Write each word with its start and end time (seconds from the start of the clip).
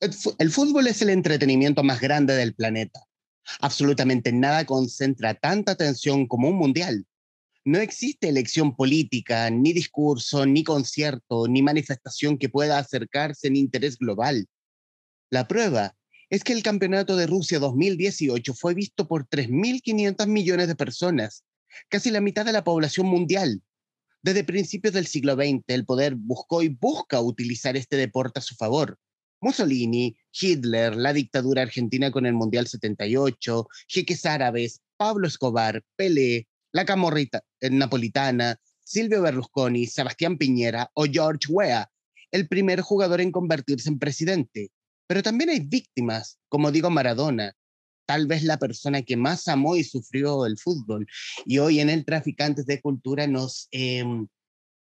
El 0.00 0.50
fútbol 0.50 0.86
es 0.86 1.02
el 1.02 1.10
entretenimiento 1.10 1.82
más 1.82 2.00
grande 2.00 2.34
del 2.34 2.54
planeta. 2.54 3.00
Absolutamente 3.60 4.32
nada 4.32 4.64
concentra 4.64 5.34
tanta 5.34 5.72
atención 5.72 6.26
como 6.26 6.48
un 6.48 6.56
mundial. 6.56 7.06
No 7.66 7.78
existe 7.78 8.30
elección 8.30 8.74
política, 8.74 9.50
ni 9.50 9.74
discurso, 9.74 10.46
ni 10.46 10.64
concierto, 10.64 11.46
ni 11.48 11.60
manifestación 11.60 12.38
que 12.38 12.48
pueda 12.48 12.78
acercarse 12.78 13.48
en 13.48 13.56
interés 13.56 13.98
global. 13.98 14.48
La 15.28 15.46
prueba 15.46 15.94
es 16.30 16.44
que 16.44 16.54
el 16.54 16.62
Campeonato 16.62 17.16
de 17.16 17.26
Rusia 17.26 17.58
2018 17.58 18.54
fue 18.54 18.72
visto 18.72 19.06
por 19.06 19.28
3.500 19.28 20.26
millones 20.28 20.68
de 20.68 20.76
personas, 20.76 21.44
casi 21.90 22.10
la 22.10 22.22
mitad 22.22 22.46
de 22.46 22.52
la 22.52 22.64
población 22.64 23.06
mundial. 23.06 23.62
Desde 24.22 24.44
principios 24.44 24.94
del 24.94 25.06
siglo 25.06 25.34
XX, 25.34 25.62
el 25.66 25.84
poder 25.84 26.14
buscó 26.14 26.62
y 26.62 26.68
busca 26.68 27.20
utilizar 27.20 27.76
este 27.76 27.96
deporte 27.96 28.38
a 28.38 28.42
su 28.42 28.54
favor. 28.54 28.98
Mussolini, 29.40 30.16
Hitler, 30.32 30.96
la 30.96 31.12
dictadura 31.12 31.62
argentina 31.62 32.10
con 32.10 32.26
el 32.26 32.34
Mundial 32.34 32.66
78, 32.66 33.68
jeques 33.88 34.26
árabes, 34.26 34.82
Pablo 34.96 35.26
Escobar, 35.26 35.82
Pelé, 35.96 36.46
la 36.72 36.84
camorrita 36.84 37.42
eh, 37.60 37.70
napolitana, 37.70 38.56
Silvio 38.84 39.22
Berlusconi, 39.22 39.86
Sebastián 39.86 40.36
Piñera 40.36 40.90
o 40.94 41.04
George 41.04 41.46
Weah, 41.48 41.88
el 42.30 42.48
primer 42.48 42.80
jugador 42.80 43.20
en 43.20 43.32
convertirse 43.32 43.88
en 43.88 43.98
presidente. 43.98 44.70
Pero 45.06 45.22
también 45.22 45.50
hay 45.50 45.60
víctimas, 45.60 46.38
como 46.48 46.70
digo 46.70 46.90
Maradona, 46.90 47.52
tal 48.06 48.26
vez 48.26 48.42
la 48.42 48.58
persona 48.58 49.02
que 49.02 49.16
más 49.16 49.48
amó 49.48 49.76
y 49.76 49.84
sufrió 49.84 50.46
el 50.46 50.58
fútbol. 50.58 51.06
Y 51.46 51.58
hoy 51.58 51.80
en 51.80 51.90
el 51.90 52.04
Traficantes 52.04 52.66
de 52.66 52.80
Cultura 52.80 53.26
nos 53.26 53.68
em, 53.70 54.26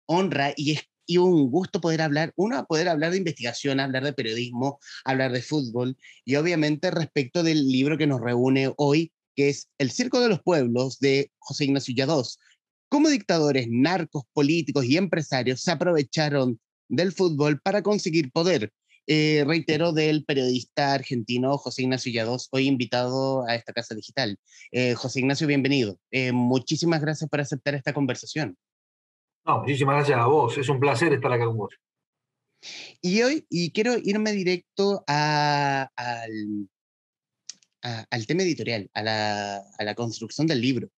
honra 0.05 0.53
y 0.55 0.71
es 0.71 0.83
y 1.09 1.17
un 1.17 1.49
gusto 1.49 1.81
poder 1.81 2.03
hablar, 2.03 2.33
uno, 2.35 2.63
poder 2.67 2.87
hablar 2.87 3.09
de 3.09 3.17
investigación, 3.17 3.79
hablar 3.79 4.03
de 4.03 4.13
periodismo, 4.13 4.79
hablar 5.03 5.31
de 5.31 5.41
fútbol 5.41 5.97
y 6.23 6.35
obviamente 6.35 6.91
respecto 6.91 7.41
del 7.41 7.67
libro 7.67 7.97
que 7.97 8.05
nos 8.05 8.21
reúne 8.21 8.71
hoy, 8.77 9.11
que 9.35 9.49
es 9.49 9.69
El 9.79 9.89
Circo 9.89 10.19
de 10.19 10.29
los 10.29 10.43
Pueblos 10.43 10.99
de 10.99 11.31
José 11.39 11.65
Ignacio 11.65 11.95
Yadós. 11.95 12.37
Cómo 12.89 13.09
dictadores, 13.09 13.65
narcos, 13.71 14.25
políticos 14.33 14.85
y 14.85 14.97
empresarios 14.97 15.61
se 15.61 15.71
aprovecharon 15.71 16.59
del 16.89 17.11
fútbol 17.11 17.59
para 17.59 17.81
conseguir 17.81 18.31
poder 18.31 18.71
eh, 19.07 19.43
reitero 19.47 19.91
del 19.93 20.25
periodista 20.25 20.93
argentino 20.93 21.57
José 21.57 21.81
Ignacio 21.81 22.11
Yadós, 22.11 22.49
hoy 22.51 22.67
invitado 22.67 23.47
a 23.47 23.55
esta 23.55 23.73
casa 23.73 23.95
digital. 23.95 24.37
Eh, 24.71 24.93
José 24.93 25.21
Ignacio, 25.21 25.47
bienvenido. 25.47 25.99
Eh, 26.11 26.31
muchísimas 26.31 27.01
gracias 27.01 27.27
por 27.27 27.41
aceptar 27.41 27.73
esta 27.73 27.93
conversación. 27.93 28.55
No, 29.45 29.59
muchísimas 29.59 29.95
gracias 29.95 30.19
a 30.19 30.25
vos. 30.25 30.57
Es 30.57 30.69
un 30.69 30.79
placer 30.79 31.13
estar 31.13 31.31
acá 31.31 31.45
con 31.45 31.57
vos. 31.57 31.75
Y 33.01 33.21
hoy, 33.21 33.45
y 33.49 33.71
quiero 33.71 33.95
irme 33.97 34.31
directo 34.33 35.03
al, 35.07 35.89
al 37.81 38.27
tema 38.27 38.43
editorial, 38.43 38.89
a 38.93 39.01
la, 39.01 39.57
a 39.77 39.83
la, 39.83 39.95
construcción 39.95 40.45
del 40.45 40.59
libro, 40.59 40.89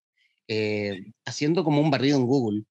haciendo 1.26 1.64
como 1.64 1.82
un 1.82 1.92
barrido 1.92 2.18
en 2.18 2.26
Google. 2.26 2.64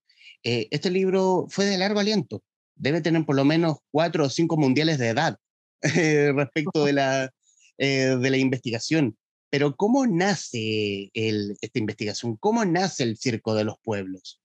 este 0.43 0.91
libro 0.91 1.45
fue 1.49 1.65
de 1.65 1.77
largo 1.77 2.01
aliento, 2.01 2.43
debe 2.81 3.01
tener 3.01 3.25
por 3.25 3.35
lo 3.35 3.45
menos 3.45 3.77
cuatro 3.91 4.25
o 4.25 4.29
cinco 4.29 4.57
mundiales 4.57 4.97
de 4.97 5.09
edad 5.09 5.37
eh, 5.81 6.31
respecto 6.35 6.85
de 6.85 6.93
la, 6.93 7.31
eh, 7.77 8.17
de 8.19 8.29
la 8.29 8.37
investigación. 8.37 9.17
Pero 9.49 9.75
¿cómo 9.75 10.07
nace 10.07 11.11
esta 11.13 11.79
investigación? 11.79 12.37
¿Cómo 12.37 12.63
nace 12.65 13.03
el 13.03 13.17
Circo 13.17 13.53
de 13.53 13.65
los 13.65 13.75
Pueblos? 13.83 14.40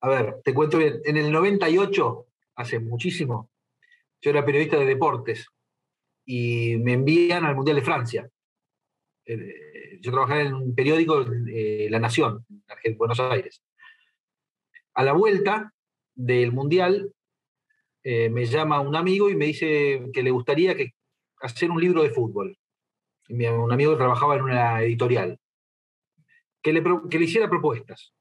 A 0.00 0.08
ver, 0.08 0.40
te 0.44 0.54
cuento 0.54 0.78
bien. 0.78 1.00
En 1.04 1.16
el 1.16 1.30
98, 1.30 2.26
hace 2.56 2.80
muchísimo, 2.80 3.50
yo 4.20 4.30
era 4.30 4.44
periodista 4.44 4.78
de 4.78 4.86
deportes 4.86 5.46
y 6.24 6.76
me 6.78 6.94
envían 6.94 7.44
al 7.44 7.56
Mundial 7.56 7.76
de 7.76 7.82
Francia. 7.82 8.30
Eh, 9.24 9.98
yo 10.00 10.10
trabajaba 10.10 10.42
en 10.42 10.54
un 10.54 10.74
periódico, 10.74 11.24
La 11.24 11.98
Nación, 11.98 12.46
en 12.84 12.96
Buenos 12.96 13.20
Aires 13.20 13.62
a 14.94 15.04
la 15.04 15.12
vuelta 15.12 15.72
del 16.14 16.52
Mundial, 16.52 17.12
eh, 18.02 18.28
me 18.28 18.46
llama 18.46 18.80
un 18.80 18.96
amigo 18.96 19.30
y 19.30 19.36
me 19.36 19.46
dice 19.46 20.10
que 20.12 20.22
le 20.22 20.30
gustaría 20.30 20.74
hacer 21.40 21.70
un 21.70 21.80
libro 21.80 22.02
de 22.02 22.10
fútbol. 22.10 22.56
Un 23.28 23.72
amigo 23.72 23.92
que 23.92 23.98
trabajaba 23.98 24.36
en 24.36 24.42
una 24.42 24.82
editorial. 24.82 25.38
Que 26.62 26.72
le 26.72 27.24
hiciera 27.24 27.48
propuestas. 27.48 28.12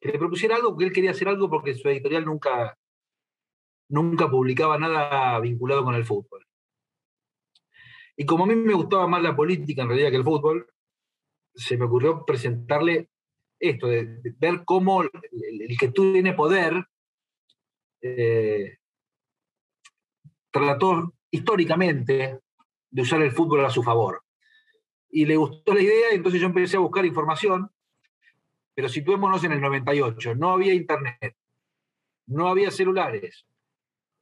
Que 0.00 0.12
le 0.12 0.18
propusiera 0.18 0.56
algo, 0.56 0.70
porque 0.70 0.84
él 0.86 0.92
quería 0.92 1.10
hacer 1.10 1.28
algo 1.28 1.50
porque 1.50 1.74
su 1.74 1.88
editorial 1.88 2.24
nunca, 2.24 2.76
nunca 3.88 4.30
publicaba 4.30 4.78
nada 4.78 5.38
vinculado 5.40 5.84
con 5.84 5.94
el 5.94 6.04
fútbol. 6.04 6.46
Y 8.16 8.24
como 8.26 8.44
a 8.44 8.46
mí 8.46 8.54
me 8.54 8.74
gustaba 8.74 9.06
más 9.06 9.22
la 9.22 9.36
política 9.36 9.82
en 9.82 9.88
realidad 9.88 10.10
que 10.10 10.16
el 10.16 10.24
fútbol, 10.24 10.66
se 11.54 11.76
me 11.76 11.86
ocurrió 11.86 12.24
presentarle 12.24 13.08
esto, 13.58 13.86
de, 13.86 14.20
ver 14.38 14.64
cómo 14.64 15.02
el, 15.02 15.10
que 15.78 15.88
tú 15.88 16.12
tiene 16.12 16.32
poder 16.32 16.84
eh, 18.00 18.78
trató 20.50 21.14
históricamente 21.30 22.40
de 22.90 23.02
usar 23.02 23.22
el 23.22 23.32
fútbol 23.32 23.64
a 23.64 23.70
su 23.70 23.82
favor. 23.82 24.22
Y 25.10 25.26
le 25.26 25.36
gustó 25.36 25.74
la 25.74 25.82
idea, 25.82 26.12
y 26.12 26.16
entonces 26.16 26.40
yo 26.40 26.46
empecé 26.46 26.76
a 26.76 26.80
buscar 26.80 27.04
información, 27.04 27.70
pero 28.80 28.88
situémonos 28.88 29.44
en 29.44 29.52
el 29.52 29.60
98, 29.60 30.36
no 30.36 30.52
había 30.52 30.72
internet, 30.72 31.36
no 32.28 32.48
había 32.48 32.70
celulares, 32.70 33.44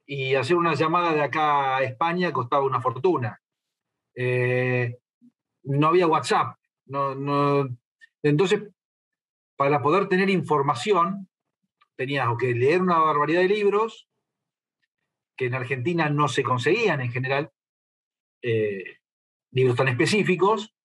y 0.05 0.35
hacer 0.35 0.57
una 0.57 0.73
llamada 0.73 1.13
de 1.13 1.21
acá 1.21 1.77
a 1.77 1.83
España 1.83 2.33
costaba 2.33 2.65
una 2.65 2.81
fortuna. 2.81 3.41
Eh, 4.13 4.97
no 5.63 5.87
había 5.87 6.07
WhatsApp. 6.07 6.57
No, 6.87 7.15
no, 7.15 7.69
entonces 8.21 8.63
para 9.55 9.81
poder 9.81 10.09
tener 10.09 10.29
información, 10.29 11.29
tenías 11.95 12.27
que 12.37 12.53
leer 12.53 12.81
una 12.81 12.99
barbaridad 12.99 13.39
de 13.39 13.47
libros, 13.47 14.09
que 15.37 15.45
en 15.45 15.55
Argentina 15.55 16.09
no 16.09 16.27
se 16.27 16.43
conseguían 16.43 16.99
en 16.99 17.13
general, 17.13 17.49
eh, 18.41 18.97
libros 19.51 19.77
tan 19.77 19.87
específicos, 19.87 20.75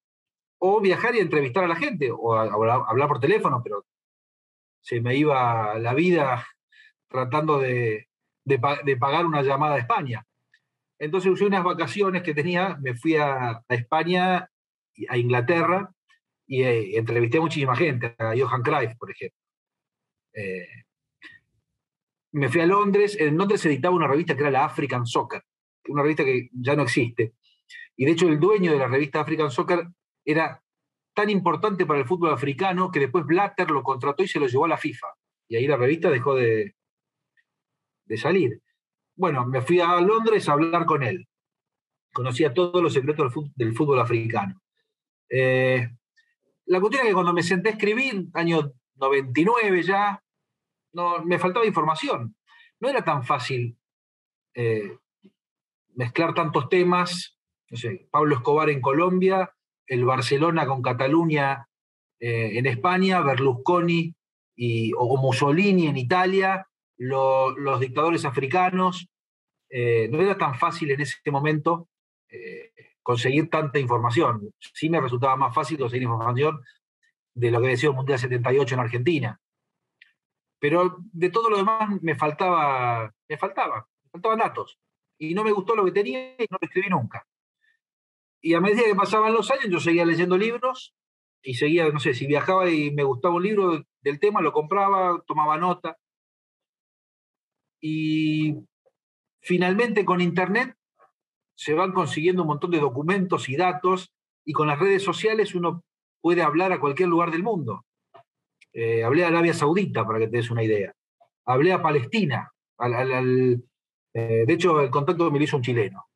o 0.58 0.80
viajar 0.80 1.14
y 1.14 1.20
entrevistar 1.20 1.64
a 1.64 1.68
la 1.68 1.76
gente, 1.76 2.10
o 2.12 2.34
hablar 2.34 3.08
por 3.08 3.20
teléfono, 3.20 3.60
pero 3.62 3.84
se 4.80 5.00
me 5.00 5.16
iba 5.16 5.78
la 5.78 5.94
vida 5.94 6.46
tratando 7.08 7.58
de, 7.58 8.08
pagar 8.98 9.26
una 9.26 9.42
llamada 9.42 9.76
a 9.76 9.78
España. 9.78 10.26
Entonces 10.98 11.32
usé 11.32 11.44
unas 11.44 11.64
vacaciones 11.64 12.22
que 12.22 12.34
tenía, 12.34 12.76
me 12.80 12.94
fui 12.94 13.16
a, 13.16 13.50
a 13.50 13.74
España, 13.74 14.48
a 15.08 15.18
Inglaterra, 15.18 15.94
y 16.46 16.62
eh, 16.62 16.98
entrevisté 16.98 17.38
a 17.38 17.42
muchísima 17.42 17.76
gente, 17.76 18.14
a 18.18 18.34
Johan 18.36 18.62
Cruyff, 18.62 18.96
por 18.98 19.10
ejemplo. 19.10 19.38
Eh, 20.34 20.84
me 22.32 22.48
fui 22.48 22.60
a 22.60 22.66
Londres, 22.66 23.16
en 23.18 23.36
Londres 23.36 23.60
se 23.60 23.68
editaba 23.68 23.94
una 23.94 24.08
revista 24.08 24.34
que 24.34 24.42
era 24.42 24.50
la 24.50 24.64
African 24.64 25.06
Soccer, 25.06 25.42
una 25.88 26.02
revista 26.02 26.24
que 26.24 26.48
ya 26.52 26.74
no 26.74 26.82
existe. 26.82 27.34
Y 27.96 28.04
de 28.04 28.12
hecho 28.12 28.28
el 28.28 28.40
dueño 28.40 28.72
de 28.72 28.78
la 28.78 28.88
revista 28.88 29.20
African 29.20 29.50
Soccer 29.50 29.86
era 30.24 30.62
tan 31.14 31.30
importante 31.30 31.86
para 31.86 32.00
el 32.00 32.06
fútbol 32.06 32.32
africano 32.32 32.90
que 32.90 33.00
después 33.00 33.24
Blatter 33.24 33.70
lo 33.70 33.82
contrató 33.82 34.22
y 34.22 34.28
se 34.28 34.40
lo 34.40 34.46
llevó 34.46 34.64
a 34.64 34.68
la 34.68 34.76
FIFA. 34.76 35.06
Y 35.48 35.56
ahí 35.56 35.66
la 35.66 35.76
revista 35.76 36.10
dejó 36.10 36.34
de, 36.34 36.74
de 38.04 38.16
salir. 38.16 38.60
Bueno, 39.16 39.46
me 39.46 39.62
fui 39.62 39.80
a 39.80 40.00
Londres 40.00 40.48
a 40.48 40.52
hablar 40.52 40.86
con 40.86 41.02
él. 41.02 41.28
Conocía 42.12 42.52
todos 42.52 42.82
los 42.82 42.92
secretos 42.92 43.32
del 43.54 43.74
fútbol, 43.74 44.00
africano. 44.00 44.60
Eh, 45.28 45.88
la 46.66 46.80
cuestión 46.80 47.02
es 47.02 47.08
que 47.08 47.14
cuando 47.14 47.32
me 47.32 47.42
senté 47.42 47.68
a 47.68 47.72
escribir, 47.72 48.26
año 48.34 48.72
99 48.96 49.82
ya, 49.82 50.22
no, 50.92 51.24
me 51.24 51.38
faltaba 51.38 51.66
información. 51.66 52.36
No 52.80 52.88
era 52.88 53.04
tan 53.04 53.24
fácil 53.24 53.76
eh, 54.54 54.98
mezclar 55.94 56.34
tantos 56.34 56.68
temas. 56.68 57.38
No 57.70 57.76
sé, 57.76 58.08
Pablo 58.10 58.36
Escobar 58.36 58.70
en 58.70 58.80
Colombia, 58.80 59.53
el 59.86 60.04
Barcelona 60.04 60.66
con 60.66 60.82
Cataluña 60.82 61.68
eh, 62.20 62.58
en 62.58 62.66
España, 62.66 63.20
Berlusconi 63.20 64.14
y, 64.56 64.92
o 64.96 65.16
Mussolini 65.16 65.86
en 65.86 65.96
Italia, 65.96 66.66
los 66.96 67.80
dictadores 67.80 68.24
africanos. 68.24 69.08
Eh, 69.68 70.08
no 70.10 70.20
era 70.20 70.38
tan 70.38 70.54
fácil 70.54 70.90
en 70.92 71.00
ese 71.00 71.30
momento 71.30 71.88
conseguir 73.04 73.48
tanta 73.48 73.78
información. 73.78 74.52
Sí 74.58 74.88
me 74.90 75.00
resultaba 75.00 75.36
más 75.36 75.54
fácil 75.54 75.78
conseguir 75.78 76.04
información 76.04 76.60
de 77.34 77.50
lo 77.50 77.60
que 77.60 77.68
decía 77.68 77.90
el 77.90 77.94
Mundial 77.94 78.18
78 78.18 78.74
en 78.74 78.80
Argentina. 78.80 79.40
Pero 80.58 80.96
de 81.12 81.30
todo 81.30 81.50
lo 81.50 81.58
demás 81.58 81.90
me 82.00 82.14
faltaba, 82.14 83.12
me 83.28 83.36
faltaba, 83.36 83.86
me 84.04 84.10
faltaban 84.10 84.38
datos. 84.38 84.78
Y 85.18 85.34
no 85.34 85.44
me 85.44 85.52
gustó 85.52 85.76
lo 85.76 85.84
que 85.84 85.92
tenía 85.92 86.34
y 86.38 86.46
no 86.50 86.56
lo 86.60 86.66
escribí 86.66 86.88
nunca. 86.88 87.26
Y 88.44 88.54
a 88.54 88.60
medida 88.60 88.84
que 88.84 88.94
pasaban 88.94 89.32
los 89.32 89.50
años, 89.50 89.68
yo 89.70 89.80
seguía 89.80 90.04
leyendo 90.04 90.36
libros 90.36 90.94
y 91.42 91.54
seguía, 91.54 91.88
no 91.90 91.98
sé, 91.98 92.14
si 92.14 92.26
viajaba 92.26 92.70
y 92.70 92.90
me 92.90 93.02
gustaba 93.02 93.34
un 93.34 93.42
libro 93.42 93.84
del 94.02 94.20
tema, 94.20 94.42
lo 94.42 94.52
compraba, 94.52 95.22
tomaba 95.26 95.56
nota. 95.56 95.96
Y 97.80 98.54
Finalmente, 99.44 100.06
con 100.06 100.22
Internet 100.22 100.74
se 101.54 101.74
van 101.74 101.92
consiguiendo 101.92 102.42
un 102.42 102.48
montón 102.48 102.70
de 102.70 102.80
documentos 102.80 103.50
y 103.50 103.56
datos 103.56 104.10
y 104.42 104.54
con 104.54 104.66
las 104.66 104.78
redes 104.78 105.02
sociales 105.02 105.54
uno 105.54 105.84
puede 106.22 106.40
hablar 106.40 106.72
a 106.72 106.80
cualquier 106.80 107.10
lugar 107.10 107.30
del 107.30 107.42
mundo. 107.42 107.84
Eh, 108.72 109.04
hablé 109.04 109.22
a 109.22 109.28
Arabia 109.28 109.52
Saudita, 109.52 110.06
para 110.06 110.18
que 110.18 110.28
te 110.28 110.38
des 110.38 110.50
una 110.50 110.62
idea. 110.62 110.94
Hablé 111.44 111.74
a 111.74 111.82
Palestina. 111.82 112.50
Eh, 114.14 114.44
de 114.46 114.52
hecho, 114.52 114.80
el 114.80 114.90
contacto 114.90 115.30
me 115.30 115.38
lo 115.38 115.44
hizo 115.44 115.58
un 115.58 115.62
chileno, 115.62 116.06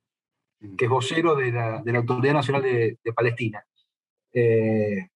que 0.77 0.85
es 0.85 0.91
vocero 0.91 1.35
de 1.37 1.53
la, 1.53 1.83
Autoridad 1.97 2.35
Nacional 2.35 2.63
de, 2.63 2.99
Palestina. 3.15 3.65
Eh, 4.33 5.09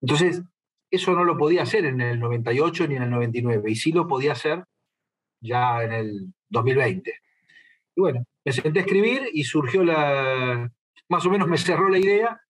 entonces, 0.00 0.42
eso 0.90 1.12
no 1.14 1.24
lo 1.24 1.36
podía 1.36 1.62
hacer 1.62 1.84
en 1.86 2.00
el 2.00 2.20
98 2.20 2.86
ni 2.88 2.96
en 2.96 3.04
el 3.04 3.10
99, 3.10 3.70
y 3.70 3.74
sí 3.74 3.92
lo 3.92 4.06
podía 4.06 4.32
hacer 4.32 4.64
ya 5.40 5.82
en 5.82 5.92
el 5.92 6.34
2020. 6.48 7.12
Y 7.96 8.00
bueno, 8.00 8.24
me 8.44 8.52
senté 8.52 8.80
a 8.80 8.82
escribir 8.82 9.22
y 9.32 9.44
surgió 9.44 9.82
la, 9.84 10.70
más 11.08 11.26
o 11.26 11.30
menos 11.30 11.48
me 11.48 11.58
cerró 11.58 11.88
la 11.88 11.98
idea 11.98 12.40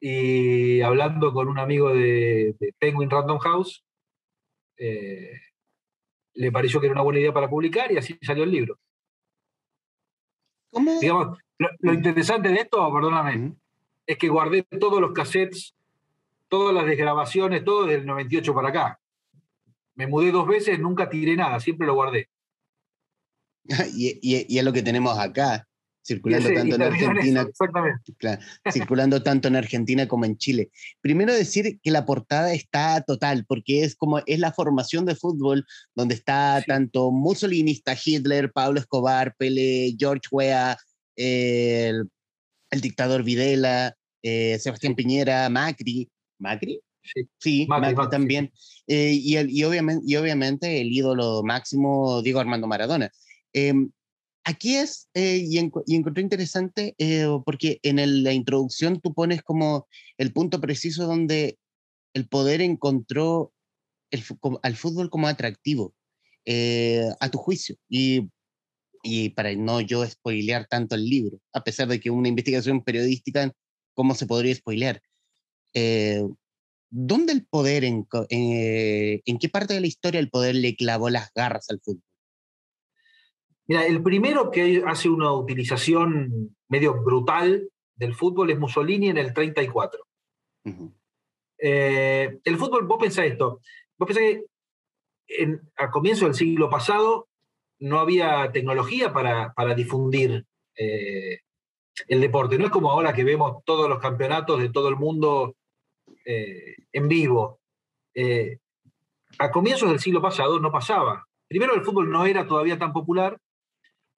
y 0.00 0.80
hablando 0.80 1.32
con 1.32 1.48
un 1.48 1.58
amigo 1.58 1.92
de, 1.92 2.54
Penguin 2.78 3.10
Random 3.10 3.38
House, 3.38 3.84
eh, 4.76 5.32
le 6.34 6.52
pareció 6.52 6.80
que 6.80 6.86
era 6.86 6.94
una 6.94 7.02
buena 7.02 7.18
idea 7.18 7.32
para 7.32 7.50
publicar 7.50 7.90
y 7.90 7.98
así 7.98 8.16
salió 8.22 8.44
el 8.44 8.52
libro. 8.52 8.78
¿Cómo? 10.70 10.98
Digamos, 11.00 11.38
lo, 11.58 11.92
interesante 11.92 12.48
de 12.48 12.56
esto, 12.56 12.92
perdóname, 12.92 13.54
es 14.06 14.18
que 14.18 14.28
guardé 14.28 14.62
todos 14.62 15.00
los 15.00 15.12
cassettes, 15.12 15.74
todas 16.48 16.74
las 16.74 16.86
desgrabaciones, 16.86 17.64
todo 17.64 17.86
del 17.86 18.06
98 18.06 18.54
para 18.54 18.68
acá. 18.68 19.00
Me 19.94 20.06
mudé 20.06 20.30
dos 20.30 20.46
veces, 20.46 20.78
nunca 20.78 21.08
tiré 21.08 21.36
nada, 21.36 21.60
siempre 21.60 21.86
lo 21.86 21.94
guardé. 21.94 22.28
y, 23.94 24.56
es 24.58 24.64
lo 24.64 24.72
que 24.72 24.82
tenemos 24.82 25.18
acá 25.18 25.67
circulando 26.08 26.48
tanto 26.52 26.74
en 26.74 26.82
Argentina, 26.92 27.46
circulando 28.72 29.22
tanto 29.22 29.48
en 29.48 29.56
Argentina 29.56 30.08
como 30.08 30.24
en 30.24 30.38
Chile. 30.38 30.70
Primero 31.00 31.34
decir 31.34 31.78
que 31.82 31.90
la 31.90 32.06
portada 32.06 32.52
está 32.54 33.02
total, 33.02 33.44
porque 33.46 33.84
es 33.84 33.94
como 33.94 34.20
es 34.24 34.38
la 34.38 34.52
formación 34.52 35.04
de 35.04 35.14
fútbol 35.14 35.66
donde 35.94 36.14
está 36.14 36.64
tanto 36.66 37.10
Mussolini, 37.10 37.72
está 37.72 37.94
Hitler, 38.02 38.50
Pablo 38.52 38.80
Escobar, 38.80 39.34
Pele, 39.36 39.94
George 39.98 40.28
Weah, 40.30 40.76
el, 41.16 42.08
dictador 42.80 43.22
Videla, 43.22 43.94
eh, 44.22 44.58
Sebastián 44.58 44.94
Piñera, 44.94 45.48
Macri, 45.50 46.08
Macri. 46.38 46.80
Sí, 47.38 47.66
Macri, 47.68 47.94
también. 48.10 48.52
Eh, 48.86 49.12
y, 49.12 49.36
el, 49.36 49.50
y, 49.50 49.64
obviamente, 49.64 50.04
y 50.06 50.16
obviamente 50.16 50.80
el 50.80 50.92
ídolo 50.92 51.42
máximo, 51.42 52.22
Diego 52.22 52.40
Armando 52.40 52.66
Maradona. 52.66 53.10
Em, 53.52 53.90
aquí 54.48 54.76
es, 54.76 55.08
eh, 55.12 55.44
y, 55.46 55.58
encontré 55.58 56.22
interesante, 56.22 56.94
eh, 56.98 57.26
porque 57.44 57.80
en 57.82 58.24
la 58.24 58.32
introducción 58.32 58.98
tú 59.00 59.12
pones 59.12 59.42
como 59.42 59.86
el 60.16 60.32
punto 60.32 60.58
preciso 60.60 61.06
donde 61.06 61.58
el 62.14 62.26
poder 62.28 62.62
encontró 62.62 63.52
al 64.62 64.76
fútbol 64.76 65.10
como 65.10 65.28
atractivo, 65.28 65.94
eh, 66.46 67.04
a 67.20 67.30
tu 67.30 67.38
juicio. 67.38 67.76
Y, 67.88 68.30
para 69.36 69.54
no 69.54 69.80
yo 69.80 70.04
spoilear 70.06 70.66
tanto 70.66 70.94
el 70.94 71.04
libro, 71.04 71.40
a 71.52 71.62
pesar 71.62 71.88
de 71.88 72.00
que 72.00 72.10
una 72.10 72.28
investigación 72.28 72.82
periodística, 72.82 73.52
¿cómo 73.94 74.14
se 74.14 74.26
podría 74.26 74.54
spoilear? 74.54 75.02
¿Dónde 76.90 77.32
el 77.32 77.46
poder, 77.46 77.84
en 77.84 78.06
qué 78.06 79.48
parte 79.50 79.74
de 79.74 79.80
la 79.80 79.86
historia 79.86 80.20
el 80.20 80.30
poder 80.30 80.54
le 80.56 80.74
clavó 80.74 81.10
las 81.10 81.30
garras 81.34 81.66
al 81.70 81.80
fútbol? 81.80 82.07
Mira, 83.68 83.84
el 83.84 84.02
primero 84.02 84.50
que 84.50 84.82
hace 84.86 85.10
una 85.10 85.30
utilización 85.32 86.56
medio 86.68 87.02
brutal 87.02 87.68
del 87.96 88.14
fútbol 88.14 88.50
es 88.50 88.58
Mussolini 88.58 89.10
en 89.10 89.18
el 89.18 89.34
34. 89.34 90.00
Eh, 91.58 92.38
el 92.44 92.56
fútbol, 92.56 92.86
vos 92.86 92.98
pensás 92.98 93.26
esto, 93.26 93.60
vos 93.98 94.06
pensás 94.06 94.22
que 94.22 94.44
en, 95.28 95.60
a 95.76 95.90
comienzo 95.90 96.24
del 96.24 96.34
siglo 96.34 96.70
pasado 96.70 97.28
no 97.80 98.00
había 98.00 98.50
tecnología 98.52 99.12
para, 99.12 99.74
difundir 99.76 100.46
eh, 100.74 101.40
el 102.06 102.20
deporte. 102.22 102.56
No 102.56 102.64
es 102.64 102.70
como 102.70 102.90
ahora 102.90 103.12
que 103.12 103.24
vemos 103.24 103.62
todos 103.66 103.86
los 103.86 103.98
campeonatos 103.98 104.60
de 104.62 104.70
todo 104.70 104.88
el 104.88 104.96
mundo 104.96 105.56
eh, 106.24 106.74
en 106.90 107.06
vivo. 107.06 107.60
a 109.38 109.50
comienzos 109.50 109.90
del 109.90 110.00
siglo 110.00 110.22
pasado 110.22 110.58
no 110.58 110.72
pasaba. 110.72 111.26
Primero 111.46 111.74
el 111.74 111.84
fútbol 111.84 112.10
no 112.10 112.24
era 112.24 112.46
todavía 112.46 112.78
tan 112.78 112.94
popular 112.94 113.38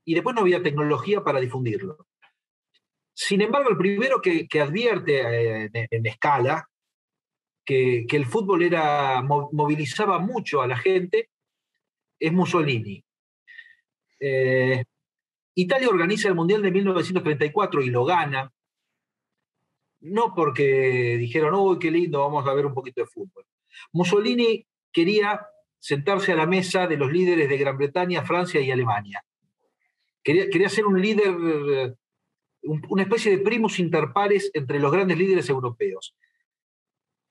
y 0.04 0.14
después 0.14 0.34
no 0.34 0.42
había 0.42 0.62
tecnología 0.62 1.22
para 1.22 1.40
difundirlo. 1.40 2.06
Sin 3.14 3.42
embargo, 3.42 3.70
el 3.70 3.76
primero 3.76 4.20
que, 4.20 4.48
advierte 4.60 5.64
eh, 5.64 5.70
en, 5.72 6.06
escala 6.06 6.68
que, 7.64 8.06
el 8.10 8.26
fútbol 8.26 8.62
era, 8.62 9.22
movilizaba 9.22 10.18
mucho 10.18 10.62
a 10.62 10.66
la 10.66 10.76
gente 10.76 11.28
es 12.18 12.32
Mussolini. 12.32 13.02
Eh, 14.20 14.84
Italia 15.54 15.88
organiza 15.88 16.28
el 16.28 16.34
Mundial 16.34 16.62
de 16.62 16.70
1934 16.70 17.82
y 17.82 17.90
lo 17.90 18.04
gana, 18.04 18.52
no 20.00 20.34
porque 20.34 21.16
dijeron, 21.18 21.54
uy, 21.54 21.78
qué 21.78 21.90
lindo, 21.90 22.20
vamos 22.20 22.46
a 22.46 22.54
ver 22.54 22.66
un 22.66 22.74
poquito 22.74 23.00
de 23.00 23.06
fútbol. 23.06 23.44
Mussolini 23.92 24.66
quería 24.92 25.46
sentarse 25.78 26.32
a 26.32 26.36
la 26.36 26.46
mesa 26.46 26.86
de 26.86 26.96
los 26.96 27.10
líderes 27.10 27.48
de 27.48 27.58
Gran 27.58 27.76
Bretaña, 27.76 28.24
Francia 28.24 28.60
y 28.60 28.70
Alemania. 28.70 29.24
Quería, 30.22 30.68
ser 30.68 30.86
un 30.86 31.00
líder, 31.00 31.34
una 32.62 33.02
especie 33.02 33.36
de 33.36 33.42
primus 33.42 33.78
inter 33.78 34.12
pares 34.12 34.50
entre 34.52 34.78
los 34.78 34.92
grandes 34.92 35.16
líderes 35.16 35.48
europeos. 35.48 36.14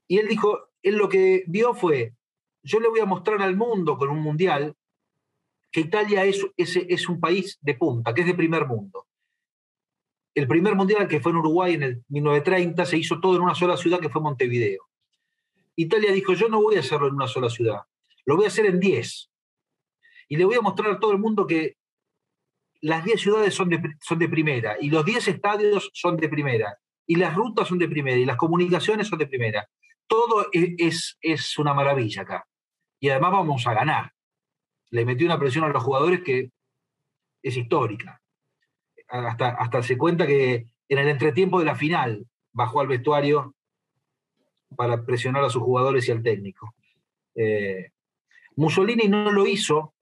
Y 0.08 0.18
él 0.18 0.28
dijo, 0.28 0.70
él 0.82 0.96
lo 0.96 1.08
que 1.08 1.44
vio 1.48 1.76
fue, 1.76 2.16
yo 2.64 2.80
le 2.80 2.90
voy 2.90 3.00
a 3.00 3.06
mostrar 3.06 3.42
al 3.42 3.56
mundo 3.56 3.98
con 3.98 4.10
un 4.10 4.20
mundial 4.20 4.76
que 5.72 5.82
Italia 5.82 6.26
es, 6.26 6.46
es, 6.58 7.10
un 7.10 7.20
país 7.20 7.60
de 7.62 7.76
punta, 7.76 8.14
que 8.14 8.22
es 8.22 8.28
de 8.28 8.34
primer 8.34 8.66
mundo. 8.66 9.06
El 10.34 10.48
primer 10.48 10.74
mundial 10.76 11.08
que 11.08 11.20
fue 11.20 11.32
en 11.32 11.38
Uruguay 11.38 11.74
en 11.74 11.84
el 11.84 12.04
1930 12.08 12.86
se 12.86 12.98
hizo 12.98 13.20
todo 13.20 13.36
en 13.36 13.44
una 13.44 13.54
sola 13.54 13.78
ciudad 13.78 14.00
que 14.00 14.10
fue 14.10 14.22
Montevideo. 14.22 14.90
Italia 15.76 16.12
dijo, 16.12 16.34
yo 16.34 16.50
no 16.50 16.62
voy 16.62 16.78
a 16.78 16.80
hacerlo 16.80 17.08
en 17.08 17.14
una 17.14 17.28
sola 17.28 17.50
ciudad, 17.50 17.82
lo 18.26 18.36
voy 18.36 18.46
a 18.46 18.50
hacer 18.50 18.66
en 18.66 18.80
10. 18.80 19.30
Y 20.30 20.38
le 20.38 20.46
voy 20.46 20.56
a 20.56 20.62
mostrar 20.62 20.92
a 20.92 21.00
todo 21.00 21.12
el 21.12 21.19
mundo 21.19 21.46
que 21.48 21.78
las 22.81 23.04
10 23.04 23.21
ciudades 23.21 23.54
son 23.54 23.69
de, 23.69 23.81
son 24.02 24.19
de 24.19 24.30
primera 24.30 24.78
y 24.80 24.90
los 24.90 25.06
10 25.06 25.28
estadios 25.28 25.90
son 25.94 26.18
de 26.18 26.30
primera 26.30 26.78
y 27.06 27.16
las 27.16 27.36
rutas 27.36 27.68
son 27.68 27.80
de 27.80 27.88
primera 27.88 28.18
y 28.18 28.26
las 28.26 28.38
comunicaciones 28.38 29.07
son 29.07 29.19
de 29.19 29.28
primera. 29.28 29.68
Todo 30.07 30.48
es, 30.52 31.18
es, 31.21 31.57
una 31.57 31.74
maravilla 31.74 32.21
acá. 32.24 32.48
Y 33.00 33.09
además 33.09 33.31
vamos 33.31 33.68
a 33.68 33.74
ganar. 33.74 34.12
Le 34.92 35.06
metió 35.06 35.26
una 35.26 35.40
presión 35.40 35.66
a 35.66 35.69
los 35.69 35.83
jugadores 35.83 36.21
que 36.21 36.52
es 37.42 37.57
histórica. 37.57 38.21
Hasta, 39.07 39.50
hasta 39.50 39.81
se 39.83 39.98
cuenta 39.98 40.28
que 40.28 40.68
en 40.88 40.98
el 40.98 41.07
entretiempo 41.07 41.59
de 41.59 41.66
la 41.66 41.76
final 41.76 42.28
bajó 42.52 42.81
al 42.81 42.88
vestuario 42.88 43.56
para 44.76 45.04
presionar 45.04 45.44
a 45.44 45.50
sus 45.50 45.64
jugadores 45.64 46.07
y 46.07 46.12
al 46.12 46.21
técnico. 46.21 46.76
Eh, 47.36 47.92
Mussolini 48.56 49.07
no 49.07 49.31
lo 49.31 49.48
hizo 49.48 49.94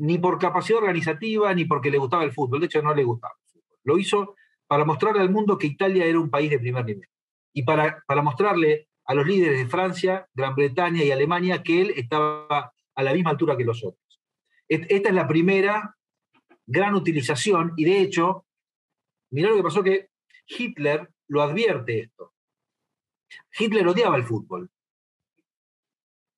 ni 0.00 0.16
por 0.16 0.38
capacidad 0.38 0.78
organizativa, 0.78 1.52
ni 1.52 1.66
porque 1.66 1.90
le 1.90 1.98
gustaba 1.98 2.24
el 2.24 2.32
fútbol. 2.32 2.60
De 2.60 2.66
hecho, 2.66 2.80
no 2.80 2.94
le 2.94 3.04
gustaba 3.04 3.34
el 3.38 3.50
fútbol. 3.52 3.78
Lo 3.84 3.98
hizo 3.98 4.34
para 4.66 4.86
mostrarle 4.86 5.20
al 5.20 5.30
mundo 5.30 5.58
que 5.58 5.66
Italia 5.66 6.06
era 6.06 6.18
un 6.18 6.30
país 6.30 6.50
de 6.50 6.58
primer 6.58 6.86
nivel. 6.86 7.08
Y 7.52 7.64
para, 7.64 8.02
para 8.06 8.22
mostrarle 8.22 8.88
a 9.04 9.14
los 9.14 9.26
líderes 9.26 9.58
de 9.58 9.66
Francia, 9.66 10.26
Gran 10.32 10.54
Bretaña 10.54 11.04
y 11.04 11.10
Alemania 11.10 11.62
que 11.62 11.82
él 11.82 11.92
estaba 11.96 12.72
a 12.94 13.02
la 13.02 13.12
misma 13.12 13.30
altura 13.30 13.58
que 13.58 13.64
los 13.64 13.84
otros. 13.84 14.20
Esta 14.68 15.08
es 15.08 15.14
la 15.14 15.28
primera 15.28 15.96
gran 16.66 16.94
utilización 16.94 17.72
y 17.76 17.84
de 17.84 18.00
hecho, 18.00 18.46
mirá 19.30 19.50
lo 19.50 19.56
que 19.56 19.62
pasó 19.62 19.82
que 19.82 20.10
Hitler 20.46 21.10
lo 21.28 21.42
advierte 21.42 22.00
esto. 22.00 22.32
Hitler 23.58 23.86
odiaba 23.86 24.16
el 24.16 24.24
fútbol 24.24 24.70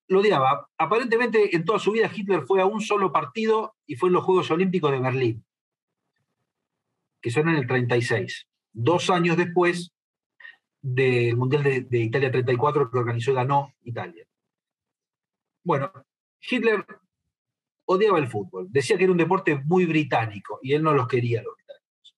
lo 0.08 0.20
odiaba. 0.20 0.68
Aparentemente 0.78 1.54
en 1.56 1.64
toda 1.64 1.78
su 1.78 1.92
vida 1.92 2.10
Hitler 2.14 2.42
fue 2.42 2.60
a 2.60 2.66
un 2.66 2.80
solo 2.80 3.12
partido 3.12 3.76
y 3.86 3.96
fue 3.96 4.08
en 4.08 4.14
los 4.14 4.24
Juegos 4.24 4.50
Olímpicos 4.50 4.90
de 4.90 5.00
Berlín, 5.00 5.44
que 7.20 7.30
son 7.30 7.48
en 7.48 7.56
el 7.56 7.66
36, 7.66 8.46
dos 8.72 9.10
años 9.10 9.36
después 9.36 9.92
del 10.80 11.36
Mundial 11.36 11.62
de, 11.62 11.98
Italia 11.98 12.30
34 12.30 12.90
que 12.90 12.98
organizó 12.98 13.30
y 13.30 13.34
ganó 13.34 13.74
Italia. 13.84 14.26
Bueno, 15.64 15.92
Hitler 16.40 16.84
odiaba 17.84 18.18
el 18.18 18.26
fútbol, 18.26 18.66
decía 18.70 18.96
que 18.96 19.04
era 19.04 19.12
un 19.12 19.18
deporte 19.18 19.56
muy 19.64 19.86
británico 19.86 20.58
y 20.62 20.72
él 20.72 20.82
no 20.82 20.92
los 20.92 21.06
quería 21.06 21.42
los 21.42 21.54
británicos. 21.54 22.16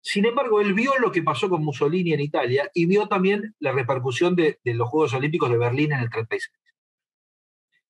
Sin 0.00 0.24
embargo, 0.26 0.60
él 0.60 0.74
vio 0.74 0.98
lo 0.98 1.12
que 1.12 1.22
pasó 1.22 1.48
con 1.48 1.62
Mussolini 1.62 2.12
en 2.12 2.20
Italia 2.20 2.68
y 2.74 2.86
vio 2.86 3.06
también 3.06 3.54
la 3.60 3.70
repercusión 3.70 4.34
de, 4.34 4.58
de 4.64 4.74
los 4.74 4.88
Juegos 4.88 5.14
Olímpicos 5.14 5.50
de 5.50 5.58
Berlín 5.58 5.92
en 5.92 6.00
el 6.00 6.10
36 6.10 6.50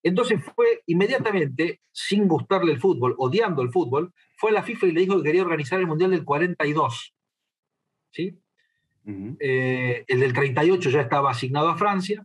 Entonces 0.02 0.42
fue 0.54 0.83
inmediatamente, 0.87 1.80
sin 1.92 2.26
gustarle 2.26 2.73
el 2.73 2.80
fútbol, 2.80 3.14
odiando 3.19 3.62
el 3.62 3.71
fútbol, 3.71 4.12
fue 4.37 4.50
a 4.50 4.54
la 4.54 4.62
FIFA 4.62 4.87
y 4.87 4.92
le 4.92 5.00
dijo 5.00 5.16
que 5.19 5.25
quería 5.25 5.42
organizar 5.42 5.78
el 5.78 5.87
Mundial 5.87 6.11
del 6.11 6.25
42. 6.25 7.14
¿sí? 8.11 8.40
Eh, 9.07 10.04
el 10.07 10.21
del 10.21 10.33
38 10.33 10.90
ya 10.90 11.00
estaba 11.02 11.30
asignado 11.30 11.69
a 11.69 11.76
Francia. 11.76 12.25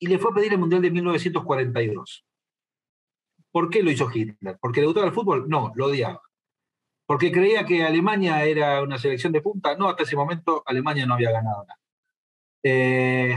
Y 0.00 0.06
le 0.06 0.18
fue 0.18 0.30
a 0.30 0.34
pedir 0.34 0.52
el 0.52 0.58
Mundial 0.58 0.82
de 0.82 0.90
1942. 0.90 2.24
¿Por 3.50 3.70
qué 3.70 3.82
lo 3.82 3.90
hizo 3.90 4.08
Hitler? 4.12 4.58
¿Porque 4.60 4.80
le 4.80 4.86
gustaba 4.86 5.06
el 5.06 5.12
fútbol? 5.12 5.48
No, 5.48 5.72
lo 5.74 5.86
odiaba. 5.86 6.22
¿Porque 7.06 7.32
creía 7.32 7.64
que 7.64 7.82
Alemania 7.82 8.44
era 8.44 8.82
una 8.82 8.98
selección 8.98 9.32
de 9.32 9.40
punta? 9.40 9.76
No, 9.76 9.88
hasta 9.88 10.02
ese 10.02 10.14
momento 10.14 10.62
Alemania 10.66 11.06
no 11.06 11.14
había 11.14 11.32
ganado 11.32 11.64
nada. 11.64 11.80
Eh, 12.62 13.34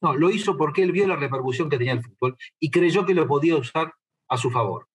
no, 0.00 0.14
lo 0.14 0.30
hizo 0.30 0.56
porque 0.56 0.82
él 0.82 0.92
vio 0.92 1.06
la 1.06 1.16
repercusión 1.16 1.68
que 1.68 1.78
tenía 1.78 1.92
el 1.92 2.02
fútbol 2.02 2.36
y 2.58 2.70
creyó 2.70 3.04
que 3.04 3.14
lo 3.14 3.26
podía 3.26 3.56
usar 3.56 3.94
a 4.28 4.36
su 4.36 4.50
favor. 4.50 4.88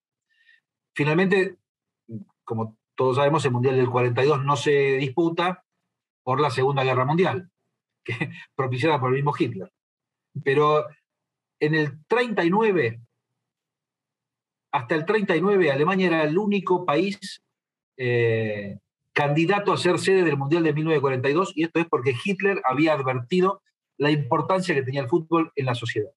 Finalmente, 0.96 1.58
como 2.44 2.78
todos 2.96 3.18
sabemos, 3.18 3.44
el 3.46 3.52
Mundial 3.52 3.76
del 3.76 3.90
42 3.90 4.46
no 4.46 4.56
se 4.56 4.98
disputa 4.98 5.64
por 6.24 6.40
la 6.40 6.50
Segunda 6.50 6.84
Guerra 6.84 7.06
Mundial, 7.06 7.52
que, 8.04 8.32
propiciada 8.56 9.00
por 9.00 9.10
el 9.10 9.16
mismo 9.16 9.34
Hitler. 9.38 9.72
Pero 10.44 10.86
en 11.60 11.76
el 11.76 12.06
39, 12.08 13.02
hasta 14.72 14.96
el 14.96 15.06
39, 15.06 15.72
Alemania 15.72 16.08
era 16.08 16.24
el 16.24 16.38
único 16.38 16.86
país 16.86 17.42
eh, 17.98 18.80
candidato 19.14 19.72
a 19.72 19.78
ser 19.78 20.00
sede 20.00 20.24
del 20.24 20.38
Mundial 20.38 20.64
de 20.64 20.74
1942, 20.74 21.54
y 21.56 21.64
esto 21.64 21.80
es 21.80 21.86
porque 21.88 22.16
Hitler 22.24 22.62
había 22.66 22.94
advertido 22.94 23.62
la 23.98 24.12
importancia 24.12 24.76
que 24.76 24.84
tenía 24.84 25.02
el 25.02 25.10
fútbol 25.10 25.52
en 25.56 25.66
la 25.66 25.76
sociedad. 25.76 26.12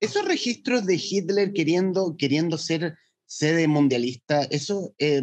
Esos 0.00 0.24
registros 0.26 0.84
de 0.86 1.00
Hitler 1.00 1.52
queriendo, 1.52 2.16
queriendo 2.16 2.58
ser 2.58 2.96
sede 3.24 3.68
mundialista, 3.68 4.42
eso, 4.44 4.92
eh, 4.98 5.22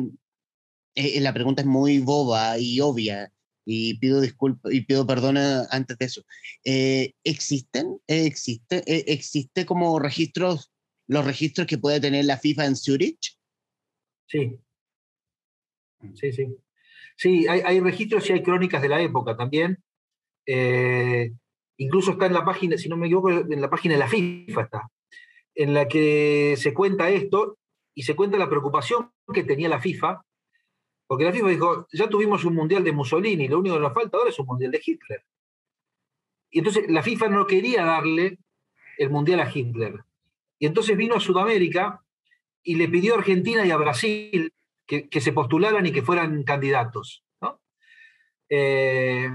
eh, 0.95 1.19
la 1.19 1.33
pregunta 1.33 1.61
es 1.61 1.67
muy 1.67 1.99
boba 1.99 2.57
y 2.57 2.79
obvia, 2.79 3.31
y 3.65 3.95
pido 3.99 4.21
disculpas 4.21 4.73
y 4.73 4.81
pido 4.81 5.05
perdón 5.05 5.37
antes 5.37 5.97
de 5.97 6.05
eso. 6.05 6.23
Eh, 6.63 7.13
¿Existen? 7.23 7.99
¿Existe, 8.07 8.83
¿Existe 9.11 9.65
como 9.65 9.99
registros, 9.99 10.71
los 11.07 11.25
registros 11.25 11.67
que 11.67 11.77
puede 11.77 11.99
tener 11.99 12.25
la 12.25 12.37
FIFA 12.37 12.65
en 12.65 12.75
Zurich? 12.75 13.37
Sí. 14.27 14.59
Sí, 16.15 16.31
sí. 16.31 16.47
Sí, 17.17 17.47
hay, 17.49 17.61
hay 17.65 17.79
registros 17.81 18.29
y 18.29 18.33
hay 18.33 18.43
crónicas 18.43 18.81
de 18.81 18.89
la 18.89 19.01
época 19.01 19.35
también. 19.35 19.83
Incluso 21.77 22.11
está 22.11 22.25
en 22.25 22.33
la 22.33 22.45
página, 22.45 22.77
si 22.77 22.89
no 22.89 22.97
me 22.97 23.07
equivoco, 23.07 23.29
en 23.29 23.61
la 23.61 23.69
página 23.69 23.95
de 23.95 23.99
la 23.99 24.07
FIFA 24.07 24.61
está, 24.61 24.89
en 25.55 25.73
la 25.73 25.87
que 25.87 26.55
se 26.57 26.73
cuenta 26.73 27.09
esto 27.09 27.57
y 27.93 28.03
se 28.03 28.15
cuenta 28.15 28.37
la 28.37 28.49
preocupación 28.49 29.11
que 29.33 29.43
tenía 29.43 29.69
la 29.69 29.79
FIFA, 29.79 30.23
porque 31.07 31.25
la 31.25 31.31
FIFA 31.31 31.47
dijo, 31.47 31.87
ya 31.91 32.07
tuvimos 32.07 32.45
un 32.45 32.55
mundial 32.55 32.83
de 32.83 32.91
Mussolini, 32.91 33.47
lo 33.47 33.59
único 33.59 33.75
que 33.75 33.81
nos 33.81 33.93
falta 33.93 34.17
ahora 34.17 34.29
es 34.29 34.39
un 34.39 34.45
mundial 34.45 34.71
de 34.71 34.81
Hitler. 34.85 35.23
Y 36.51 36.59
entonces 36.59 36.85
la 36.89 37.03
FIFA 37.03 37.29
no 37.29 37.47
quería 37.47 37.83
darle 37.83 38.39
el 38.97 39.09
mundial 39.09 39.39
a 39.39 39.51
Hitler. 39.51 40.03
Y 40.59 40.65
entonces 40.65 40.97
vino 40.97 41.15
a 41.15 41.19
Sudamérica 41.19 42.03
y 42.63 42.75
le 42.75 42.87
pidió 42.89 43.15
a 43.15 43.17
Argentina 43.17 43.65
y 43.65 43.71
a 43.71 43.77
Brasil 43.77 44.53
que, 44.85 45.21
se 45.21 45.33
postularan 45.33 45.85
y 45.85 45.91
que 45.91 46.01
fueran 46.01 46.43
candidatos. 46.43 47.23
Eh, 48.49 49.29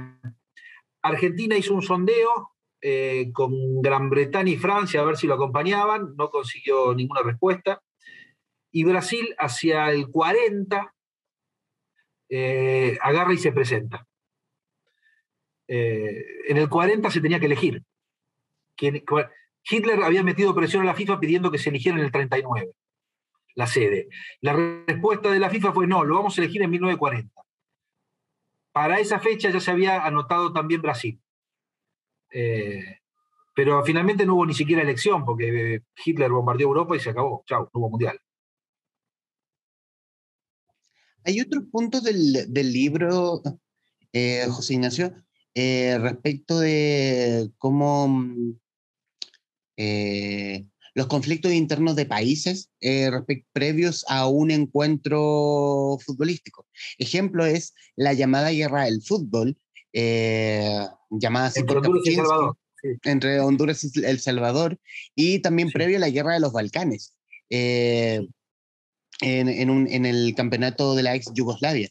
Argentina 1.04 1.56
hizo 1.56 1.74
un 1.74 1.82
sondeo 1.82 2.52
eh, 2.80 3.30
con 3.32 3.52
Gran 3.82 4.08
Bretaña 4.08 4.50
y 4.50 4.56
Francia 4.56 5.00
a 5.00 5.04
ver 5.04 5.16
si 5.16 5.26
lo 5.26 5.34
acompañaban, 5.34 6.16
no 6.16 6.30
consiguió 6.30 6.94
ninguna 6.94 7.22
respuesta 7.22 7.82
y 8.72 8.84
Brasil 8.84 9.34
hacia 9.38 9.90
el 9.90 10.08
40 10.08 10.94
eh, 12.30 12.98
agarra 13.02 13.34
y 13.34 13.38
se 13.38 13.52
presenta. 13.52 14.06
Eh, 15.68 16.24
en 16.48 16.56
el 16.56 16.68
40 16.68 17.10
se 17.10 17.20
tenía 17.20 17.38
que 17.38 17.46
elegir. 17.46 17.82
Hitler 18.76 20.02
había 20.02 20.22
metido 20.22 20.54
presión 20.54 20.82
a 20.82 20.86
la 20.86 20.94
FIFA 20.94 21.20
pidiendo 21.20 21.50
que 21.50 21.58
se 21.58 21.68
eligiera 21.68 21.98
en 21.98 22.04
el 22.04 22.12
39 22.12 22.72
la 23.54 23.66
sede. 23.66 24.08
La 24.40 24.52
respuesta 24.86 25.30
de 25.30 25.38
la 25.38 25.50
FIFA 25.50 25.72
fue 25.72 25.86
no, 25.86 26.02
lo 26.02 26.16
vamos 26.16 26.36
a 26.36 26.42
elegir 26.42 26.62
en 26.62 26.70
1940. 26.70 27.43
Para 28.74 28.98
esa 28.98 29.20
fecha 29.20 29.50
ya 29.50 29.60
se 29.60 29.70
había 29.70 30.04
anotado 30.04 30.52
también 30.52 30.82
Brasil. 30.82 31.22
Eh, 32.32 32.98
pero 33.54 33.84
finalmente 33.84 34.26
no 34.26 34.34
hubo 34.34 34.46
ni 34.46 34.54
siquiera 34.54 34.82
elección 34.82 35.24
porque 35.24 35.82
Hitler 36.04 36.32
bombardeó 36.32 36.66
Europa 36.66 36.96
y 36.96 37.00
se 37.00 37.10
acabó. 37.10 37.44
Chao, 37.46 37.70
no 37.72 37.80
hubo 37.80 37.90
mundial. 37.90 38.20
Hay 41.22 41.40
otros 41.40 41.66
puntos 41.70 42.02
del, 42.02 42.72
libro, 42.72 43.42
eh, 44.12 44.44
José 44.50 44.74
Ignacio, 44.74 45.14
eh, 45.54 45.96
respecto 46.00 46.58
de 46.58 47.52
cómo 47.58 48.08
mm, 48.08 48.58
eh, 49.76 50.66
los 50.94 51.06
conflictos 51.08 51.52
internos 51.52 51.96
de 51.96 52.06
países 52.06 52.70
previos 53.52 54.04
a 54.08 54.28
un 54.28 54.50
encuentro 54.50 55.98
futbolístico. 56.04 56.66
Ejemplo 56.98 57.44
es 57.44 57.74
la 57.96 58.12
llamada 58.12 58.50
guerra 58.50 58.84
del 58.84 59.02
fútbol, 59.02 59.56
llamada 61.10 61.46
así 61.46 61.60
entre 61.60 61.78
Honduras, 61.78 62.04
y 62.06 62.14
Salvador, 62.14 62.56
entre 63.02 63.40
Honduras 63.40 63.84
y 63.84 64.04
El 64.04 64.20
Salvador, 64.20 64.78
y 65.14 65.40
también 65.40 65.70
previo 65.70 65.96
a 65.96 66.00
la 66.00 66.10
guerra 66.10 66.34
de 66.34 66.40
los 66.40 66.52
Balcanes 66.52 67.14
en, 69.20 70.06
el 70.06 70.34
campeonato 70.34 70.94
de 70.94 71.02
la 71.02 71.14
ex 71.14 71.32
Yugoslavia. 71.34 71.88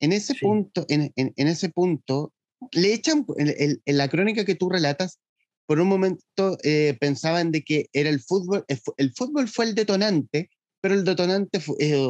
En 0.00 0.12
ese 0.12 0.34
punto, 0.34 0.84
en, 0.88 1.12
ese 1.36 1.68
punto, 1.70 2.32
le 2.72 2.92
echan, 2.92 3.26
en, 3.36 3.80
la 3.84 4.08
crónica 4.08 4.44
que 4.44 4.54
tú 4.54 4.68
relatas, 4.68 5.20
por 5.66 5.80
un 5.80 5.88
momento 5.88 6.56
eh, 6.62 6.96
pensaban 7.00 7.50
de 7.50 7.62
que 7.62 7.86
era 7.92 8.08
el 8.08 8.20
fútbol, 8.20 8.64
el, 8.68 9.12
fútbol 9.12 9.48
fue 9.48 9.66
el 9.66 9.74
detonante, 9.74 10.50
pero 10.80 10.94
el 10.94 11.04
detonante 11.04 11.60
eh, 11.80 12.06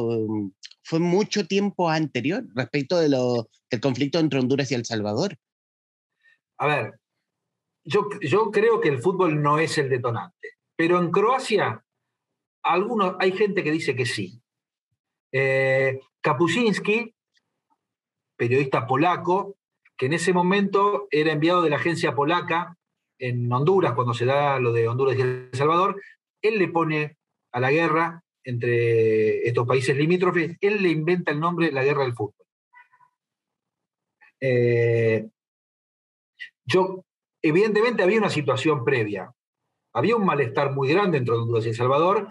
fue, 0.83 0.99
mucho 0.99 1.47
tiempo 1.47 1.89
anterior 1.89 2.45
respecto 2.55 2.97
de 2.99 3.09
lo, 3.09 3.49
del 3.69 3.81
conflicto 3.81 4.19
entre 4.19 4.39
Honduras 4.39 4.71
y 4.71 4.75
El 4.75 4.85
Salvador. 4.85 5.37
A 6.59 6.67
ver, 6.67 6.99
yo, 7.83 8.07
creo 8.51 8.79
que 8.79 8.89
el 8.89 9.01
fútbol 9.01 9.41
no 9.41 9.59
es 9.59 9.77
el 9.77 9.89
detonante, 9.89 10.49
pero 10.75 10.99
en 10.99 11.11
Croacia 11.11 11.83
algunos, 12.63 13.15
hay 13.19 13.31
gente 13.31 13.63
que 13.63 13.71
dice 13.71 13.95
que 13.95 14.05
sí. 14.05 14.41
Eh, 15.31 15.99
periodista 18.35 18.85
polaco, 18.85 19.57
que 19.97 20.07
en 20.07 20.13
ese 20.13 20.33
momento 20.33 21.07
era 21.09 21.31
enviado 21.31 21.61
de 21.61 21.69
la 21.69 21.77
agencia 21.77 22.13
polaca 22.13 22.77
en 23.19 23.51
Honduras, 23.51 23.93
cuando 23.93 24.13
se 24.13 24.25
da 24.25 24.59
lo 24.59 24.71
de 24.71 24.87
Honduras 24.87 25.17
y 25.17 25.21
El 25.21 25.49
Salvador, 25.53 26.01
él 26.41 26.59
le 26.59 26.67
pone 26.67 27.17
a 27.51 27.59
la 27.59 27.71
guerra 27.71 28.23
entre 28.43 29.47
estos 29.47 29.67
países 29.67 29.95
limítrofes, 29.97 30.55
él 30.61 30.81
le 30.81 30.89
inventa 30.89 31.31
el 31.31 31.39
nombre 31.39 31.71
la 31.71 31.83
guerra 31.83 32.03
del 32.03 32.13
fútbol. 32.13 32.45
Eh, 34.39 35.27
yo, 36.65 37.03
evidentemente 37.41 38.03
había 38.03 38.19
una 38.19 38.29
situación 38.29 38.85
previa, 38.85 39.33
había 39.93 40.15
un 40.15 40.25
malestar 40.25 40.73
muy 40.73 40.87
grande 40.89 41.17
entre 41.17 41.35
Honduras 41.35 41.65
y 41.65 41.69
El 41.69 41.75
Salvador, 41.75 42.29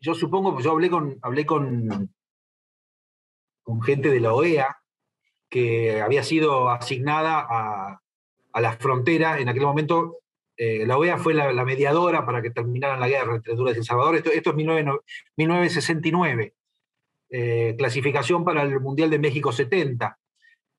yo 0.00 0.14
supongo, 0.14 0.58
yo 0.60 0.72
hablé 0.72 0.90
con, 0.90 1.18
hablé 1.22 1.46
con, 1.46 2.12
con 3.62 3.82
gente 3.82 4.08
de 4.08 4.20
la 4.20 4.34
OEA 4.34 4.76
que 5.48 6.00
había 6.00 6.24
sido 6.24 6.70
asignada 6.70 7.46
a, 7.48 8.02
la 8.60 8.76
frontera. 8.76 9.40
En 9.40 9.48
aquel 9.48 9.62
momento, 9.62 10.18
eh, 10.56 10.86
la 10.86 10.96
OEA 10.98 11.18
fue 11.18 11.34
la, 11.34 11.64
mediadora 11.64 12.24
para 12.26 12.42
que 12.42 12.50
terminaran 12.50 13.00
la 13.00 13.08
guerra 13.08 13.36
entre 13.36 13.52
Honduras 13.52 13.76
y 13.76 13.78
El 13.78 13.84
Salvador. 13.84 14.16
Esto, 14.16 14.30
es 14.30 14.54
1969. 14.54 16.54
Eh, 17.30 17.74
clasificación 17.78 18.44
para 18.44 18.62
el 18.62 18.80
Mundial 18.80 19.08
de 19.10 19.18
México 19.18 19.52
70. 19.52 20.18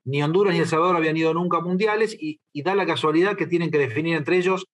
Ni 0.06 0.22
Honduras 0.22 0.54
ni 0.54 0.60
El 0.60 0.68
Salvador 0.68 0.96
habían 0.96 1.18
ido 1.18 1.34
nunca 1.34 1.58
a 1.58 1.62
mundiales 1.62 2.16
y, 2.20 2.40
da 2.62 2.76
la 2.76 2.86
casualidad 2.86 3.36
que 3.36 3.48
tienen 3.48 3.72
que 3.72 3.80
definir 3.80 4.16
entre 4.16 4.38
ellos 4.38 4.68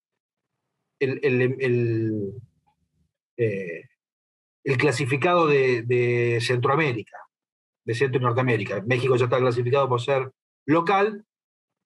el, 1.00 2.34
eh, 3.38 3.84
el 4.66 4.78
clasificado 4.78 5.48
de, 5.48 6.40
Centroamérica, 6.42 7.18
de 7.86 7.96
Centro 7.96 8.20
y 8.20 8.24
Norteamérica. 8.24 8.84
México 8.86 9.16
ya 9.16 9.26
está 9.26 9.40
clasificado 9.40 9.88
por 9.88 10.02
ser 10.02 10.32
local 10.66 11.26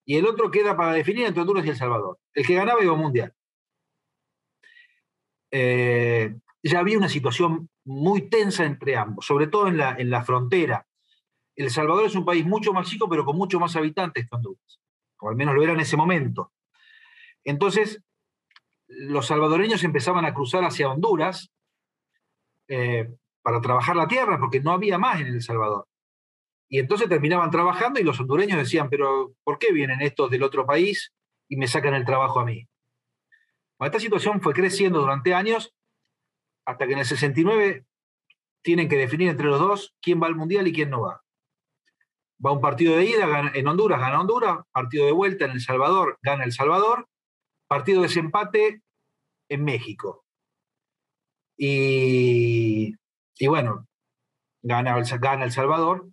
y 0.04 0.16
el 0.16 0.26
otro 0.26 0.50
queda 0.50 0.76
para 0.76 0.92
definir 0.92 1.26
entre 1.26 1.40
Honduras 1.40 1.64
y 1.64 1.70
El 1.70 1.76
Salvador. 1.76 2.18
El 2.34 2.46
que 2.46 2.54
ganaba 2.54 2.82
iba 2.82 2.94
mundial. 2.94 3.34
Eh, 5.50 6.34
ya 6.62 6.80
había 6.80 6.98
una 6.98 7.08
situación 7.08 7.70
muy 7.84 8.28
tensa 8.28 8.64
entre 8.64 8.96
ambos, 8.96 9.26
sobre 9.26 9.46
todo 9.46 9.68
en 9.68 9.76
la, 9.76 9.94
en 9.96 10.10
la 10.10 10.22
frontera. 10.22 10.86
El 11.54 11.70
Salvador 11.70 12.06
es 12.06 12.14
un 12.14 12.24
país 12.24 12.44
mucho 12.44 12.72
más 12.72 12.88
chico, 12.88 13.08
pero 13.08 13.24
con 13.24 13.36
mucho 13.36 13.60
más 13.60 13.76
habitantes 13.76 14.28
que 14.28 14.34
Honduras, 14.34 14.80
o 15.20 15.28
al 15.28 15.36
menos 15.36 15.54
lo 15.54 15.62
era 15.62 15.72
en 15.72 15.80
ese 15.80 15.96
momento. 15.96 16.52
Entonces, 17.44 18.02
los 18.88 19.26
salvadoreños 19.26 19.84
empezaban 19.84 20.24
a 20.24 20.34
cruzar 20.34 20.64
hacia 20.64 20.88
Honduras 20.88 21.50
eh, 22.68 23.14
para 23.42 23.60
trabajar 23.60 23.96
la 23.96 24.08
tierra, 24.08 24.38
porque 24.38 24.60
no 24.60 24.72
había 24.72 24.98
más 24.98 25.20
en 25.20 25.28
El 25.28 25.42
Salvador. 25.42 25.86
Y 26.74 26.80
entonces 26.80 27.08
terminaban 27.08 27.52
trabajando 27.52 28.00
y 28.00 28.02
los 28.02 28.18
hondureños 28.18 28.58
decían, 28.58 28.90
pero 28.90 29.32
¿por 29.44 29.60
qué 29.60 29.70
vienen 29.70 30.02
estos 30.02 30.28
del 30.28 30.42
otro 30.42 30.66
país 30.66 31.12
y 31.48 31.54
me 31.54 31.68
sacan 31.68 31.94
el 31.94 32.04
trabajo 32.04 32.40
a 32.40 32.44
mí? 32.44 32.68
esta 33.78 34.00
situación 34.00 34.40
fue 34.40 34.54
creciendo 34.54 34.98
durante 34.98 35.34
años 35.34 35.72
hasta 36.66 36.84
que 36.88 36.94
en 36.94 36.98
el 36.98 37.04
69 37.04 37.86
tienen 38.62 38.88
que 38.88 38.96
definir 38.96 39.28
entre 39.28 39.46
los 39.46 39.60
dos 39.60 39.94
quién 40.02 40.20
va 40.20 40.26
al 40.26 40.34
Mundial 40.34 40.66
y 40.66 40.72
quién 40.72 40.90
no 40.90 41.02
va. 41.02 41.22
Va 42.44 42.50
un 42.50 42.60
partido 42.60 42.96
de 42.96 43.04
ida 43.04 43.52
en 43.54 43.68
Honduras, 43.68 44.00
gana 44.00 44.20
Honduras, 44.20 44.58
partido 44.72 45.06
de 45.06 45.12
vuelta 45.12 45.44
en 45.44 45.52
El 45.52 45.60
Salvador, 45.60 46.18
gana 46.22 46.42
El 46.42 46.50
Salvador, 46.50 47.06
partido 47.68 48.00
de 48.00 48.08
desempate 48.08 48.82
en 49.48 49.62
México. 49.62 50.24
Y, 51.56 52.96
bueno, 53.46 53.86
gana, 54.60 55.00
gana 55.20 55.44
El 55.44 55.52
Salvador, 55.52 56.08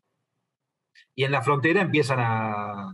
y 1.15 1.23
en 1.23 1.31
la 1.31 1.41
frontera 1.41 1.81
empiezan 1.81 2.19
a, 2.21 2.93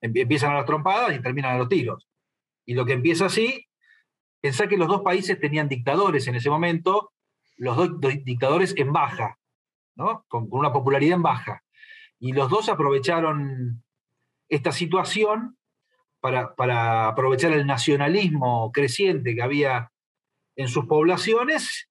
empiezan 0.00 0.52
a 0.52 0.54
las 0.56 0.66
trompadas 0.66 1.14
y 1.14 1.22
terminan 1.22 1.54
a 1.54 1.58
los 1.58 1.68
tiros. 1.68 2.08
Y 2.66 2.74
lo 2.74 2.84
que 2.84 2.94
empieza 2.94 3.26
así, 3.26 3.66
pensá 4.40 4.66
que 4.66 4.76
los 4.76 4.88
dos 4.88 5.02
países 5.02 5.40
tenían 5.40 5.68
dictadores 5.68 6.26
en 6.26 6.34
ese 6.34 6.50
momento, 6.50 7.12
los 7.56 7.76
dos 7.76 8.00
dictadores 8.24 8.74
en 8.76 8.92
baja, 8.92 9.38
¿no? 9.96 10.24
con, 10.28 10.48
una 10.50 10.72
popularidad 10.72 11.16
en 11.16 11.22
baja. 11.22 11.62
Y 12.18 12.32
los 12.32 12.50
dos 12.50 12.68
aprovecharon 12.68 13.82
esta 14.48 14.72
situación 14.72 15.56
para, 16.20 16.54
para, 16.54 17.08
aprovechar 17.08 17.52
el 17.52 17.66
nacionalismo 17.66 18.72
creciente 18.72 19.34
que 19.34 19.42
había 19.42 19.90
en 20.56 20.68
sus 20.68 20.86
poblaciones 20.86 21.88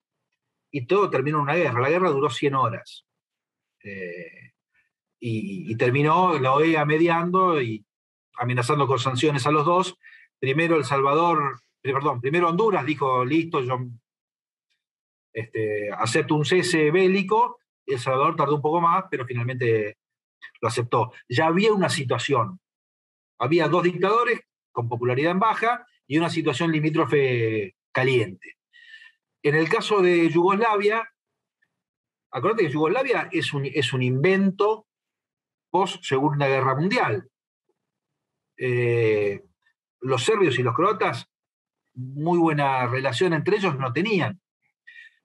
y 0.72 0.88
todo 0.88 1.10
terminó 1.10 1.38
en 1.38 1.43
una 1.43 1.55
guerra. 1.55 1.82
La 1.82 1.89
guerra 1.89 2.10
duró 2.10 2.29
100 2.29 2.55
horas. 2.55 3.05
Eh, 3.84 4.53
y, 5.25 5.75
terminó 5.77 6.38
la 6.38 6.53
OEA 6.53 6.84
mediando 6.84 7.62
y 7.62 7.86
amenazando 8.36 8.86
con 8.88 9.00
sanciones 9.00 9.48
a 9.48 9.51
los 9.51 9.65
dos. 9.65 9.98
Primero 10.38 10.75
El 10.75 10.84
Salvador, 10.84 11.62
eh, 11.82 11.94
perdón, 11.94 12.20
primero 12.20 12.50
Honduras 12.50 12.86
dijo, 12.86 13.24
listo, 13.24 13.62
yo 13.62 13.80
este, 15.32 15.89
acepto 15.94 16.36
un 16.36 16.44
cese 16.44 16.92
bélico. 16.92 17.60
El 17.86 18.00
Salvador 18.00 18.36
tardó 18.36 18.56
un 18.56 18.62
poco 18.62 18.82
más, 18.82 19.06
pero 19.10 19.25
finalmente 19.25 19.98
lo 20.60 20.68
aceptó. 20.68 21.13
Ya 21.30 21.48
había 21.48 21.72
una 21.72 21.89
situación. 21.89 22.60
Había 23.39 23.70
dos 23.70 23.84
dictadores 23.84 24.42
con 24.74 24.89
popularidad 24.89 25.32
en 25.32 25.39
baja 25.39 25.88
y 26.06 26.18
una 26.18 26.30
situación 26.30 26.70
limítrofe 26.70 27.75
caliente. 27.94 28.58
En 29.42 29.56
el 29.56 29.70
caso 29.70 30.01
de 30.01 30.30
Yugoslavia, 30.30 31.10
acuérdate 32.30 32.63
que 32.63 32.74
Yugoslavia 32.74 33.30
es 33.32 33.53
un, 33.53 33.65
es 33.65 33.94
un 33.94 34.01
invento 34.01 34.88
post-Segunda 35.74 36.48
Guerra 36.48 36.75
Mundial. 36.75 37.27
Eh, 38.56 39.42
los 40.01 40.24
serbios 40.24 40.60
y 40.60 40.63
los 40.63 40.75
croatas, 40.75 41.27
muy 41.96 42.38
buena 42.38 42.86
relación 42.86 43.34
entre 43.34 43.58
ellos 43.58 43.75
no 43.80 43.92
tenían. 43.92 44.39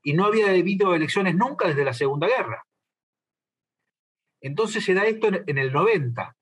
Y 0.02 0.14
no 0.14 0.24
había 0.24 0.48
habido 0.48 0.94
elecciones 0.94 1.34
nunca 1.34 1.68
desde 1.68 1.84
la 1.84 1.92
Segunda 1.92 2.26
Guerra. 2.26 2.64
Entonces 4.40 4.82
se 4.82 4.94
da 4.94 5.04
esto 5.04 5.28
en, 5.28 5.58
el 5.58 5.70
90, 5.70 6.34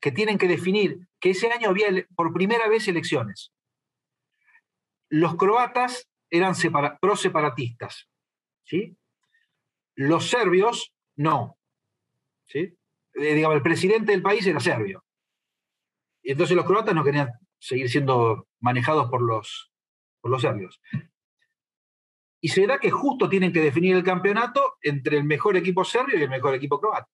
que 0.00 0.12
tienen 0.12 0.38
que 0.38 0.48
definir 0.48 1.06
que 1.20 1.30
ese 1.30 1.52
año 1.52 1.68
había 1.68 1.88
por 2.14 2.32
primera 2.32 2.66
vez 2.66 2.88
elecciones. 2.88 3.52
Los 5.10 5.36
croatas 5.36 6.08
eran 6.30 6.54
pro-separatistas, 7.00 8.08
¿sí? 8.64 8.96
Los 9.96 10.30
serbios 10.30 10.94
no, 11.16 11.58
¿sí? 12.46 12.74
Eh, 13.16 13.34
digamos, 13.34 13.56
el 13.56 13.62
presidente 13.62 14.12
del 14.12 14.22
país 14.22 14.46
era 14.46 14.60
serbio. 14.60 15.04
Y 16.22 16.32
entonces 16.32 16.56
los 16.56 16.66
croatas 16.66 16.94
no 16.94 17.04
querían 17.04 17.30
seguir 17.58 17.88
siendo 17.88 18.48
manejados 18.60 19.08
por 19.08 19.22
los, 19.22 19.72
por 20.20 20.30
los 20.30 20.42
serbios. 20.42 20.80
Y 22.40 22.48
se 22.48 22.66
da 22.66 22.78
que 22.78 22.90
justo 22.90 23.28
tienen 23.28 23.52
que 23.52 23.60
definir 23.60 23.96
el 23.96 24.04
campeonato 24.04 24.74
entre 24.82 25.16
el 25.16 25.24
mejor 25.24 25.56
equipo 25.56 25.84
serbio 25.84 26.18
y 26.18 26.22
el 26.22 26.30
mejor 26.30 26.54
equipo 26.54 26.80
croata. 26.80 27.08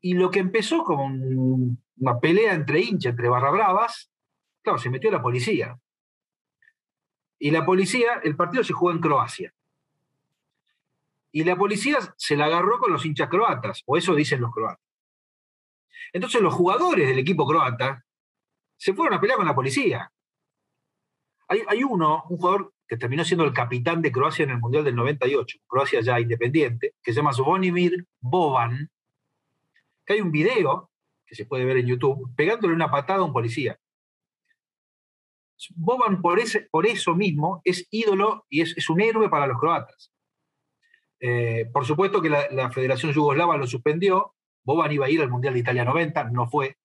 Y 0.00 0.14
lo 0.14 0.30
que 0.30 0.40
empezó 0.40 0.82
como 0.82 1.04
una 1.04 2.18
pelea 2.18 2.54
entre 2.54 2.80
hinchas, 2.80 3.10
entre 3.10 3.28
barra 3.28 3.52
bravas, 3.52 4.10
claro, 4.62 4.78
se 4.78 4.90
metió 4.90 5.10
la 5.12 5.22
policía. 5.22 5.78
Y 7.38 7.52
la 7.52 7.64
policía, 7.64 8.20
el 8.24 8.34
partido 8.34 8.64
se 8.64 8.72
jugó 8.72 8.90
en 8.90 9.00
Croacia. 9.00 9.54
Y 11.32 11.44
la 11.44 11.56
policía 11.56 11.98
se 12.16 12.36
la 12.36 12.44
agarró 12.44 12.78
con 12.78 12.92
los 12.92 13.04
hinchas 13.06 13.28
croatas, 13.28 13.82
o 13.86 13.96
eso 13.96 14.14
dicen 14.14 14.40
los 14.40 14.52
croatas. 14.52 14.84
Entonces 16.12 16.42
los 16.42 16.52
jugadores 16.52 17.08
del 17.08 17.18
equipo 17.18 17.46
croata 17.46 18.04
se 18.76 18.92
fueron 18.92 19.14
a 19.14 19.20
pelear 19.20 19.38
con 19.38 19.46
la 19.46 19.54
policía. 19.54 20.12
Hay, 21.48 21.84
uno, 21.84 22.24
un 22.30 22.38
jugador 22.38 22.72
que 22.86 22.96
terminó 22.96 23.24
siendo 23.24 23.44
el 23.44 23.52
capitán 23.52 24.00
de 24.00 24.10
Croacia 24.10 24.42
en 24.44 24.50
el 24.50 24.58
Mundial 24.58 24.84
del 24.84 24.94
98, 24.94 25.58
Croacia 25.66 26.00
ya 26.00 26.18
independiente, 26.18 26.94
que 27.02 27.12
se 27.12 27.16
llama 27.16 27.34
Zvonimir 27.34 28.06
Boban, 28.20 28.90
que 30.06 30.14
hay 30.14 30.20
un 30.22 30.32
video 30.32 30.90
que 31.26 31.34
se 31.34 31.44
puede 31.44 31.66
ver 31.66 31.76
en 31.76 31.86
YouTube, 31.86 32.34
pegándole 32.34 32.74
una 32.74 32.90
patada 32.90 33.20
a 33.20 33.24
un 33.24 33.34
policía. 33.34 33.78
Boban 35.74 36.22
por, 36.22 36.38
ese, 36.40 36.62
por 36.70 36.86
eso 36.86 37.14
mismo 37.14 37.60
es 37.64 37.86
ídolo 37.90 38.46
y 38.48 38.62
es 38.62 38.88
un 38.88 39.00
héroe 39.02 39.28
para 39.28 39.46
los 39.46 39.58
croatas. 39.58 40.10
Eh, 41.24 41.70
por 41.72 41.86
supuesto 41.86 42.20
que 42.20 42.28
la, 42.28 42.70
Federación 42.72 43.12
Yugoslava 43.12 43.56
lo 43.56 43.66
suspendió. 43.68 44.34
Boban 44.64 44.90
iba 44.90 45.06
a 45.06 45.10
ir 45.10 45.20
al 45.20 45.30
Mundial 45.30 45.54
de 45.54 45.60
Italia 45.60 45.84
90, 45.84 46.24
no 46.24 46.48
fue. 46.48 46.76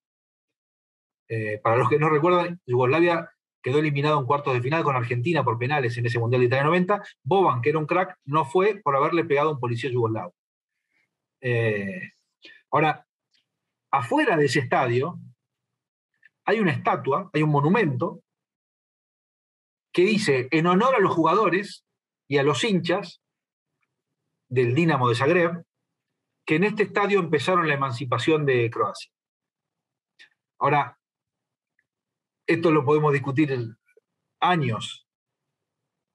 Eh, 1.27 1.59
para 1.61 1.75
los 1.75 1.89
que 1.89 1.97
no 1.97 2.07
recuerdan, 2.07 2.61
Yugoslavia 2.67 3.31
quedó 3.63 3.79
eliminado 3.79 4.19
en 4.19 4.27
cuartos 4.27 4.53
de 4.53 4.61
final 4.61 4.83
con 4.83 4.95
Argentina 4.95 5.43
por 5.43 5.57
penales 5.57 5.97
en 5.97 6.05
ese 6.05 6.19
Mundial 6.19 6.41
de 6.41 6.47
Italia 6.47 6.65
90. 6.65 7.03
Boban, 7.23 7.61
que 7.61 7.69
era 7.69 7.79
un 7.79 7.87
crack, 7.87 8.15
no 8.25 8.45
fue 8.45 8.79
por 8.83 8.95
haberle 8.95 9.25
pegado 9.25 9.49
a 9.49 9.53
un 9.53 9.59
policía 9.59 9.89
yugoslavo. 9.89 10.35
Eh, 11.41 12.11
ahora, 12.69 13.07
afuera 13.89 14.37
de 14.37 14.45
ese 14.45 14.59
estadio 14.59 15.19
hay 16.45 16.59
una 16.59 16.71
estatua, 16.71 17.31
hay 17.33 17.41
un 17.41 17.49
monumento 17.49 18.21
que 19.91 20.03
dice, 20.03 20.47
en 20.51 20.67
honor 20.67 20.95
a 20.95 20.99
los 20.99 21.13
jugadores 21.13 21.83
y 22.27 22.37
a 22.37 22.43
los 22.43 22.63
hinchas, 22.63 23.19
del 24.49 24.73
Dinamo 24.73 25.09
de 25.09 25.15
Zagreb, 25.15 25.63
que 26.45 26.55
en 26.55 26.63
este 26.63 26.83
estadio 26.83 27.19
empezaron 27.19 27.67
la 27.67 27.73
emancipación 27.73 28.45
de 28.45 28.69
Croacia. 28.69 29.11
Ahora, 30.59 30.97
esto 32.47 32.71
lo 32.71 32.85
podemos 32.85 33.11
discutir 33.13 33.51
en 33.51 33.77
años. 34.39 35.05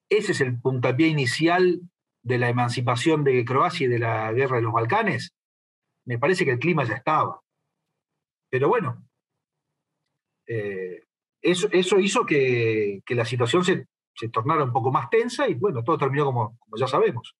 Ese 0.09 0.31
es 0.31 0.41
el 0.41 0.59
puntapié 0.59 1.07
inicial 1.07 1.81
de 2.23 2.37
la 2.37 2.49
emancipación 2.49 3.23
de 3.23 3.45
Croacia 3.45 3.85
y 3.85 3.89
de 3.89 3.99
la 3.99 4.31
guerra 4.33 4.57
de 4.57 4.63
los 4.63 4.73
Balcanes. 4.73 5.33
Me 6.05 6.17
parece 6.17 6.45
que 6.45 6.51
el 6.51 6.59
clima 6.59 6.83
ya 6.83 6.95
estaba. 6.95 7.41
Pero 8.49 8.67
bueno, 8.67 9.07
eh, 10.47 11.03
eso, 11.41 11.99
hizo 11.99 12.25
que, 12.25 13.01
la 13.09 13.25
situación 13.25 13.63
se, 13.63 13.87
tornara 14.31 14.63
un 14.63 14.73
poco 14.73 14.91
más 14.91 15.09
tensa 15.09 15.47
y 15.47 15.53
bueno, 15.55 15.83
todo 15.83 15.97
terminó 15.97 16.25
como 16.25 16.57
ya 16.77 16.87
sabemos. 16.87 17.35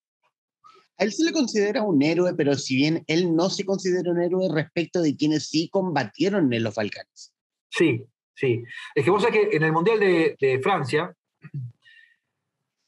A 0.98 1.04
él 1.04 1.12
se 1.12 1.24
le 1.24 1.32
considera 1.32 1.82
un 1.82 2.02
héroe, 2.02 2.34
pero 2.36 2.56
si 2.56 2.76
bien 2.76 3.04
él 3.08 3.36
no 3.36 3.50
se 3.50 3.66
considera 3.66 4.12
un 4.12 4.22
héroe 4.22 4.48
respecto 4.54 5.02
de 5.02 5.16
quienes 5.16 5.50
sí 5.50 5.70
combatieron 5.70 6.54
en 6.54 6.64
los 6.64 6.76
Balcanes. 6.76 7.34
Sí, 7.70 8.06
sí. 8.36 8.64
Es 8.94 9.04
que 9.04 9.10
vos 9.10 9.24
sabés 9.24 9.40
que 9.40 9.58
en 9.58 9.64
el 9.64 9.72
Mundial 9.72 10.00
de, 10.00 10.60
Francia, 10.62 11.16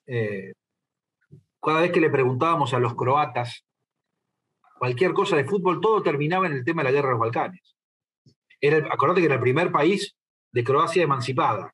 eh, 0.06 0.54
cada 1.62 1.82
vez 1.82 1.92
que 1.92 2.02
le 2.02 2.12
preguntábamos 2.12 2.74
a 2.74 2.80
los 2.80 2.96
croatas 2.96 3.66
cualquier 4.78 5.14
cosa 5.14 5.36
de 5.38 5.46
fútbol, 5.46 5.82
todo 5.82 6.04
terminaba 6.04 6.46
en 6.46 6.54
el 6.54 6.64
tema 6.64 6.84
de 6.84 6.90
la 6.90 6.92
guerra 6.92 7.08
de 7.08 7.14
los 7.14 7.22
Balcanes. 7.22 7.76
Era, 8.62 8.78
acordate 8.92 9.22
que 9.22 9.26
era 9.26 9.36
el 9.36 9.42
primer 9.42 9.72
país 9.72 10.16
de 10.52 10.64
Croacia 10.64 11.04
emancipada. 11.04 11.74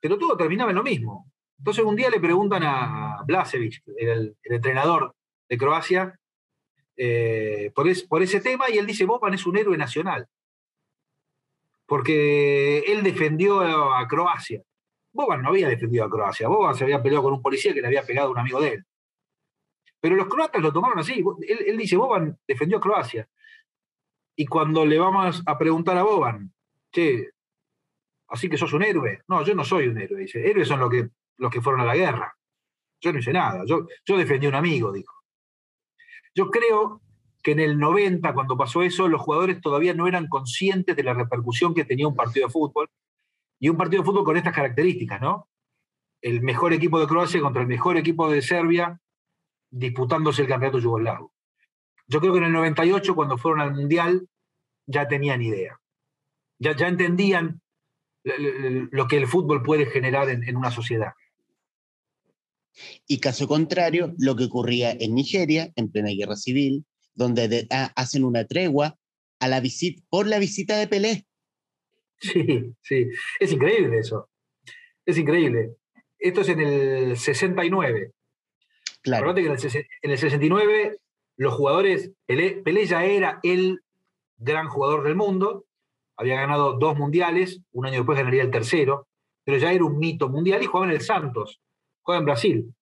Pero 0.00 0.18
todo 0.18 0.36
terminaba 0.36 0.70
en 0.70 0.76
lo 0.76 0.82
mismo. 0.82 1.30
Entonces 1.58 1.84
un 1.84 1.96
día 1.96 2.10
le 2.10 2.20
preguntan 2.20 2.62
a 2.64 3.22
Blasevic, 3.26 3.82
el, 3.96 4.36
entrenador 4.42 5.14
de 5.48 5.58
Croacia, 5.58 6.18
eh, 6.96 7.72
por, 7.74 8.22
ese 8.22 8.40
tema 8.40 8.70
y 8.70 8.78
él 8.78 8.86
dice, 8.86 9.04
Boban 9.04 9.34
es 9.34 9.46
un 9.46 9.56
héroe 9.56 9.76
nacional, 9.76 10.26
porque 11.86 12.80
él 12.80 13.02
defendió 13.02 13.60
a, 13.60 14.06
Croacia. 14.06 14.62
Boban 15.12 15.42
no 15.42 15.50
había 15.50 15.68
defendido 15.68 16.04
a 16.04 16.10
Croacia, 16.10 16.48
Boban 16.48 16.74
se 16.74 16.84
había 16.84 17.02
peleado 17.02 17.24
con 17.24 17.34
un 17.34 17.42
policía 17.42 17.72
que 17.72 17.80
le 17.80 17.86
había 17.86 18.02
pegado 18.02 18.28
a 18.28 18.32
un 18.32 18.38
amigo 18.38 18.60
de 18.60 18.74
él. 18.74 18.84
Pero 20.00 20.16
los 20.16 20.26
croatas 20.26 20.60
lo 20.60 20.72
tomaron 20.72 20.98
así, 20.98 21.24
él, 21.48 21.58
él 21.66 21.76
dice, 21.78 21.96
Boban 21.96 22.38
defendió 22.46 22.78
a 22.78 22.80
Croacia. 22.80 23.28
Y 24.36 24.46
cuando 24.46 24.84
le 24.84 24.98
vamos 24.98 25.42
a 25.46 25.56
preguntar 25.56 25.96
a 25.96 26.02
Boban 26.02 26.52
che, 26.94 27.30
así 28.28 28.48
que 28.48 28.56
sos 28.56 28.72
un 28.72 28.82
héroe. 28.82 29.22
No, 29.28 29.44
yo 29.44 29.54
no 29.54 29.64
soy 29.64 29.88
un 29.88 29.98
héroe, 29.98 30.20
dice. 30.20 30.48
Héroes 30.48 30.68
son 30.68 30.80
los 30.80 30.90
que, 30.90 31.08
los 31.38 31.50
que 31.50 31.60
fueron 31.60 31.80
a 31.80 31.84
la 31.84 31.96
guerra. 31.96 32.36
Yo 33.00 33.12
no 33.12 33.18
hice 33.18 33.32
nada. 33.32 33.64
Yo, 33.66 33.86
yo 34.04 34.16
defendí 34.16 34.46
a 34.46 34.50
un 34.50 34.54
amigo, 34.54 34.92
dijo. 34.92 35.14
Yo 36.34 36.50
creo 36.50 37.02
que 37.42 37.52
en 37.52 37.60
el 37.60 37.78
90, 37.78 38.32
cuando 38.32 38.56
pasó 38.56 38.82
eso, 38.82 39.08
los 39.08 39.20
jugadores 39.20 39.60
todavía 39.60 39.94
no 39.94 40.06
eran 40.06 40.28
conscientes 40.28 40.96
de 40.96 41.02
la 41.02 41.14
repercusión 41.14 41.74
que 41.74 41.84
tenía 41.84 42.08
un 42.08 42.16
partido 42.16 42.46
de 42.46 42.52
fútbol. 42.52 42.88
Y 43.60 43.68
un 43.68 43.76
partido 43.76 44.02
de 44.02 44.06
fútbol 44.06 44.24
con 44.24 44.36
estas 44.36 44.54
características, 44.54 45.20
¿no? 45.20 45.48
El 46.20 46.42
mejor 46.42 46.72
equipo 46.72 46.98
de 46.98 47.06
Croacia 47.06 47.40
contra 47.40 47.62
el 47.62 47.68
mejor 47.68 47.96
equipo 47.96 48.30
de 48.30 48.42
Serbia 48.42 48.98
disputándose 49.70 50.42
el 50.42 50.48
campeonato 50.48 50.78
yugoslavo. 50.78 51.32
Yo 52.06 52.20
creo 52.20 52.32
que 52.32 52.38
en 52.38 52.44
el 52.44 52.52
98, 52.52 53.14
cuando 53.14 53.38
fueron 53.38 53.60
al 53.60 53.74
Mundial, 53.74 54.28
ya 54.86 55.08
tenían 55.08 55.42
idea. 55.42 55.78
Ya, 56.58 56.76
ya 56.76 56.88
entendían 56.88 57.60
lo 58.24 59.06
que 59.06 59.16
el 59.16 59.26
fútbol 59.26 59.62
puede 59.62 59.86
generar 59.86 60.28
en, 60.30 60.56
una 60.56 60.70
sociedad. 60.70 61.12
Y 63.06 63.18
caso 63.18 63.46
contrario, 63.46 64.14
lo 64.18 64.36
que 64.36 64.44
ocurría 64.44 64.92
en 64.92 65.14
Nigeria, 65.14 65.72
en 65.76 65.90
plena 65.90 66.10
guerra 66.10 66.36
civil, 66.36 66.84
donde 67.14 67.66
hacen 67.94 68.24
una 68.24 68.44
tregua 68.46 68.96
a 69.38 69.48
la 69.48 69.62
por 70.08 70.26
la 70.26 70.38
visita 70.38 70.78
de 70.78 70.88
Pelé. 70.88 71.26
Sí, 72.18 72.74
sí, 72.80 73.06
es 73.40 73.52
increíble 73.52 73.98
eso. 73.98 74.30
Es 75.04 75.18
increíble. 75.18 75.76
Esto 76.18 76.40
es 76.40 76.48
en 76.48 76.60
el 76.60 77.16
69. 77.18 78.12
Claro. 79.02 79.34
Que 79.34 79.42
en 79.42 80.10
el, 80.10 80.18
69 80.18 80.98
los 81.36 81.54
jugadores, 81.54 82.12
Pelé, 82.26 82.62
Pelé 82.62 82.86
ya 82.86 83.04
era 83.04 83.40
el 83.42 83.80
gran 84.38 84.68
jugador 84.68 85.04
del 85.04 85.16
mundo, 85.16 85.66
había 86.16 86.36
ganado 86.36 86.78
dos 86.78 86.96
mundiales, 86.96 87.60
un 87.72 87.86
año 87.86 87.98
después 87.98 88.16
ganaría 88.16 88.42
el 88.42 88.50
tercero, 88.50 89.08
pero 89.44 89.58
ya 89.58 89.72
era 89.72 89.84
un 89.84 89.98
mito 89.98 90.28
mundial 90.28 90.62
y 90.62 90.66
jugaba 90.66 90.86
en 90.86 90.96
el 90.96 91.02
Santos, 91.02 91.60
juega 92.04 92.20
en 92.20 92.24
Brasil. 92.26 92.74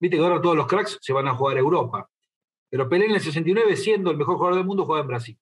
Viste 0.00 0.16
que 0.16 0.22
ahora 0.22 0.40
todos 0.40 0.56
los 0.56 0.66
cracks 0.66 0.98
se 1.00 1.12
van 1.12 1.28
a 1.28 1.34
jugar 1.34 1.56
a 1.56 1.60
Europa. 1.60 2.10
Pero 2.68 2.88
Pelé 2.88 3.04
en 3.04 3.12
el 3.12 3.20
69, 3.20 3.76
siendo 3.76 4.10
el 4.10 4.16
mejor 4.16 4.36
jugador 4.36 4.56
del 4.56 4.66
mundo, 4.66 4.84
jugaba 4.84 5.02
en 5.02 5.08
Brasil. 5.08 5.38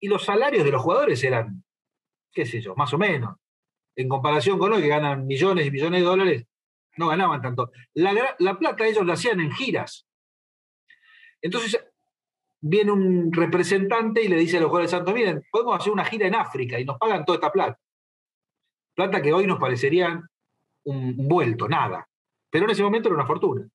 Y 0.00 0.08
los 0.08 0.24
salarios 0.24 0.64
de 0.64 0.70
los 0.70 0.80
jugadores 0.80 1.22
eran, 1.24 1.64
qué 2.32 2.46
sé 2.46 2.60
yo, 2.60 2.74
más 2.76 2.92
o 2.94 2.98
menos. 2.98 3.36
En 3.96 4.08
comparación 4.08 4.58
con 4.58 4.72
hoy, 4.72 4.82
que 4.82 4.88
ganan 4.88 5.26
millones 5.26 5.66
y 5.66 5.70
millones 5.70 6.00
de 6.00 6.06
dólares, 6.06 6.46
no 6.96 7.08
ganaban 7.08 7.42
tanto. 7.42 7.72
La, 7.94 8.36
la 8.38 8.58
plata 8.58 8.86
ellos 8.86 9.04
la 9.04 9.14
hacían 9.14 9.40
en 9.40 9.50
giras. 9.52 10.06
Entonces, 11.42 11.78
viene 12.60 12.92
un 12.92 13.32
representante 13.32 14.22
y 14.22 14.28
le 14.28 14.36
dice 14.36 14.56
a 14.56 14.60
los 14.60 14.68
jugadores 14.68 14.90
de 14.90 14.96
Santos, 14.96 15.14
miren, 15.14 15.44
podemos 15.50 15.78
hacer 15.78 15.92
una 15.92 16.04
gira 16.04 16.26
en 16.26 16.34
África 16.34 16.78
y 16.80 16.84
nos 16.84 16.98
pagan 16.98 17.24
toda 17.24 17.36
esta 17.36 17.52
plata. 17.52 17.78
Plata 18.94 19.20
que 19.20 19.32
hoy 19.32 19.46
nos 19.46 19.58
parecería 19.58 20.22
un, 20.84 21.28
vuelto, 21.28 21.68
nada. 21.68 22.08
Pero 22.50 22.64
en 22.64 22.70
ese 22.70 22.82
momento 22.82 23.08
era 23.08 23.16
una 23.16 23.26
fortuna. 23.26 23.68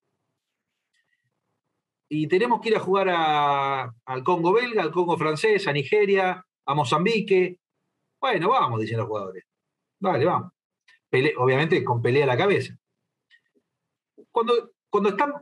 Y 2.07 2.27
tenemos 2.27 2.59
que 2.61 2.69
ir 2.69 2.75
a 2.75 2.79
jugar 2.79 3.09
al 3.09 4.23
Congo 4.23 4.53
belga, 4.53 4.81
al 4.81 4.91
Congo 4.91 5.17
francés, 5.17 5.67
a 5.67 5.73
Nigeria, 5.73 6.43
a 6.65 6.73
Mozambique. 6.73 7.59
Bueno, 8.19 8.49
vamos, 8.49 8.79
dicen 8.81 8.97
los 8.97 9.07
jugadores. 9.07 9.43
Vale, 9.99 10.25
vamos. 10.25 10.51
obviamente 11.37 11.83
con 11.83 12.01
pelea 12.01 12.23
a 12.23 12.27
la 12.27 12.37
cabeza. 12.37 12.73
Cuando, 14.31 14.71
cuando 14.89 15.09
están 15.09 15.33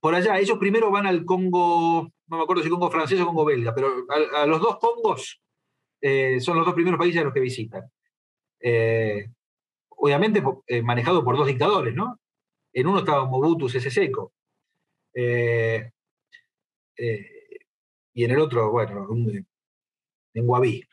por 0.00 0.14
allá, 0.14 0.38
ellos 0.38 0.58
primero 0.58 0.90
van 0.90 1.06
al 1.06 1.24
Congo 1.24 2.12
no 2.30 2.36
me 2.36 2.44
acuerdo 2.44 2.62
si 2.62 2.70
Congo 2.70 2.90
francés 2.90 3.20
o 3.20 3.26
Congo 3.26 3.44
belga, 3.44 3.74
pero 3.74 4.06
a, 4.08 4.46
los 4.46 4.60
dos 4.60 4.78
Congos 4.78 5.42
eh, 6.00 6.38
son 6.40 6.56
los 6.56 6.64
dos 6.64 6.74
primeros 6.74 6.98
países 6.98 7.20
a 7.20 7.24
los 7.24 7.34
que 7.34 7.40
visitan. 7.40 7.90
Eh, 8.60 9.28
obviamente 10.00 10.42
eh, 10.66 10.82
manejado 10.82 11.24
por 11.24 11.36
dos 11.36 11.46
dictadores, 11.46 11.94
¿no? 11.94 12.18
En 12.72 12.86
uno 12.86 13.00
estaba 13.00 13.26
Mobutu 13.26 13.68
Sese 13.68 13.90
Seko. 13.90 14.32
y 18.12 18.24
en 18.24 18.30
el 18.30 18.38
otro, 18.38 18.70
bueno, 18.70 19.08
en 20.34 20.46
Guaví, 20.46 20.84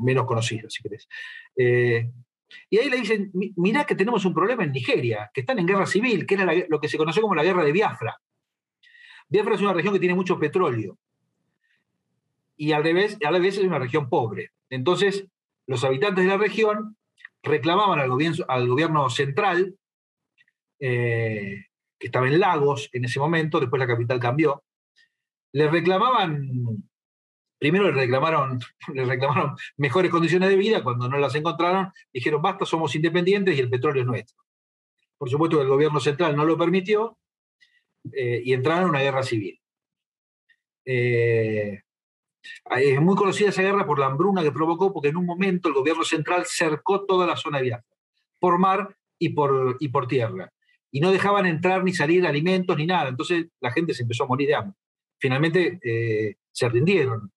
menos 0.00 0.26
conocido, 0.26 0.68
si 0.68 0.82
querés. 0.82 1.08
y 1.56 2.78
ahí 2.78 2.90
le 2.90 2.96
dicen, 2.96 3.30
mirá 3.56 3.84
que 3.84 3.94
tenemos 3.94 4.24
un 4.24 4.34
problema 4.34 4.64
en 4.64 4.72
Nigeria, 4.72 5.30
que 5.32 5.40
están 5.40 5.58
en 5.58 5.66
guerra 5.66 5.86
civil, 5.86 6.26
que 6.26 6.34
era 6.34 6.52
lo 6.68 6.80
que 6.80 6.88
se 6.88 6.98
conoció 6.98 7.22
como 7.22 7.34
la 7.34 7.44
guerra 7.44 7.64
de 7.64 7.72
Biafra. 7.72 8.20
Biafra 9.28 9.54
es 9.54 9.60
una 9.60 9.74
región 9.74 9.94
que 9.94 10.00
tiene 10.00 10.14
mucho 10.14 10.38
petróleo 10.38 10.98
y 12.58 12.72
al 12.72 12.82
revés, 12.82 13.16
a 13.24 13.30
la 13.30 13.38
vez 13.38 13.56
es 13.56 13.64
una 13.64 13.78
región 13.78 14.10
pobre. 14.10 14.50
Entonces, 14.68 15.26
los 15.66 15.84
habitantes 15.84 16.24
de 16.24 16.30
la 16.30 16.36
región 16.36 16.97
reclamaban 17.42 18.00
al 18.00 18.08
gobierno, 18.08 18.44
al 18.48 18.68
gobierno 18.68 19.10
central, 19.10 19.76
eh, 20.80 21.66
que 21.98 22.06
estaba 22.06 22.28
en 22.28 22.38
Lagos 22.38 22.88
en 22.92 23.04
ese 23.04 23.18
momento, 23.18 23.60
después 23.60 23.80
la 23.80 23.86
capital 23.86 24.20
cambió, 24.20 24.62
le 25.52 25.68
reclamaban, 25.68 26.88
primero 27.58 27.86
le 27.86 27.92
reclamaron, 27.92 28.60
reclamaron 28.88 29.56
mejores 29.76 30.10
condiciones 30.10 30.48
de 30.48 30.56
vida, 30.56 30.82
cuando 30.82 31.08
no 31.08 31.18
las 31.18 31.34
encontraron, 31.34 31.92
dijeron, 32.12 32.42
basta, 32.42 32.64
somos 32.64 32.94
independientes 32.94 33.56
y 33.56 33.60
el 33.60 33.70
petróleo 33.70 34.02
es 34.02 34.06
nuestro. 34.06 34.36
Por 35.16 35.28
supuesto 35.30 35.56
que 35.56 35.62
el 35.64 35.68
gobierno 35.68 35.98
central 35.98 36.36
no 36.36 36.44
lo 36.44 36.56
permitió, 36.56 37.18
eh, 38.12 38.42
y 38.44 38.52
entraron 38.52 38.84
en 38.84 38.90
una 38.90 39.00
guerra 39.00 39.22
civil. 39.22 39.60
Eh, 40.84 41.82
es 42.76 43.00
muy 43.00 43.16
conocida 43.16 43.48
esa 43.48 43.62
guerra 43.62 43.86
por 43.86 43.98
la 43.98 44.06
hambruna 44.06 44.42
que 44.42 44.52
provocó, 44.52 44.92
porque 44.92 45.08
en 45.08 45.16
un 45.16 45.26
momento 45.26 45.68
el 45.68 45.74
gobierno 45.74 46.04
central 46.04 46.44
cercó 46.46 47.04
toda 47.04 47.26
la 47.26 47.36
zona 47.36 47.58
de 47.58 47.64
Biafra, 47.64 47.96
por 48.38 48.58
mar 48.58 48.96
y 49.18 49.30
por, 49.30 49.76
y 49.80 49.88
por 49.88 50.06
tierra. 50.06 50.52
Y 50.90 51.00
no 51.00 51.10
dejaban 51.10 51.46
entrar 51.46 51.84
ni 51.84 51.92
salir 51.92 52.26
alimentos 52.26 52.76
ni 52.76 52.86
nada. 52.86 53.08
Entonces 53.08 53.46
la 53.60 53.70
gente 53.72 53.94
se 53.94 54.02
empezó 54.02 54.24
a 54.24 54.28
morir 54.28 54.48
de 54.48 54.54
hambre. 54.54 54.76
Finalmente 55.18 55.78
eh, 55.82 56.36
se 56.52 56.68
rindieron 56.68 57.32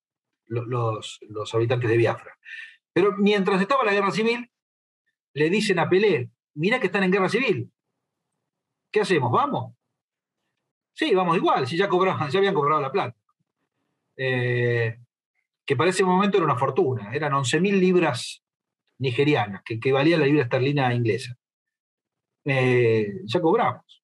los, 0.48 1.20
los, 1.28 1.56
habitantes 1.56 1.90
de 1.90 1.98
Biafra. 1.98 2.38
Pero 2.94 3.14
mientras 3.18 3.62
estaba 3.62 3.84
la 3.84 3.94
guerra 3.94 4.12
civil, 4.12 4.50
le 5.34 5.50
dicen 5.50 5.80
a 5.80 5.90
Pelé, 5.90 6.30
mira 6.54 6.80
que 6.80 6.88
están 6.88 7.04
en 7.04 7.12
guerra 7.12 7.30
civil. 7.30 7.72
¿Qué 8.92 9.02
hacemos? 9.02 9.32
¿Vamos? 9.32 9.74
Sí, 10.94 11.16
vamos 11.16 11.38
igual, 11.38 11.66
si 11.68 11.78
ya, 11.78 11.88
cobraban, 11.88 12.30
ya 12.30 12.40
habían 12.40 12.54
cobrado 12.54 12.82
la 12.82 12.92
plata. 12.92 13.18
Eh, 14.18 15.00
que 15.66 15.76
para 15.76 15.90
ese 15.90 16.04
momento 16.04 16.38
era 16.38 16.46
una 16.46 16.58
fortuna, 16.58 17.12
eran 17.14 17.34
11.000 17.34 17.80
libras 17.80 18.44
nigerianas, 19.00 19.62
que, 19.64 19.80
que, 19.80 19.92
valía 19.92 20.18
la 20.18 20.26
libra 20.26 20.44
esterlina 20.44 20.94
inglesa. 20.94 21.36
Eh, 22.46 23.22
ya 23.26 23.40
cobramos. 23.40 24.04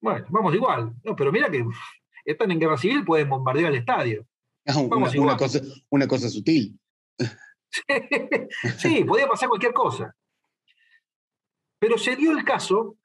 Bueno, 0.00 0.26
vamos 0.30 0.54
igual. 0.54 0.94
No, 1.04 1.14
pero 1.14 1.32
mira 1.32 1.50
que 1.50 1.64
están 2.24 2.50
en 2.50 2.58
guerra 2.58 2.76
civil, 2.76 3.04
pueden 3.04 3.28
bombardear 3.28 3.72
el 3.72 3.78
estadio. 3.78 4.26
Ah, 4.66 4.78
una, 5.16 5.36
cosa, 5.36 5.60
una 5.90 6.06
cosa 6.06 6.28
sutil. 6.28 6.78
sí, 8.78 9.04
podía 9.04 9.26
pasar 9.26 9.48
cualquier 9.48 9.72
cosa. 9.72 10.14
Pero 11.78 11.98
se 11.98 12.16
dio 12.16 12.32
el 12.32 12.44
caso 12.44 12.96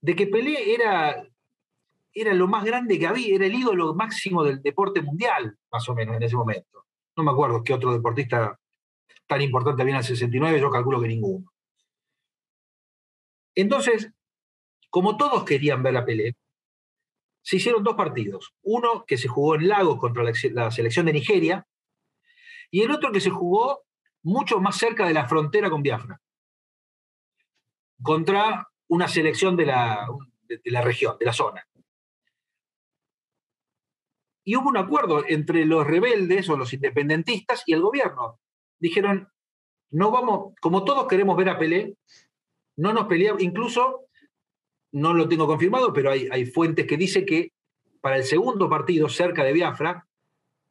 de 0.00 0.14
que 0.14 0.26
Pelé 0.26 0.74
era 0.74 1.26
era 2.20 2.34
lo 2.34 2.48
más 2.48 2.64
grande 2.64 2.98
que 2.98 3.06
había, 3.06 3.34
era 3.34 3.46
el 3.46 3.54
ídolo 3.54 3.94
máximo 3.94 4.44
del 4.44 4.62
deporte 4.62 5.02
mundial, 5.02 5.56
más 5.70 5.88
o 5.88 5.94
menos, 5.94 6.16
en 6.16 6.22
ese 6.22 6.36
momento. 6.36 6.86
No 7.16 7.22
me 7.22 7.30
acuerdo 7.30 7.62
qué 7.62 7.74
otro 7.74 7.92
deportista 7.92 8.58
tan 9.26 9.42
importante 9.42 9.82
había 9.82 9.94
en 9.94 9.98
el 9.98 10.04
69, 10.04 10.60
yo 10.60 10.70
calculo 10.70 11.00
que 11.00 11.08
ninguno. 11.08 11.52
Entonces, 13.54 14.10
como 14.90 15.16
todos 15.16 15.44
querían 15.44 15.82
ver 15.82 15.96
a 15.96 16.04
Pelé, 16.04 16.36
se 17.42 17.56
hicieron 17.56 17.82
dos 17.82 17.94
partidos. 17.94 18.54
Uno 18.62 19.04
que 19.06 19.16
se 19.16 19.28
jugó 19.28 19.54
en 19.54 19.68
Lagos 19.68 19.98
contra 19.98 20.22
la 20.24 20.70
selección 20.70 21.06
de 21.06 21.12
Nigeria 21.12 21.66
y 22.70 22.82
el 22.82 22.90
otro 22.90 23.12
que 23.12 23.20
se 23.20 23.30
jugó 23.30 23.84
mucho 24.22 24.60
más 24.60 24.76
cerca 24.76 25.06
de 25.06 25.14
la 25.14 25.26
frontera 25.26 25.70
con 25.70 25.82
Biafra, 25.82 26.20
contra 28.02 28.68
una 28.88 29.08
selección 29.08 29.56
de 29.56 29.66
la, 29.66 30.06
de 30.48 30.70
la 30.70 30.82
región, 30.82 31.16
de 31.18 31.26
la 31.26 31.32
zona 31.32 31.68
y 34.48 34.56
hubo 34.56 34.70
un 34.70 34.78
acuerdo 34.78 35.24
entre 35.28 35.66
los 35.66 35.86
rebeldes 35.86 36.48
o 36.48 36.56
los 36.56 36.72
independentistas 36.72 37.64
y 37.66 37.74
el 37.74 37.82
gobierno. 37.82 38.40
Dijeron, 38.80 39.28
no 39.90 40.10
vamos, 40.10 40.54
como 40.62 40.84
todos 40.84 41.06
queremos 41.06 41.36
ver 41.36 41.50
a 41.50 41.58
Pelé, 41.58 41.98
no 42.78 42.94
nos 42.94 43.08
peleamos, 43.08 43.42
incluso, 43.42 44.06
no 44.90 45.12
lo 45.12 45.28
tengo 45.28 45.46
confirmado, 45.46 45.92
pero 45.92 46.10
hay, 46.10 46.28
hay 46.30 46.46
fuentes 46.46 46.86
que 46.86 46.96
dicen 46.96 47.26
que 47.26 47.52
para 48.00 48.16
el 48.16 48.24
segundo 48.24 48.70
partido 48.70 49.10
cerca 49.10 49.44
de 49.44 49.52
Biafra, 49.52 50.06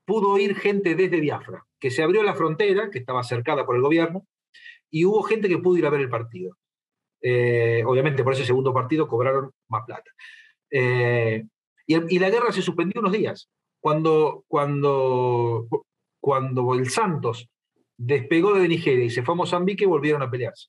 pudo 0.06 0.40
ir 0.40 0.56
gente 0.56 0.96
desde 0.96 1.20
Biafra, 1.20 1.64
que 1.80 1.92
se 1.92 2.02
abrió 2.02 2.24
la 2.24 2.34
frontera, 2.34 2.90
que 2.90 2.98
estaba 2.98 3.24
cercada 3.24 3.64
por 3.64 3.76
el 3.76 3.84
gobierno, 3.84 4.26
y 4.90 5.06
hubo 5.06 5.22
gente 5.22 5.50
que 5.50 5.60
pudo 5.60 5.78
ir 5.78 5.86
a 5.86 5.92
ver 5.92 6.02
el 6.02 6.10
partido. 6.10 6.58
Eh, 7.22 7.84
obviamente 7.86 8.24
por 8.24 8.34
ese 8.34 8.44
segundo 8.44 8.74
partido 8.74 9.08
cobraron 9.08 9.52
más 9.68 9.84
plata. 9.86 10.10
Eh, 10.72 11.46
y, 11.86 12.16
y, 12.16 12.18
la 12.18 12.32
guerra 12.32 12.52
se 12.52 12.64
suspendió 12.64 13.02
unos 13.02 13.12
días 13.12 13.52
cuando, 13.88 14.44
cuando, 14.50 15.66
cuando 16.20 16.74
el 16.74 16.90
Santos 16.90 17.48
despegó 17.96 18.54
de 18.56 18.68
Nigeria 18.68 19.06
y 19.06 19.10
se 19.10 19.24
fue 19.24 19.34
a 19.34 19.38
Mozambique 19.38 19.86
volvieron 19.86 20.22
a 20.22 20.30
pelearse. 20.30 20.68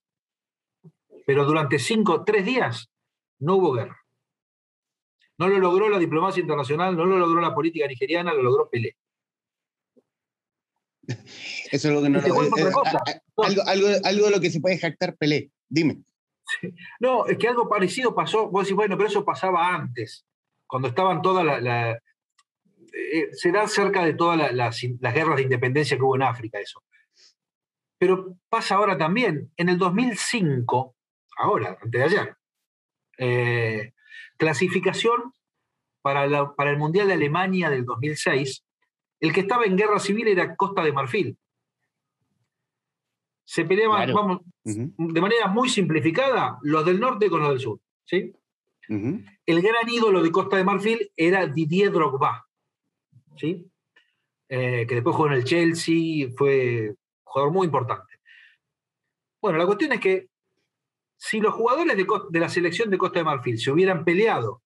Pero 1.27 1.45
durante 1.45 1.81
cinco, 1.81 2.23
tres 2.23 2.45
días 2.45 2.89
no 3.41 3.57
hubo 3.57 3.73
guerra. 3.73 4.01
No 5.37 5.49
lo 5.49 5.59
logró 5.59 5.89
la 5.89 5.99
diplomacia 5.99 6.41
internacional, 6.41 6.97
no 6.97 7.07
lo 7.07 7.19
logró 7.19 7.41
la 7.41 7.57
política 7.57 7.89
nigeriana, 7.89 8.33
lo 8.33 8.45
logró 8.45 8.71
Pelé. 8.71 8.97
Eso 11.73 11.89
es 11.89 11.95
lo 11.95 12.01
que 12.01 12.11
no 12.11 12.21
lo, 12.21 12.25
algo, 12.25 13.63
algo, 13.67 13.89
algo, 14.05 14.27
de 14.27 14.31
lo 14.31 14.41
que 14.41 14.51
se 14.53 14.61
puede 14.61 14.79
jactar 14.79 15.17
Pelé. 15.17 15.51
Dime. 15.69 16.05
No, 17.01 17.27
es 17.27 17.37
que 17.37 17.49
algo 17.49 17.69
parecido 17.69 18.15
pasó. 18.15 18.49
Vos 18.49 18.63
decís, 18.63 18.77
bueno, 18.77 18.97
pero 18.97 19.09
eso 19.09 19.25
pasaba 19.25 19.75
antes, 19.75 20.25
cuando 20.69 20.87
estaban 20.87 21.21
todas 21.21 21.45
las. 21.45 21.99
Eh, 22.93 23.29
se 23.33 23.53
da 23.53 23.67
cerca 23.67 24.05
de 24.05 24.15
todas 24.15 24.53
las, 24.53 24.81
guerras 24.81 25.37
de 25.37 25.43
independencia 25.43 25.97
que 25.97 26.03
hubo 26.03 26.17
en 26.17 26.23
África, 26.23 26.59
eso. 26.61 26.83
Pero 27.99 28.37
pasa 28.49 28.77
ahora 28.77 28.97
también. 28.97 29.53
En 29.57 29.69
el 29.69 29.79
2005, 29.79 30.97
ahora, 31.39 31.79
antes 31.83 32.01
de 32.01 32.05
ayer, 32.05 32.37
eh, 33.19 33.93
clasificación 34.37 35.33
para, 36.03 36.55
para 36.55 36.71
el 36.71 36.79
Mundial 36.79 37.09
de 37.09 37.15
Alemania 37.15 37.71
del 37.71 37.85
2006, 37.85 38.65
el 39.21 39.33
que 39.33 39.41
estaba 39.41 39.65
en 39.65 39.77
guerra 39.77 39.99
civil 39.99 40.29
era 40.29 40.55
Costa 40.55 40.83
de 40.83 40.93
Marfil. 40.93 41.39
Se 43.45 43.65
peleaban, 43.65 44.13
vamos, 44.13 44.41
de 44.63 45.21
manera 45.21 45.49
muy 45.49 45.69
simplificada, 45.69 46.59
los 46.63 46.85
del 46.85 47.01
norte 47.01 47.31
con 47.31 47.41
los 47.41 47.49
del 47.51 47.61
sur. 47.61 47.81
¿sí? 48.05 48.33
El 48.89 49.63
gran 49.63 49.89
ídolo 49.89 50.23
de 50.23 50.31
Costa 50.31 50.57
de 50.57 50.65
Marfil 50.65 51.11
era 51.17 51.47
Didier 51.47 51.91
Drogba, 51.91 52.48
¿sí? 53.37 53.71
Eh, 54.49 54.87
que 54.87 54.95
después 54.95 55.15
jugó 55.15 55.29
en 55.29 55.35
el 55.35 55.45
Chelsea, 55.45 56.29
fue 56.37 56.95
jugador 57.25 57.53
muy 57.53 57.67
importante. 57.67 58.15
Bueno, 59.41 59.59
la 59.59 59.67
cuestión 59.67 59.93
es 59.93 60.01
que 60.01 60.29
si 61.17 61.41
los 61.41 61.55
jugadores 61.55 61.97
de, 61.97 62.41
la 62.41 62.49
selección 62.49 62.91
de 62.91 62.99
Costa 62.99 63.19
de 63.19 63.25
Marfil 63.25 63.59
se 63.59 63.71
hubieran 63.71 64.05
peleado 64.05 64.63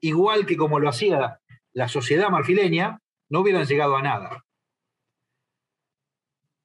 igual 0.00 0.46
que 0.46 0.56
como 0.56 0.78
lo 0.78 0.88
hacía 0.88 1.40
la 1.72 1.88
sociedad 1.88 2.30
marfileña, 2.30 3.00
no 3.28 3.40
hubieran 3.40 3.66
llegado 3.66 3.96
a 3.96 4.02
nada. 4.02 4.44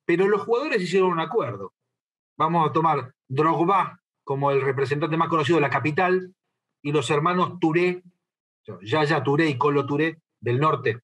Pero 0.06 0.28
los 0.28 0.41
jugadores 0.41 0.82
hicieron 0.82 1.12
un 1.12 1.19
acuerdo. 1.19 1.73
Vamos 2.38 2.69
a 2.69 2.73
tomar 2.73 3.13
Drogba 3.28 4.02
como 4.23 4.52
el 4.52 4.62
representante 4.62 5.17
más 5.17 5.30
conocido 5.30 5.58
de 5.58 5.62
la 5.62 5.69
capital 5.69 6.34
y 6.82 6.91
los 6.91 7.10
hermanos 7.10 7.60
Touré, 7.60 8.04
Yaya 8.82 9.23
Touré 9.23 9.50
y 9.50 9.58
Colo 9.58 9.86
Touré 9.86 10.21
del 10.39 10.60
norte. 10.60 11.02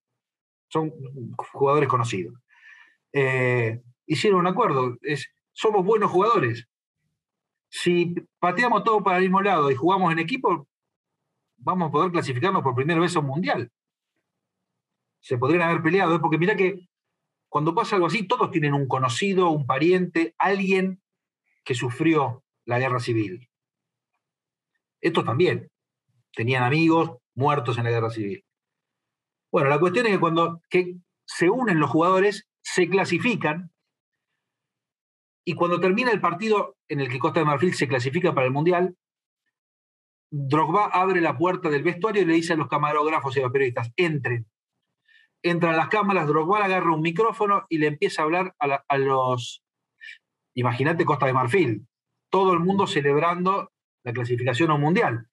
Son 0.73 0.91
jugadores 1.38 1.88
conocidos. 1.88 2.33
Eh, 3.12 3.81
hicieron 4.07 4.39
un 4.39 4.47
acuerdo. 4.47 4.97
Es, 5.01 5.27
somos 5.51 5.86
buenos 5.86 6.09
jugadores 6.09 6.67
si 7.73 8.13
pateamos 8.38 8.83
todo 8.83 9.01
para 9.01 9.17
el 9.17 9.23
mismo 9.23 9.41
lado 9.41 9.71
y 9.71 9.75
jugamos 9.75 10.12
en 10.12 10.19
equipo, 10.19 10.67
vamos 11.57 11.89
a 11.89 11.91
poder 11.91 12.12
clasificarnos 12.12 12.62
por 12.62 12.75
primera 12.75 12.99
vez 12.99 13.15
a 13.15 13.19
un 13.19 13.25
mundial. 13.25 13.71
Se 15.19 15.39
podrían 15.39 15.63
haber 15.63 15.81
peleado, 15.81 16.15
¿eh? 16.15 16.19
porque 16.19 16.38
mira 16.38 16.55
que 16.55 16.88
cuando 17.49 17.73
pasa 17.73 17.95
algo 17.95 18.05
así, 18.05 18.27
todos 18.27 18.51
tienen 18.51 18.75
un 18.75 18.88
conocido, 18.88 19.49
un 19.49 19.65
pariente, 19.65 20.36
alguien 20.38 21.01
que 21.63 21.73
sufrió 21.73 22.43
la 22.65 22.77
guerra 22.77 22.99
civil. 22.99 23.49
Estos 25.01 25.25
también 25.25 25.71
tenían 26.31 26.62
amigos 26.62 27.17
muertos 27.33 27.79
en 27.79 27.86
la 27.86 27.89
guerra 27.89 28.12
civil. 28.12 28.45
Bueno, 29.54 29.70
la 29.70 29.80
cuestión 29.80 30.08
es 30.08 30.13
que 30.13 30.20
cuando 30.20 30.63
que 30.68 30.96
se 31.28 31.48
unen 31.48 31.80
los 31.80 31.92
jugadores, 31.92 32.50
se 32.63 32.89
clasifican 32.89 33.72
y 35.46 35.54
cuando 35.54 35.80
termina 35.80 36.10
el 36.10 36.20
partido 36.20 36.76
en 36.88 37.02
el 37.02 37.08
que 37.08 37.20
Costa 37.20 37.42
de 37.42 37.46
Marfil 37.46 37.76
se 37.76 37.88
clasifica 37.88 38.34
para 38.34 38.48
el 38.48 38.52
Mundial, 38.52 38.98
Drogba 40.32 40.86
abre 40.86 41.22
la 41.22 41.38
puerta 41.38 41.70
del 41.70 41.84
vestuario 41.84 42.24
y 42.24 42.26
le 42.26 42.34
dice 42.34 42.54
a 42.54 42.56
los 42.56 42.68
camarógrafos 42.68 43.38
y 43.38 43.42
a 43.42 43.44
los 43.44 43.52
periodistas, 43.52 43.92
entren. 43.96 44.48
Entran 45.44 45.78
las 45.78 45.89
cámaras, 45.89 46.28
Drogba 46.28 46.66
agarra 46.66 46.92
un 46.92 47.02
micrófono 47.02 47.68
y 47.70 47.78
le 47.78 47.86
empieza 47.86 48.24
a 48.24 48.26
hablar 48.26 48.56
a, 48.58 48.98
los... 48.98 49.63
Imagínate 50.56 51.06
Costa 51.06 51.28
de 51.28 51.34
Marfil, 51.34 51.88
todo 52.32 52.54
el 52.54 52.60
mundo 52.60 52.88
celebrando 52.88 53.72
la 54.04 54.13
clasificación 54.13 54.72
a 54.72 54.74
un 54.74 54.82
Mundial. 54.82 55.28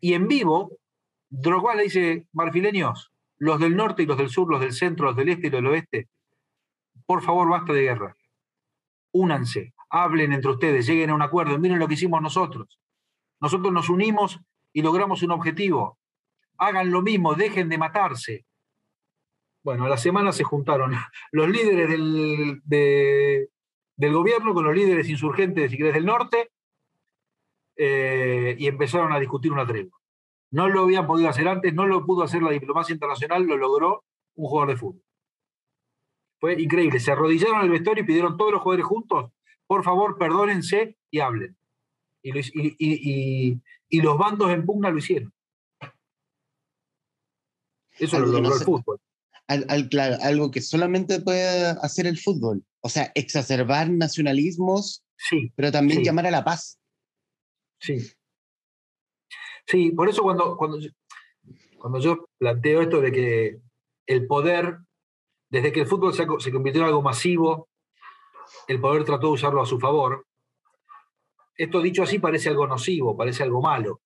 Y 0.00 0.12
en 0.12 0.28
vivo, 0.28 0.79
Drogba 1.30 1.74
le 1.74 1.84
dice, 1.84 2.26
marfileños, 2.32 3.12
los 3.38 3.58
del 3.58 3.76
norte 3.76 4.02
y 4.02 4.06
los 4.06 4.18
del 4.18 4.28
sur, 4.28 4.50
los 4.50 4.60
del 4.60 4.72
centro, 4.72 5.06
los 5.06 5.16
del 5.16 5.30
este 5.30 5.46
y 5.46 5.50
los 5.50 5.62
del 5.62 5.70
oeste, 5.72 6.08
por 7.06 7.22
favor, 7.22 7.48
basta 7.48 7.72
de 7.72 7.82
guerra 7.82 8.14
únanse, 9.12 9.74
hablen 9.88 10.32
entre 10.32 10.50
ustedes, 10.50 10.86
lleguen 10.86 11.10
a 11.10 11.14
un 11.14 11.22
acuerdo, 11.22 11.58
miren 11.58 11.78
lo 11.78 11.88
que 11.88 11.94
hicimos 11.94 12.22
nosotros. 12.22 12.78
Nosotros 13.40 13.72
nos 13.72 13.88
unimos 13.88 14.40
y 14.72 14.82
logramos 14.82 15.22
un 15.22 15.32
objetivo. 15.32 15.98
Hagan 16.58 16.90
lo 16.90 17.02
mismo, 17.02 17.34
dejen 17.34 17.68
de 17.68 17.78
matarse. 17.78 18.46
Bueno, 19.62 19.86
a 19.86 19.88
la 19.88 19.96
semana 19.96 20.32
se 20.32 20.44
juntaron 20.44 20.92
los 21.32 21.48
líderes 21.48 21.88
del, 21.88 22.60
del 22.64 24.12
gobierno 24.12 24.54
con 24.54 24.64
los 24.64 24.74
líderes 24.74 25.08
insurgentes, 25.08 25.70
si 25.70 25.76
querés, 25.76 25.94
del 25.94 26.06
norte, 26.06 26.50
eh, 27.76 28.56
y 28.58 28.66
empezaron 28.66 29.12
a 29.12 29.18
discutir 29.20 29.52
una 29.52 29.66
tregua. 29.66 29.98
No 30.50 30.68
lo 30.68 30.82
habían 30.82 31.06
podido 31.06 31.28
hacer 31.28 31.46
antes, 31.46 31.72
no 31.74 31.86
lo 31.86 32.04
pudo 32.04 32.24
hacer 32.24 32.42
la 32.42 32.50
diplomacia 32.50 32.92
internacional, 32.92 33.44
lo 33.44 33.56
logró 33.56 34.04
un 34.34 34.48
jugador 34.48 34.70
de 34.70 34.76
fútbol. 34.76 35.02
Fue 36.40 36.60
increíble. 36.60 36.98
Se 36.98 37.12
arrodillaron 37.12 37.58
en 37.58 37.64
el 37.66 37.70
vestuario 37.70 38.02
y 38.02 38.06
pidieron 38.06 38.36
todos 38.36 38.52
los 38.52 38.62
jugadores 38.62 38.86
juntos, 38.86 39.30
por 39.66 39.84
favor, 39.84 40.18
perdónense 40.18 40.96
y 41.10 41.20
hablen. 41.20 41.56
Y, 42.22 43.60
los 43.90 44.18
bandos 44.18 44.50
en 44.50 44.64
pugna 44.64 44.90
lo 44.90 44.98
hicieron. 44.98 45.32
Eso 47.98 48.18
lo 48.18 48.26
logró 48.26 48.54
el 48.54 48.64
fútbol. 48.64 49.00
claro, 49.90 50.16
algo 50.22 50.50
que 50.50 50.60
solamente 50.60 51.20
puede 51.20 51.66
hacer 51.82 52.06
el 52.06 52.18
fútbol. 52.18 52.64
O 52.80 52.88
sea, 52.88 53.12
exacerbar 53.14 53.90
nacionalismos, 53.90 55.04
sí, 55.16 55.52
pero 55.54 55.70
también 55.70 56.02
llamar 56.02 56.26
a 56.26 56.30
la 56.30 56.44
paz. 56.44 56.80
Sí. 57.78 58.12
Sí, 59.66 59.92
por 59.92 60.08
eso 60.08 60.22
cuando, 60.22 60.56
cuando, 60.56 60.78
cuando 61.78 61.98
yo 61.98 62.26
planteo 62.38 62.82
esto 62.82 63.00
de 63.00 63.12
que 63.12 63.60
el 64.06 64.26
poder 64.26 64.78
desde 65.50 65.72
que 65.72 65.80
el 65.80 65.86
fútbol 65.86 66.14
se, 66.14 66.26
convirtió 66.26 66.80
en 66.80 66.86
algo 66.86 67.02
masivo, 67.02 67.68
el 68.68 68.80
poder 68.80 69.04
trató 69.04 69.26
de 69.26 69.32
usarlo 69.32 69.60
a 69.60 69.66
su 69.66 69.78
favor. 69.80 70.24
Esto 71.56 71.82
dicho 71.82 72.04
así 72.04 72.18
parece 72.18 72.48
algo 72.48 72.66
nocivo, 72.66 73.16
parece 73.16 73.42
algo 73.42 73.60
malo. 73.60 74.00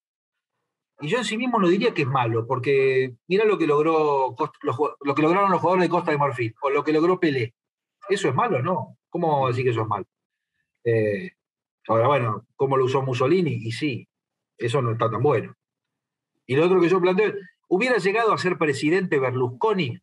Y 0.99 1.07
yo 1.07 1.19
en 1.19 1.23
sí 1.23 1.37
mismo 1.37 1.59
no 1.59 1.67
diría 1.67 1.93
que 1.93 2.01
es 2.01 2.07
malo, 2.07 2.47
porque 2.47 3.15
mira 3.27 3.45
lo 3.45 3.57
que, 3.57 3.67
logró, 3.67 4.35
lo 5.01 5.15
que 5.15 5.21
lograron 5.21 5.51
los 5.51 5.61
jugadores 5.61 5.83
de 5.83 5.89
Costa 5.89 6.11
de 6.11 6.17
Marfil, 6.17 6.55
o 6.61 6.69
lo 6.69 6.83
que 6.83 6.93
logró 6.93 7.19
Pelé. 7.19 7.53
¿Eso 8.09 8.27
es 8.27 8.35
malo? 8.35 8.61
No. 8.61 8.97
¿Cómo 9.09 9.47
decir 9.47 9.63
que 9.63 9.69
eso 9.69 9.81
es 9.81 9.87
malo? 9.87 10.05
Eh, 10.83 11.31
ahora, 11.87 12.07
bueno, 12.07 12.47
¿cómo 12.55 12.75
lo 12.75 12.85
usó 12.85 13.01
Mussolini? 13.01 13.53
Y 13.53 13.71
sí, 13.71 14.07
eso 14.57 14.81
no 14.81 14.91
está 14.91 15.09
tan 15.09 15.21
bueno. 15.21 15.55
Y 16.45 16.55
lo 16.55 16.65
otro 16.65 16.79
que 16.79 16.89
yo 16.89 17.01
planteo, 17.01 17.33
¿hubiera 17.67 17.97
llegado 17.97 18.33
a 18.33 18.37
ser 18.37 18.57
presidente 18.57 19.19
Berlusconi 19.19 19.99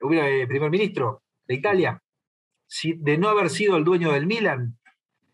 hubiera 0.00 0.28
eh, 0.28 0.46
primer 0.46 0.70
ministro 0.70 1.22
de 1.46 1.54
Italia, 1.54 2.02
si, 2.66 2.94
de 2.94 3.18
no 3.18 3.28
haber 3.28 3.50
sido 3.50 3.76
el 3.76 3.84
dueño 3.84 4.12
del 4.12 4.26
Milan 4.26 4.78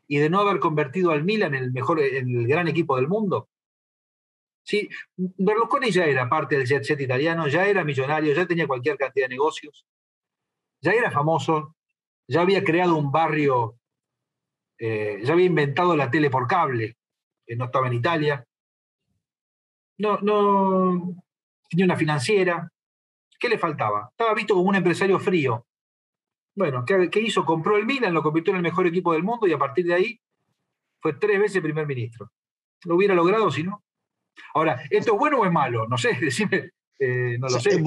y 0.06 0.18
de 0.18 0.30
no 0.30 0.40
haber 0.40 0.60
convertido 0.60 1.10
al 1.10 1.24
Milan 1.24 1.54
en 1.54 1.64
el 1.64 1.72
mejor, 1.72 2.00
en 2.00 2.28
el 2.28 2.46
gran 2.46 2.68
equipo 2.68 2.96
del 2.96 3.08
mundo. 3.08 3.48
Sí, 4.64 4.88
Berlusconi 5.16 5.90
ya 5.90 6.04
era 6.04 6.28
parte 6.28 6.56
del 6.56 6.66
jet 6.66 6.84
set 6.84 7.00
italiano, 7.00 7.48
ya 7.48 7.66
era 7.66 7.84
millonario, 7.84 8.32
ya 8.32 8.46
tenía 8.46 8.66
cualquier 8.66 8.96
cantidad 8.96 9.26
de 9.26 9.34
negocios, 9.34 9.86
ya 10.80 10.92
era 10.92 11.10
famoso, 11.10 11.74
ya 12.28 12.42
había 12.42 12.62
creado 12.62 12.96
un 12.96 13.10
barrio, 13.10 13.78
eh, 14.78 15.20
ya 15.24 15.32
había 15.32 15.46
inventado 15.46 15.96
la 15.96 16.10
tele 16.10 16.30
por 16.30 16.46
cable, 16.46 16.96
que 17.52 17.56
no 17.56 17.66
estaba 17.66 17.86
en 17.88 17.92
Italia. 17.92 18.46
No, 19.98 20.18
no 20.22 21.22
tenía 21.68 21.84
una 21.84 21.96
financiera, 21.96 22.72
¿Qué 23.38 23.48
le 23.48 23.58
faltaba? 23.58 24.08
Estaba 24.12 24.34
visto 24.34 24.54
como 24.54 24.68
un 24.68 24.76
empresario 24.76 25.18
frío. 25.18 25.66
Bueno, 26.54 26.84
¿qué, 26.86 27.20
hizo? 27.20 27.44
Compró 27.44 27.76
el 27.76 27.86
Milan, 27.86 28.14
lo 28.14 28.22
convirtió 28.22 28.52
en 28.52 28.58
el 28.58 28.62
mejor 28.62 28.86
equipo 28.86 29.12
del 29.12 29.24
mundo 29.24 29.48
y 29.48 29.52
a 29.52 29.58
partir 29.58 29.84
de 29.84 29.94
ahí 29.94 30.20
fue 31.00 31.14
tres 31.14 31.40
veces 31.40 31.60
primer 31.60 31.84
ministro. 31.84 32.30
Lo 32.84 32.94
hubiera 32.94 33.16
logrado 33.16 33.50
si 33.50 33.64
no. 33.64 33.82
Ahora, 34.54 34.80
¿esto 34.90 35.14
es 35.14 35.18
bueno 35.18 35.40
o 35.40 35.44
es 35.44 35.50
malo? 35.50 35.88
No 35.88 35.98
sé, 35.98 36.12
decime, 36.20 36.70
eh, 37.00 37.36
no 37.40 37.48
lo 37.48 37.58
sé. 37.58 37.82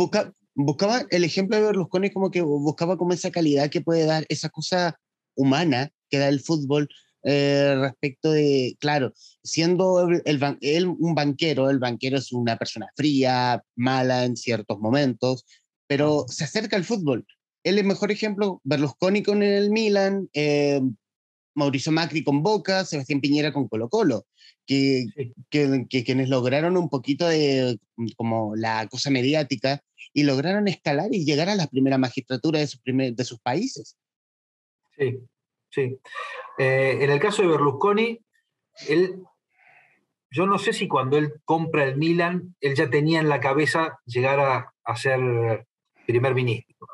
buscaba 0.55 1.03
el 1.09 1.23
ejemplo 1.23 1.55
de 1.55 1.63
Berlusconi 1.63 2.11
como 2.11 2.29
que 2.29 2.41
buscaba 2.41 2.97
como 2.97 3.13
esa 3.13 3.31
calidad 3.31 3.69
que 3.69 3.79
puede 3.79 4.05
dar, 4.05 4.25
esa 4.27 4.49
cosa 4.49 4.99
humana 5.35 5.89
que 6.09 6.17
da 6.17 6.27
el 6.27 6.41
fútbol, 6.41 6.89
eh, 7.27 7.75
respecto 7.79 8.31
de, 8.31 8.77
claro, 8.79 9.11
siendo 9.43 10.07
el, 10.07 10.87
un 10.87 11.15
banquero, 11.15 11.71
el 11.71 11.79
banquero 11.79 12.19
es 12.19 12.31
una 12.31 12.55
persona 12.55 12.87
fría, 12.95 13.63
mala 13.75 14.25
en 14.25 14.37
ciertos 14.37 14.77
momentos, 14.79 15.43
pero 15.87 16.25
se 16.27 16.43
acerca 16.43 16.75
al 16.75 16.83
fútbol. 16.83 17.25
el 17.63 17.83
mejor 17.83 18.11
ejemplo, 18.11 18.61
Berlusconi 18.63 19.23
con 19.23 19.41
el 19.41 19.71
Milan, 19.71 20.29
eh, 20.33 20.81
Mauricio 21.55 21.91
Macri 21.91 22.23
con 22.23 22.43
Boca, 22.43 22.85
Sebastián 22.85 23.21
Piñera 23.21 23.51
con 23.51 23.67
Colo 23.67 23.89
Colo, 23.89 24.27
que, 24.67 25.07
que, 25.49 26.03
quienes 26.03 26.29
lograron 26.29 26.77
un 26.77 26.89
poquito 26.89 27.27
de 27.27 27.79
como 28.17 28.55
la 28.55 28.87
cosa 28.87 29.09
mediática 29.09 29.81
y 30.13 30.23
lograron 30.23 30.67
escalar 30.67 31.09
y 31.11 31.25
llegar 31.25 31.49
a 31.49 31.55
la 31.55 31.65
primera 31.65 31.97
magistratura 31.97 32.59
de 32.59 32.67
sus, 32.67 32.81
de 32.83 33.25
sus 33.25 33.39
países. 33.39 33.97
Sí, 34.95 35.19
sí. 35.75 35.99
Eh, 36.57 36.99
en 37.01 37.11
el 37.11 37.19
caso 37.19 37.41
de 37.41 37.49
Berlusconi, 37.49 38.19
él, 38.87 39.21
yo 40.31 40.45
no 40.45 40.57
sé 40.57 40.73
si 40.73 40.87
cuando 40.87 41.17
él 41.17 41.33
compra 41.43 41.83
el 41.83 41.97
Milan, 41.97 42.55
él 42.61 42.75
ya 42.75 42.89
tenía 42.89 43.19
en 43.19 43.29
la 43.29 43.39
cabeza 43.39 43.99
llegar 44.05 44.39
a, 44.39 44.73
a 44.83 44.95
ser 44.95 45.65
primer 46.05 46.33
ministro. 46.33 46.87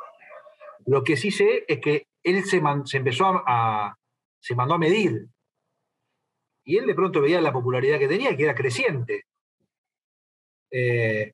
Lo 0.86 1.04
que 1.04 1.16
sí 1.18 1.32
sé 1.32 1.64
es 1.68 1.80
que 1.80 2.08
él 2.24 2.44
se, 2.46 2.62
empezó 2.98 3.26
a, 3.26 3.96
se 4.40 4.56
mandó 4.56 4.76
a 4.76 4.80
medir. 4.80 5.28
Y 6.64 6.78
él 6.78 6.88
de 6.88 6.96
pronto 6.96 7.22
veía 7.22 7.42
la 7.42 7.54
popularidad 7.54 8.00
que 8.00 8.08
tenía, 8.08 8.36
que 8.36 8.44
era 8.44 8.56
creciente. 8.56 9.26
Eh, 10.72 11.34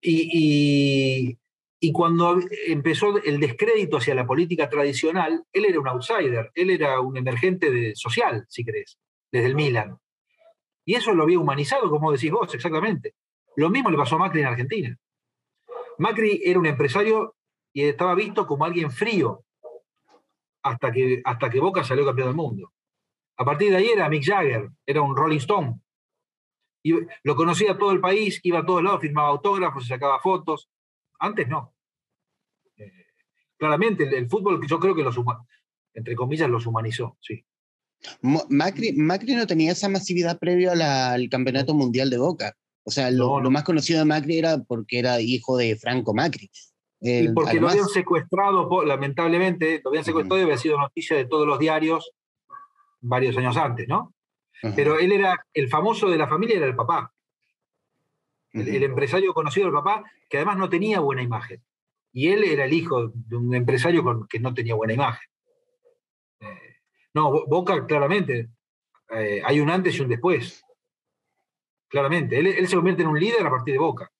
y, 0.00 1.38
cuando 1.92 2.38
empezó 2.66 3.22
el 3.22 3.38
descrédito 3.38 3.98
hacia 3.98 4.14
la 4.14 4.26
política 4.26 4.68
tradicional, 4.68 5.44
él 5.52 5.64
era 5.66 5.80
un 5.80 5.88
outsider, 5.88 6.50
él 6.54 6.70
era 6.70 7.00
un 7.00 7.16
emergente 7.16 7.70
de, 7.70 7.94
social, 7.94 8.46
si 8.48 8.64
querés, 8.64 8.98
desde 9.30 9.46
el 9.46 9.54
Milan. 9.54 9.98
Y 10.84 10.94
eso 10.94 11.12
lo 11.12 11.24
había 11.24 11.38
humanizado, 11.38 11.90
como 11.90 12.12
decís 12.12 12.30
vos, 12.30 12.54
exactamente. 12.54 13.14
Lo 13.56 13.70
mismo 13.70 13.90
le 13.90 13.96
pasó 13.96 14.16
a 14.16 14.18
Macri 14.18 14.40
en 14.40 14.46
Argentina. 14.46 14.96
Macri 15.98 16.40
era 16.44 16.58
un 16.58 16.66
empresario 16.66 17.36
y 17.72 17.82
estaba 17.82 18.14
visto 18.14 18.46
como 18.46 18.64
alguien 18.64 18.90
frío 18.90 19.44
hasta 20.62 20.90
que, 20.90 21.20
hasta 21.24 21.50
que 21.50 21.60
Boca 21.60 21.84
salió 21.84 22.04
campeón 22.04 22.28
del 22.28 22.36
mundo. 22.36 22.72
A 23.38 23.44
partir 23.44 23.70
de 23.70 23.76
ahí 23.76 23.88
era 23.88 24.08
Mick 24.08 24.24
Jagger, 24.24 24.70
era 24.86 25.02
un 25.02 25.16
Rolling 25.16 25.38
Stone. 25.38 25.80
Y 26.82 26.92
lo 27.24 27.36
conocía 27.36 27.76
todo 27.76 27.92
el 27.92 28.00
país, 28.00 28.40
iba 28.44 28.60
a 28.60 28.66
todos 28.66 28.82
lados, 28.82 29.00
firmaba 29.00 29.28
autógrafos, 29.28 29.82
se 29.84 29.88
sacaba 29.90 30.20
fotos. 30.20 30.68
Antes 31.18 31.48
no. 31.48 31.74
Eh, 32.76 33.06
claramente, 33.56 34.04
el, 34.04 34.28
fútbol 34.28 34.60
yo 34.66 34.78
creo 34.78 34.94
que 34.94 35.02
los 35.02 35.16
entre 35.94 36.14
comillas 36.14 36.50
los 36.50 36.66
humanizó, 36.66 37.16
sí. 37.20 37.44
Macri, 38.20 38.92
Macri 38.92 39.34
no 39.34 39.46
tenía 39.46 39.72
esa 39.72 39.88
masividad 39.88 40.38
previo 40.38 40.70
al 40.72 41.28
campeonato 41.30 41.74
mundial 41.74 42.10
de 42.10 42.18
Boca. 42.18 42.54
O 42.84 42.90
sea, 42.90 43.10
lo, 43.10 43.40
lo, 43.40 43.50
más 43.50 43.64
conocido 43.64 43.98
de 44.00 44.04
Macri 44.04 44.38
era 44.38 44.58
porque 44.58 44.98
era 44.98 45.20
hijo 45.20 45.56
de 45.56 45.76
Franco 45.76 46.14
Macri 46.14 46.50
y 47.00 47.28
porque 47.28 47.60
lo 47.60 47.68
habían 47.68 47.88
secuestrado, 47.88 48.84
lamentablemente, 48.84 49.80
lo 49.84 49.90
habían 49.90 50.04
secuestrado 50.04 50.40
y 50.40 50.44
había 50.44 50.56
sido 50.56 50.78
noticia 50.78 51.16
de 51.16 51.26
todos 51.26 51.46
los 51.46 51.58
diarios 51.58 52.10
varios 53.00 53.36
años 53.36 53.56
antes, 53.56 53.86
¿no? 53.86 54.14
Pero 54.74 54.98
él 54.98 55.12
era, 55.12 55.46
el 55.52 55.68
famoso 55.68 56.08
de 56.08 56.16
la 56.16 56.26
familia 56.26 56.56
era 56.56 56.66
el 56.66 56.74
papá. 56.74 57.12
El, 58.52 58.82
empresario 58.82 59.34
conocido 59.34 59.66
del 59.66 59.74
papá, 59.74 60.04
que 60.28 60.38
además 60.38 60.56
no 60.56 60.68
tenía 60.68 61.00
buena 61.00 61.22
imagen. 61.22 61.62
Y 62.12 62.28
él 62.28 62.44
era 62.44 62.64
el 62.64 62.72
hijo 62.72 63.12
de 63.14 63.36
un 63.36 63.54
empresario 63.54 64.02
con, 64.02 64.26
que 64.26 64.40
no 64.40 64.54
tenía 64.54 64.74
buena 64.74 64.94
imagen. 64.94 65.28
Eh, 66.40 66.76
no, 67.14 67.46
Boca 67.46 67.86
claramente, 67.86 68.48
eh, 69.10 69.42
hay 69.44 69.60
un 69.60 69.70
antes 69.70 69.96
y 69.96 70.02
un 70.02 70.08
después. 70.08 70.62
Claramente, 71.88 72.38
él, 72.38 72.46
él 72.46 72.68
se 72.68 72.76
convierte 72.76 73.02
en 73.02 73.08
un 73.08 73.20
líder 73.20 73.46
a 73.46 73.50
partir 73.50 73.74
de 73.74 73.78
Boca. 73.78 74.10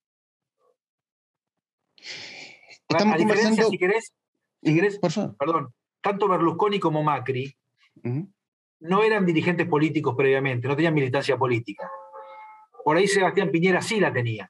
Estamos 2.89 3.15
a 3.15 3.17
diferencia, 3.17 3.65
si 3.65 3.77
querés, 3.77 4.13
perdón, 5.37 5.73
tanto 6.01 6.27
Berlusconi 6.27 6.79
como 6.79 7.03
Macri 7.03 7.53
no 8.79 9.03
eran 9.03 9.25
dirigentes 9.25 9.67
políticos 9.67 10.15
previamente, 10.15 10.67
no 10.67 10.75
tenían 10.75 10.93
militancia 10.93 11.37
política. 11.37 11.89
Por 12.87 12.95
ahí 12.95 13.05
Sebastián 13.05 13.51
Piñera 13.51 13.81
sí 13.81 13.99
la 13.99 14.13
tenía. 14.13 14.49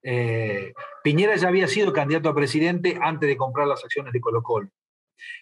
Eh, 0.00 0.72
Piñera 1.02 1.34
ya 1.34 1.48
había 1.48 1.66
sido 1.66 1.92
candidato 1.92 2.28
a 2.28 2.34
presidente 2.36 2.96
antes 3.02 3.28
de 3.28 3.36
comprar 3.36 3.66
las 3.66 3.82
acciones 3.82 4.12
de 4.12 4.20
Colo 4.20 4.44
Colo. 4.44 4.70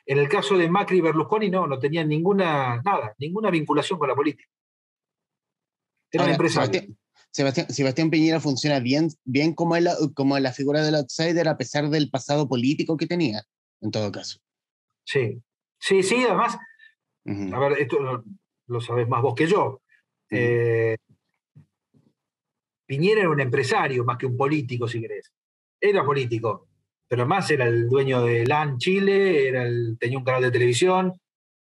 En 0.06 0.16
el 0.16 0.26
caso 0.30 0.56
de 0.56 0.70
Macri 0.70 0.96
y 0.96 1.00
Berlusconi 1.02 1.50
no, 1.50 1.66
no 1.66 1.78
tenían 1.78 2.08
ninguna, 2.08 2.80
nada, 2.82 3.14
ninguna 3.18 3.50
vinculación 3.50 3.98
con 3.98 4.08
la 4.08 4.14
política. 4.14 4.48
Eran 6.10 6.30
empresarios. 6.30 6.86
Sebastián, 7.30 8.08
Piñera 8.08 8.40
funciona 8.40 8.80
bien, 8.80 9.10
bien 9.22 9.52
como, 9.52 9.74
como 10.14 10.38
la 10.38 10.52
figura 10.52 10.82
del 10.82 10.94
outsider 10.94 11.48
a 11.48 11.58
pesar 11.58 11.90
del 11.90 12.08
pasado 12.08 12.48
político 12.48 12.96
que 12.96 13.06
tenía, 13.06 13.42
en 13.82 13.90
todo 13.90 14.10
caso. 14.10 14.38
Sí, 15.04 15.38
sí, 15.78 16.02
sí, 16.02 16.24
además, 16.24 16.56
a 17.26 17.58
ver, 17.58 17.72
esto 17.78 18.24
lo, 18.68 18.80
sabes 18.80 19.06
más 19.06 19.20
vos 19.20 19.34
que 19.34 19.46
yo. 19.46 19.82
Eh, 20.30 20.96
Piñera 22.86 23.22
era 23.22 23.30
un 23.30 23.40
empresario 23.40 24.04
más 24.04 24.18
que 24.18 24.26
un 24.26 24.36
político, 24.36 24.86
si 24.86 25.00
querés. 25.00 25.32
Era 25.80 26.04
político, 26.04 26.68
pero 27.08 27.26
más 27.26 27.50
era 27.50 27.66
el 27.66 27.88
dueño 27.88 28.22
de 28.22 28.46
LAN 28.46 28.78
Chile, 28.78 29.48
era 29.48 29.64
el, 29.64 29.96
tenía 29.98 30.18
un 30.18 30.24
canal 30.24 30.42
de 30.42 30.50
televisión, 30.50 31.12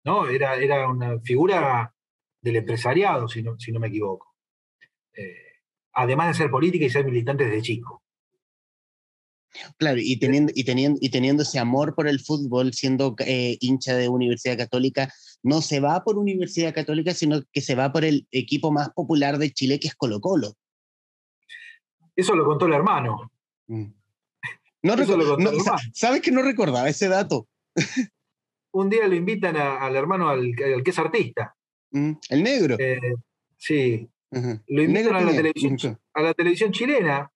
¿no? 0.05 0.29
Era, 0.29 0.57
era 0.57 0.89
una 0.89 1.19
figura 1.21 1.93
del 2.41 2.57
empresariado, 2.57 3.29
si 3.29 3.43
no, 3.43 3.59
si 3.59 3.73
no 3.73 3.81
me 3.81 3.89
equivoco. 3.89 4.35
Eh, 5.17 5.63
además 5.93 6.29
de 6.29 6.45
ser 6.45 6.51
política 6.51 6.85
y 6.85 6.91
ser 6.91 7.05
militante 7.05 7.45
desde 7.45 7.63
chico. 7.63 8.03
Claro, 9.79 10.01
y 10.01 10.19
teniendo, 10.19 10.53
y 10.55 10.65
teniendo, 10.65 10.99
y 11.01 11.11
teniendo 11.11 11.45
ese 11.45 11.59
amor 11.59 11.95
por 11.95 12.09
el 12.09 12.21
fútbol, 12.21 12.73
siendo 12.73 13.15
eh, 13.21 13.57
hincha 13.61 13.95
de 13.95 14.09
Universidad 14.09 14.59
Católica, 14.59 15.13
no 15.43 15.63
se 15.63 15.79
va 15.79 16.03
por 16.03 16.19
Universidad 16.19 16.75
Católica, 16.75 17.15
sino 17.15 17.43
que 17.53 17.61
se 17.61 17.75
va 17.75 17.93
por 17.93 18.05
el 18.05 18.27
equipo 18.33 18.73
más 18.73 18.91
popular 18.91 19.39
de 19.39 19.53
Chile, 19.53 19.79
que 19.79 19.89
es 19.89 19.95
Colo 19.95 20.21
Colo. 20.21 20.55
Eso 22.17 22.35
lo 22.35 22.45
contó 22.45 22.67
el 22.67 22.75
hermano. 22.75 23.31
Mm. 23.67 23.87
No, 24.83 24.97
no 24.97 25.05
¿Sabes 25.93 26.21
que 26.21 26.31
no 26.31 26.43
recordaba 26.43 26.89
ese 26.89 27.09
dato? 27.09 27.49
Un 28.73 28.91
día 28.91 29.09
lo 29.09 29.15
invitan 29.15 29.57
al 29.57 29.97
hermano, 29.97 30.29
al, 30.29 30.55
que 30.55 30.91
es 30.91 30.99
artista. 30.99 31.57
Mm, 31.91 32.13
el 32.29 32.43
negro. 32.43 32.77
Eh, 32.79 33.15
sí, 33.57 34.09
lo 34.31 34.83
invitan 34.83 35.15
a 35.15 35.21
la, 35.23 35.33
televisión, 35.33 35.99
a 36.13 36.23
la 36.23 36.35
televisión 36.35 36.73
chilena 36.73 37.31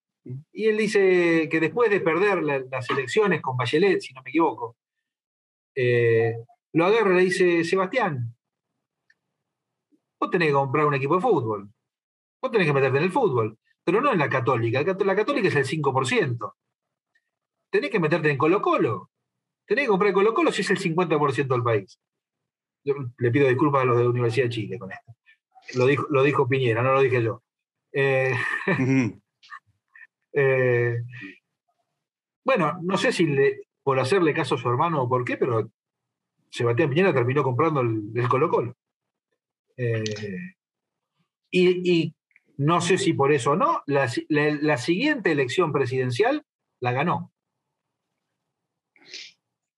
y 0.52 0.66
él 0.66 0.76
dice 0.76 1.48
que 1.50 1.60
después 1.60 1.90
de 1.90 2.00
perder 2.00 2.42
las 2.42 2.90
elecciones 2.90 3.40
con 3.40 3.56
Bachelet, 3.56 4.00
si 4.00 4.12
no 4.12 4.22
me 4.22 4.30
equivoco, 4.30 4.76
eh, 5.74 6.34
lo 6.72 6.86
agarra 6.86 7.12
y 7.12 7.16
le 7.16 7.24
dice, 7.24 7.64
Sebastián, 7.64 8.34
vos 10.20 10.30
tenés 10.30 10.48
que 10.48 10.54
comprar 10.54 10.86
un 10.86 10.94
equipo 10.94 11.14
de 11.14 11.22
fútbol, 11.22 11.70
vos 12.42 12.50
tenés 12.50 12.66
que 12.66 12.72
meterte 12.72 12.98
en 12.98 13.04
el 13.04 13.12
fútbol, 13.12 13.58
pero 13.88 14.02
no 14.02 14.12
en 14.12 14.18
la 14.18 14.28
católica, 14.28 14.82
la 14.82 15.16
católica 15.16 15.48
es 15.48 15.56
el 15.56 15.64
5%. 15.64 16.52
Tenés 17.70 17.90
que 17.90 17.98
meterte 17.98 18.30
en 18.30 18.36
Colo 18.36 18.60
Colo, 18.60 19.10
tenés 19.64 19.84
que 19.84 19.88
comprar 19.88 20.12
Colo 20.12 20.34
Colo 20.34 20.52
si 20.52 20.60
es 20.60 20.68
el 20.68 20.78
50% 20.78 21.48
del 21.48 21.62
país. 21.62 21.98
Yo 22.84 22.96
le 23.16 23.30
pido 23.30 23.48
disculpas 23.48 23.80
a 23.80 23.84
los 23.86 23.96
de 23.96 24.02
la 24.02 24.10
Universidad 24.10 24.44
de 24.44 24.50
Chile 24.50 24.78
con 24.78 24.92
esto. 24.92 25.14
Lo 25.74 25.86
dijo, 25.86 26.06
lo 26.10 26.22
dijo 26.22 26.46
Piñera, 26.46 26.82
no 26.82 26.92
lo 26.92 27.00
dije 27.00 27.22
yo. 27.22 27.42
Eh, 27.90 28.34
eh, 30.34 30.96
bueno, 32.44 32.78
no 32.82 32.98
sé 32.98 33.10
si 33.10 33.26
por 33.82 33.98
hacerle 34.00 34.34
caso 34.34 34.56
a 34.56 34.58
su 34.58 34.68
hermano 34.68 35.04
o 35.04 35.08
por 35.08 35.24
qué, 35.24 35.38
pero 35.38 35.70
Sebastián 36.50 36.90
Piñera 36.90 37.14
terminó 37.14 37.42
comprando 37.42 37.80
el, 37.80 38.28
Colo 38.28 38.50
Colo. 38.50 38.76
Eh, 39.78 40.04
y, 41.50 42.14
no 42.58 42.80
sé 42.80 42.98
si 42.98 43.12
por 43.12 43.32
eso 43.32 43.52
o 43.52 43.56
no, 43.56 43.82
la, 43.86 44.08
siguiente 44.78 45.30
elección 45.30 45.72
presidencial 45.72 46.44
la 46.80 46.92
ganó. 46.92 47.32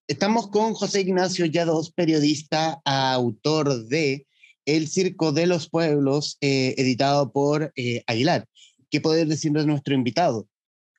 Estamos 0.09 0.49
con 0.49 0.73
José 0.75 1.03
Ignacio 1.03 1.45
Yados, 1.47 1.93
periodista, 1.93 2.81
autor 2.85 3.87
de 3.87 4.27
el 4.65 4.89
Circo 4.89 5.33
de 5.33 5.47
los 5.47 5.69
Pueblos, 5.69 6.39
eh, 6.41 6.75
editado 6.79 7.33
por 7.33 7.73
eh, 7.77 8.03
Aguilar. 8.07 8.47
¿Qué 8.91 9.01
poder 9.01 9.29
decir 9.29 9.53
de 9.53 9.67
nuestro 9.67 9.95
invitado? 9.95 10.49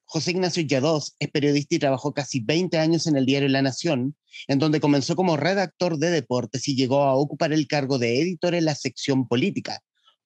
José 0.06 0.32
Ignacio 0.32 0.62
Yadós 0.64 1.16
es 1.20 1.32
periodista 1.32 1.76
y 1.76 1.80
trabajó 1.80 2.14
casi 2.14 2.42
20 2.42 2.78
años 2.78 3.08
en 3.08 3.16
el 3.16 3.26
diario 3.26 3.48
La 3.50 3.62
Nación, 3.62 4.16
en 4.48 4.60
donde 4.60 4.82
comenzó 4.82 5.16
como 5.16 5.38
redactor 5.38 5.98
de 5.98 6.12
deportes 6.12 6.68
y 6.68 6.76
llegó 6.76 7.04
a 7.04 7.16
ocupar 7.16 7.54
el 7.54 7.68
cargo 7.68 7.98
de 7.98 8.22
editor 8.22 8.54
en 8.54 8.66
la 8.66 8.76
sección 8.76 9.28
política. 9.28 9.82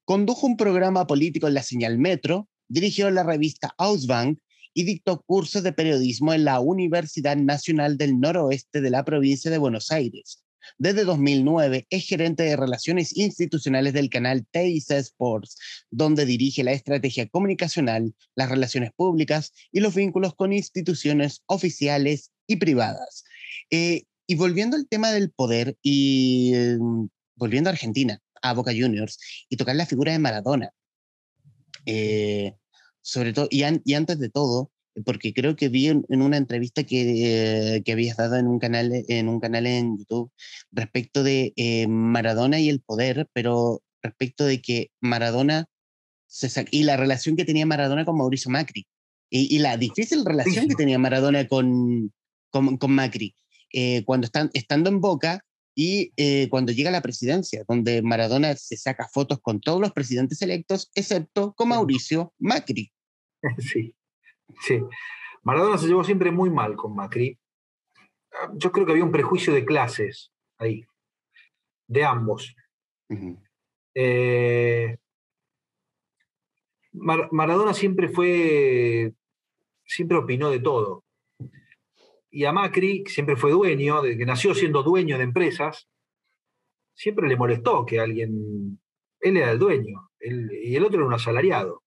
Condujo 0.05 0.45
un 0.45 0.55
programa 0.55 1.07
político 1.07 1.47
en 1.47 1.55
la 1.55 1.63
señal 1.63 1.97
Metro, 1.97 2.47
dirigió 2.67 3.09
la 3.09 3.23
revista 3.23 3.73
Ausbank 3.79 4.37
y 4.75 4.83
dictó 4.83 5.23
cursos 5.25 5.63
de 5.63 5.73
periodismo 5.73 6.31
en 6.31 6.45
la 6.45 6.59
Universidad 6.59 7.35
Nacional 7.37 7.97
del 7.97 8.19
Noroeste 8.19 8.81
de 8.81 8.91
la 8.91 9.03
provincia 9.03 9.49
de 9.49 9.57
Buenos 9.57 9.89
Aires. 9.91 10.43
Desde 10.77 11.05
2009 11.05 11.87
es 11.89 12.07
gerente 12.07 12.43
de 12.43 12.55
relaciones 12.55 13.17
institucionales 13.17 13.93
del 13.93 14.09
canal 14.11 14.45
TIC 14.51 14.91
Sports, 14.91 15.57
donde 15.89 16.25
dirige 16.25 16.63
la 16.63 16.73
estrategia 16.73 17.27
comunicacional, 17.27 18.13
las 18.35 18.49
relaciones 18.49 18.91
públicas 18.95 19.53
y 19.71 19.79
los 19.79 19.95
vínculos 19.95 20.35
con 20.35 20.53
instituciones 20.53 21.41
oficiales 21.47 22.31
y 22.45 22.57
privadas. 22.57 23.23
Eh, 23.71 24.03
y 24.27 24.35
volviendo 24.35 24.75
al 24.75 24.87
tema 24.87 25.11
del 25.11 25.31
poder 25.31 25.77
y 25.81 26.53
em, 26.53 27.09
volviendo 27.35 27.69
a 27.69 27.73
Argentina, 27.73 28.21
a 28.49 28.53
Boca 28.53 28.71
Juniors, 28.71 29.17
y 29.49 29.57
tocar 29.57 29.75
la 29.75 29.85
figura 29.85 30.11
de 30.11 30.19
Maradona. 30.19 30.71
Eh, 31.85 32.53
sobre 33.01 33.33
todo, 33.33 33.47
y, 33.51 33.63
y, 33.83 33.93
antes 33.93 34.19
de 34.19 34.29
todo, 34.29 34.71
porque 35.05 35.33
creo 35.33 35.55
que 35.55 35.69
vi 35.69 35.87
en, 35.87 36.05
una 36.09 36.37
entrevista 36.37 36.83
que, 36.83 37.81
que, 37.83 37.91
habías 37.91 38.17
dado 38.17 38.37
en 38.37 38.47
un, 38.47 38.59
canal, 38.59 38.91
en 39.07 39.29
un 39.29 39.39
canal 39.39 39.67
en 39.67 39.97
YouTube 39.97 40.31
respecto 40.71 41.23
de 41.23 41.53
eh, 41.57 41.87
Maradona 41.87 42.59
y 42.59 42.69
el 42.69 42.81
poder, 42.81 43.27
pero 43.33 43.83
respecto 44.01 44.45
de 44.45 44.61
que 44.61 44.91
Maradona 45.01 45.65
se 46.27 46.65
y 46.71 46.83
la 46.83 46.97
relación 46.97 47.35
que 47.35 47.45
tenía 47.45 47.65
Maradona 47.65 48.05
con 48.05 48.17
Mauricio 48.17 48.51
Macri 48.51 48.87
y, 49.29 49.55
y 49.55 49.59
la 49.59 49.77
difícil 49.77 50.25
relación 50.25 50.67
que 50.67 50.75
tenía 50.75 50.99
Maradona 50.99 51.47
con, 51.47 52.13
con, 52.49 52.77
con 52.77 52.91
Macri. 52.91 53.35
Eh, 53.73 54.03
cuando 54.05 54.25
están 54.25 54.49
estando 54.53 54.89
en 54.89 55.01
Boca 55.01 55.43
y 55.76 56.13
eh, 56.15 56.47
cuando 56.49 56.71
llega 56.71 56.89
a 56.89 56.93
la 56.93 57.01
presidencia, 57.01 57.65
donde 57.67 58.01
Maradona 58.01 58.55
se 58.55 58.78
saca 58.78 59.09
fotos 59.09 59.41
con 59.41 59.59
todos 59.59 59.82
los 59.82 59.91
presidentes 59.91 60.41
electos, 60.41 60.89
excepto 60.95 61.53
con 61.53 61.69
Mauricio 61.69 62.34
Macri. 62.39 62.91
Sí, 63.59 63.93
sí. 64.61 64.82
Maradona 65.43 65.78
se 65.78 65.86
llevó 65.86 66.03
siempre 66.03 66.32
muy 66.32 66.49
mal 66.49 66.76
con 66.76 66.95
Macri. 66.95 67.38
Yo 68.55 68.71
creo 68.71 68.88
que 68.88 68.93
había 68.93 69.03
un 69.03 69.11
prejuicio 69.11 69.53
de 69.53 69.63
clases 69.63 70.32
ahí, 70.57 70.84
de 71.88 72.03
ambos. 72.03 72.55
Eh, 73.93 74.97
Maradona 76.93 77.76
siempre 77.76 78.09
fue, 78.09 79.13
siempre 79.86 80.17
opinó 80.17 80.49
de 80.49 80.59
todo 80.59 81.04
y 82.36 82.43
a 82.43 82.51
Macri, 82.51 83.05
que 83.05 83.13
siempre 83.13 83.38
fue 83.38 83.51
dueño, 83.51 84.01
desde 84.01 84.17
que 84.17 84.25
nació 84.25 84.53
siendo 84.53 84.83
dueño 84.83 85.17
de 85.17 85.23
empresas, 85.23 85.88
siempre 86.93 87.29
le 87.29 87.38
molestó 87.38 87.86
que 87.86 88.01
alguien, 88.01 88.77
él 89.21 89.38
era 89.38 89.51
el 89.51 89.57
dueño, 89.57 90.09
y 90.19 90.75
el 90.75 90.83
otro 90.83 90.97
era 90.97 91.07
un 91.07 91.13
asalariado. 91.13 91.81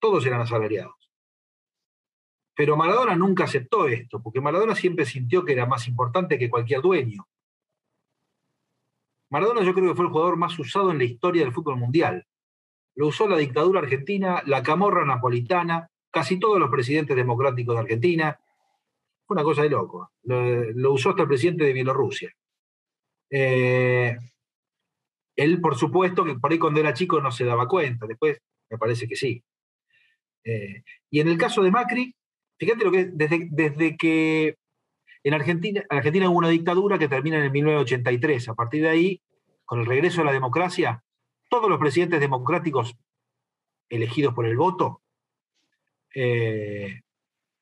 Todos 0.00 0.26
eran 0.26 0.40
asalariados. 0.40 0.96
Pero 2.56 2.76
Maradona 2.76 3.14
nunca 3.14 3.44
aceptó 3.44 3.86
esto, 3.86 4.20
porque 4.20 4.40
Maradona 4.40 4.74
siempre 4.74 5.04
sintió 5.04 5.44
que 5.44 5.52
era 5.52 5.64
más 5.64 5.86
importante 5.86 6.40
que 6.40 6.50
cualquier 6.50 6.80
dueño. 6.80 7.28
Maradona 9.30 9.62
yo 9.62 9.74
creo 9.74 9.90
que 9.90 9.94
fue 9.94 10.06
el 10.06 10.10
jugador 10.10 10.36
más 10.36 10.58
usado 10.58 10.90
en 10.90 10.98
la 10.98 11.04
historia 11.04 11.44
del 11.44 11.54
fútbol 11.54 11.76
mundial. 11.76 12.26
Lo 12.96 13.06
usó 13.06 13.28
la 13.28 13.36
dictadura 13.36 13.78
argentina, 13.78 14.42
la 14.44 14.60
camorra 14.60 15.04
napolitana, 15.04 15.88
casi 16.10 16.40
todos 16.40 16.58
los 16.58 16.68
presidentes 16.68 17.14
democráticos 17.14 17.76
de 17.76 17.82
Argentina, 17.82 18.40
una 19.28 19.42
cosa 19.42 19.62
de 19.62 19.70
loco. 19.70 20.12
Lo, 20.22 20.92
usó 20.92 21.10
hasta 21.10 21.22
el 21.22 21.28
presidente 21.28 21.64
de 21.64 21.72
Bielorrusia. 21.72 22.32
Eh, 23.30 24.16
él, 25.36 25.60
por 25.60 25.76
supuesto, 25.76 26.24
que 26.24 26.34
por 26.34 26.50
ahí 26.50 26.58
cuando 26.58 26.80
era 26.80 26.94
chico 26.94 27.20
no 27.20 27.30
se 27.30 27.44
daba 27.44 27.68
cuenta, 27.68 28.06
después 28.06 28.40
me 28.70 28.78
parece 28.78 29.06
que 29.06 29.16
sí. 29.16 29.42
Eh, 30.44 30.82
y 31.10 31.20
en 31.20 31.28
el 31.28 31.38
caso 31.38 31.62
de 31.62 31.70
Macri, 31.70 32.14
fíjate 32.58 32.84
lo 32.84 32.90
que 32.90 33.00
es, 33.00 33.16
desde, 33.16 33.48
desde 33.50 33.96
que 33.96 34.56
en 35.22 35.34
Argentina, 35.34 35.84
en 35.88 35.96
Argentina 35.96 36.30
hubo 36.30 36.38
una 36.38 36.48
dictadura 36.48 36.98
que 36.98 37.08
termina 37.08 37.38
en 37.38 37.44
el 37.44 37.50
1983. 37.50 38.48
A 38.48 38.54
partir 38.54 38.82
de 38.82 38.88
ahí, 38.88 39.22
con 39.64 39.80
el 39.80 39.86
regreso 39.86 40.22
a 40.22 40.24
la 40.24 40.32
democracia, 40.32 41.04
todos 41.48 41.68
los 41.68 41.78
presidentes 41.78 42.20
democráticos 42.20 42.96
elegidos 43.88 44.34
por 44.34 44.46
el 44.46 44.56
voto 44.56 45.02
eh, 46.14 47.00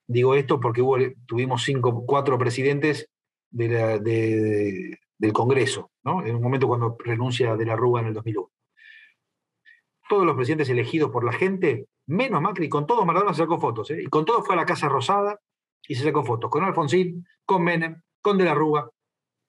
Digo 0.06 0.34
esto 0.34 0.60
porque 0.60 0.82
tuvimos 1.26 1.64
cinco, 1.64 2.04
cuatro 2.06 2.38
presidentes 2.38 3.08
del 3.50 5.32
Congreso, 5.32 5.90
en 6.04 6.36
un 6.36 6.42
momento 6.42 6.68
cuando 6.68 6.96
renuncia 6.98 7.56
de 7.56 7.66
la 7.66 7.76
Rúa 7.76 8.00
en 8.00 8.06
el 8.08 8.14
2001. 8.14 8.50
Todos 10.08 10.24
los 10.24 10.36
presidentes 10.36 10.68
elegidos 10.68 11.10
por 11.10 11.24
la 11.24 11.32
gente, 11.32 11.88
menos 12.06 12.40
Macri, 12.40 12.68
con 12.68 12.86
todos 12.86 13.04
Maradona 13.04 13.34
se 13.34 13.42
sacó 13.42 13.58
fotos, 13.58 13.90
¿eh? 13.90 14.02
y 14.02 14.06
con 14.06 14.24
todos 14.24 14.46
fue 14.46 14.54
a 14.54 14.58
la 14.58 14.66
Casa 14.66 14.88
Rosada 14.88 15.40
y 15.88 15.96
se 15.96 16.04
sacó 16.04 16.24
fotos, 16.24 16.48
con 16.50 16.62
Alfonsín, 16.62 17.26
con 17.44 17.64
Menem, 17.64 18.00
con 18.20 18.38
De 18.38 18.44
la 18.44 18.54
Rúa, 18.54 18.88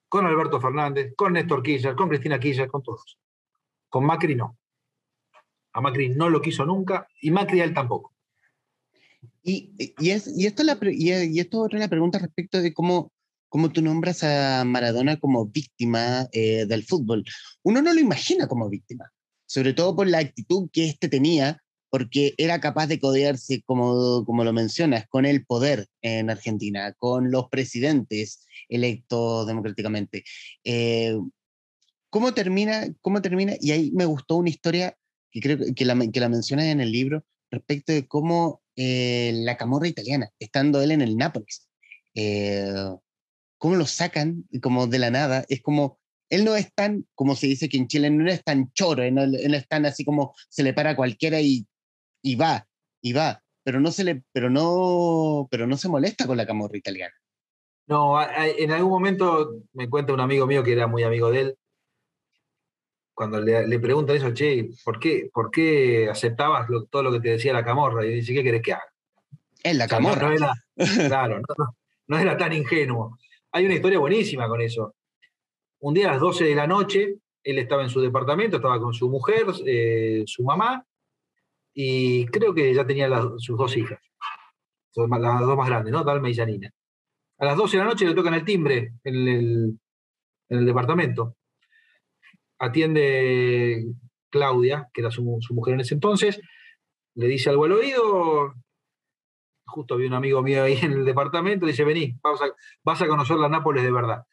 con 0.08 0.26
Alberto 0.26 0.60
Fernández, 0.60 1.14
con 1.16 1.34
Néstor 1.34 1.62
Kirchner, 1.62 1.94
con 1.94 2.08
Cristina 2.08 2.40
Kirchner, 2.40 2.68
con 2.68 2.82
todos. 2.82 3.18
Con 3.88 4.04
Macri 4.04 4.34
no. 4.34 4.58
A 5.74 5.80
Macri 5.80 6.08
no 6.08 6.28
lo 6.28 6.40
quiso 6.40 6.64
nunca 6.64 7.06
y 7.20 7.30
Macri 7.30 7.60
a 7.60 7.64
él 7.64 7.74
tampoco. 7.74 8.14
Y, 9.42 9.72
y, 9.98 10.10
es, 10.10 10.30
y, 10.36 10.46
esto 10.46 10.62
la, 10.62 10.78
y, 10.82 11.38
esto 11.38 11.66
es 11.66 11.78
la 11.78 11.88
pregunta 11.88 12.18
respecto 12.18 12.60
de 12.60 12.72
cómo, 12.72 13.12
cómo 13.48 13.70
tú 13.70 13.82
nombras 13.82 14.22
a 14.22 14.64
Maradona 14.64 15.18
como 15.18 15.46
víctima 15.46 16.28
eh, 16.32 16.66
del 16.66 16.84
fútbol. 16.84 17.24
Uno 17.62 17.82
no 17.82 17.92
lo 17.92 18.00
imagina 18.00 18.46
como 18.46 18.68
víctima, 18.68 19.10
sobre 19.46 19.72
todo 19.72 19.96
por 19.96 20.06
la 20.06 20.18
actitud 20.18 20.68
que 20.72 20.86
éste 20.88 21.08
tenía, 21.08 21.62
porque 21.90 22.34
era 22.36 22.60
capaz 22.60 22.86
de 22.86 23.00
codearse, 23.00 23.62
como, 23.62 24.24
como 24.24 24.44
lo 24.44 24.52
mencionas, 24.52 25.06
con 25.08 25.24
el 25.24 25.46
poder 25.46 25.86
en 26.02 26.30
Argentina, 26.30 26.92
con 26.98 27.30
los 27.30 27.48
presidentes 27.48 28.46
electos 28.68 29.46
democráticamente. 29.46 30.24
Eh, 30.64 31.16
¿Cómo 32.10 32.32
termina? 32.34 32.86
¿Cómo 33.00 33.22
termina? 33.22 33.54
Y 33.60 33.70
ahí 33.70 33.90
me 33.92 34.04
gustó 34.04 34.36
una 34.36 34.50
historia 34.50 34.96
que 35.30 35.40
creo 35.40 35.58
que 35.74 35.84
la, 35.84 36.10
que 36.10 36.20
la 36.20 36.28
mencionas 36.28 36.66
en 36.66 36.80
el 36.80 36.92
libro 36.92 37.24
respecto 37.50 37.92
de 37.92 38.06
cómo 38.06 38.62
eh, 38.80 39.32
la 39.34 39.56
camorra 39.56 39.88
italiana, 39.88 40.30
estando 40.38 40.80
él 40.80 40.92
en 40.92 41.02
el 41.02 41.16
Nápoles. 41.16 41.68
Eh, 42.14 42.72
¿Cómo 43.58 43.74
lo 43.74 43.86
sacan 43.86 44.44
como 44.62 44.86
de 44.86 45.00
la 45.00 45.10
nada? 45.10 45.44
Es 45.48 45.62
como, 45.62 45.98
él 46.30 46.44
no 46.44 46.54
es 46.54 46.72
tan, 46.72 47.04
como 47.16 47.34
se 47.34 47.48
dice 47.48 47.68
que 47.68 47.76
en 47.76 47.88
Chile, 47.88 48.08
no 48.08 48.30
es 48.30 48.44
tan 48.44 48.70
choro, 48.74 49.02
no, 49.10 49.26
no 49.26 49.56
es 49.56 49.66
tan 49.66 49.84
así 49.84 50.04
como 50.04 50.32
se 50.48 50.62
le 50.62 50.74
para 50.74 50.90
a 50.90 50.96
cualquiera 50.96 51.40
y, 51.40 51.66
y 52.22 52.36
va, 52.36 52.68
y 53.02 53.12
va, 53.14 53.42
pero 53.64 53.80
no, 53.80 53.90
se 53.90 54.04
le, 54.04 54.22
pero, 54.32 54.48
no, 54.48 55.48
pero 55.50 55.66
no 55.66 55.76
se 55.76 55.88
molesta 55.88 56.28
con 56.28 56.36
la 56.36 56.46
camorra 56.46 56.78
italiana. 56.78 57.14
No, 57.88 58.16
en 58.22 58.70
algún 58.70 58.92
momento 58.92 59.56
me 59.72 59.90
cuenta 59.90 60.12
un 60.12 60.20
amigo 60.20 60.46
mío 60.46 60.62
que 60.62 60.72
era 60.72 60.86
muy 60.86 61.02
amigo 61.02 61.32
de 61.32 61.40
él, 61.40 61.58
cuando 63.18 63.40
le, 63.40 63.66
le, 63.66 63.80
preguntan 63.80 64.14
eso, 64.14 64.32
che, 64.32 64.70
¿por 64.84 65.00
qué, 65.00 65.28
por 65.34 65.50
qué 65.50 66.08
aceptabas 66.08 66.68
todo 66.88 67.02
lo 67.02 67.10
que 67.10 67.18
te 67.18 67.30
decía 67.30 67.52
la 67.52 67.64
camorra? 67.64 68.06
Y 68.06 68.14
dice, 68.14 68.32
¿qué 68.32 68.44
querés 68.44 68.62
que 68.62 68.74
haga? 68.74 68.94
Es 69.60 69.76
la 69.76 69.88
camorra. 69.88 70.36
claro, 71.08 71.40
no, 72.06 72.16
era 72.16 72.36
tan 72.36 72.52
ingenuo. 72.52 73.18
Hay 73.50 73.66
una 73.66 73.74
historia 73.74 73.98
buenísima 73.98 74.46
con 74.46 74.60
eso. 74.60 74.94
Un 75.80 75.94
día 75.94 76.10
a 76.10 76.12
las 76.12 76.20
12 76.20 76.44
de 76.44 76.54
la 76.54 76.68
noche, 76.68 77.16
él 77.42 77.58
estaba 77.58 77.82
en 77.82 77.90
su 77.90 78.00
departamento, 78.00 78.58
estaba 78.58 78.78
con 78.78 78.94
su 78.94 79.10
mujer, 79.10 79.46
eh, 79.66 80.22
su 80.24 80.44
mamá, 80.44 80.86
y 81.74 82.24
creo 82.26 82.54
que 82.54 82.72
ya 82.72 82.86
tenía 82.86 83.10
sus 83.38 83.58
dos 83.58 83.76
hijas, 83.76 83.98
las 84.94 85.40
dos 85.40 85.56
más 85.56 85.68
grandes, 85.68 85.92
¿no? 85.92 86.04
Dalma 86.04 86.30
y 86.30 86.36
Janina. 86.36 86.70
A 87.38 87.46
las 87.46 87.56
12 87.56 87.78
de 87.78 87.82
la 87.82 87.90
noche 87.90 88.06
le 88.06 88.14
tocan 88.14 88.34
el 88.34 88.44
timbre 88.44 88.92
en 89.02 89.14
el, 89.16 89.78
en 90.50 90.58
el 90.58 90.66
departamento 90.66 91.34
atiende 92.58 93.84
Claudia, 94.30 94.88
que 94.92 95.00
era 95.00 95.10
su, 95.10 95.22
mujer 95.50 95.74
en 95.74 95.80
ese 95.80 95.94
entonces, 95.94 96.40
le 97.14 97.26
dice 97.26 97.50
algo 97.50 97.64
al 97.64 97.72
oído, 97.72 98.54
justo 99.66 99.94
había 99.94 100.08
un 100.08 100.14
amigo 100.14 100.42
mío 100.42 100.64
ahí 100.64 100.78
en 100.82 100.92
el 100.92 101.04
departamento, 101.04 101.66
dice, 101.66 101.84
vení, 101.84 102.18
vas 102.22 103.02
a, 103.02 103.06
conocer 103.06 103.36
la 103.36 103.48
Nápoles 103.48 103.82
de 103.82 103.92
verdad. 103.92 104.24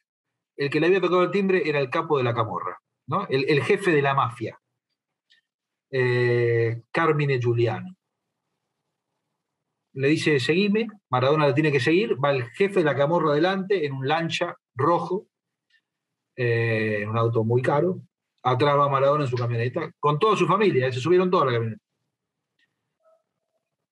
El 0.57 0.69
que 0.69 0.80
le 0.80 0.88
había 0.88 1.01
tocado 1.01 1.23
el 1.23 1.32
timbre 1.32 1.67
era 1.67 1.80
el 1.80 1.89
capo 1.89 2.17
de 2.17 2.23
la 2.23 2.34
camorra, 2.34 2.80
¿no? 3.07 3.28
el, 3.30 3.61
jefe 3.61 3.91
de 3.91 4.01
la 4.01 4.13
mafia, 4.13 4.59
eh, 5.91 6.82
Carmine 6.91 7.39
Giuliano. 7.39 7.95
Le 9.93 10.09
dice, 10.09 10.41
seguime, 10.41 10.88
Maradona 11.09 11.47
le 11.47 11.53
tiene 11.53 11.71
que 11.71 11.80
seguir, 11.80 12.17
va 12.21 12.32
el 12.32 12.43
jefe 12.51 12.80
de 12.80 12.86
la 12.86 12.97
camorra 12.97 13.32
adelante 13.32 13.86
en 13.86 13.93
un 13.93 14.07
lancha 14.07 14.57
rojo, 14.76 15.28
eh, 16.36 16.99
en 17.01 17.09
un 17.09 17.17
auto 17.17 17.45
muy 17.45 17.61
caro, 17.61 18.01
atrás 18.45 18.77
va 18.77 18.87
Maradona 18.87 19.23
en 19.23 19.29
su 19.29 19.35
camioneta, 19.35 19.91
con 19.99 20.19
toda 20.19 20.37
su 20.37 20.45
familia, 20.45 20.91
se 20.91 20.99
subieron 20.99 21.31
toda 21.31 21.47
la 21.47 21.53
camioneta. 21.53 21.83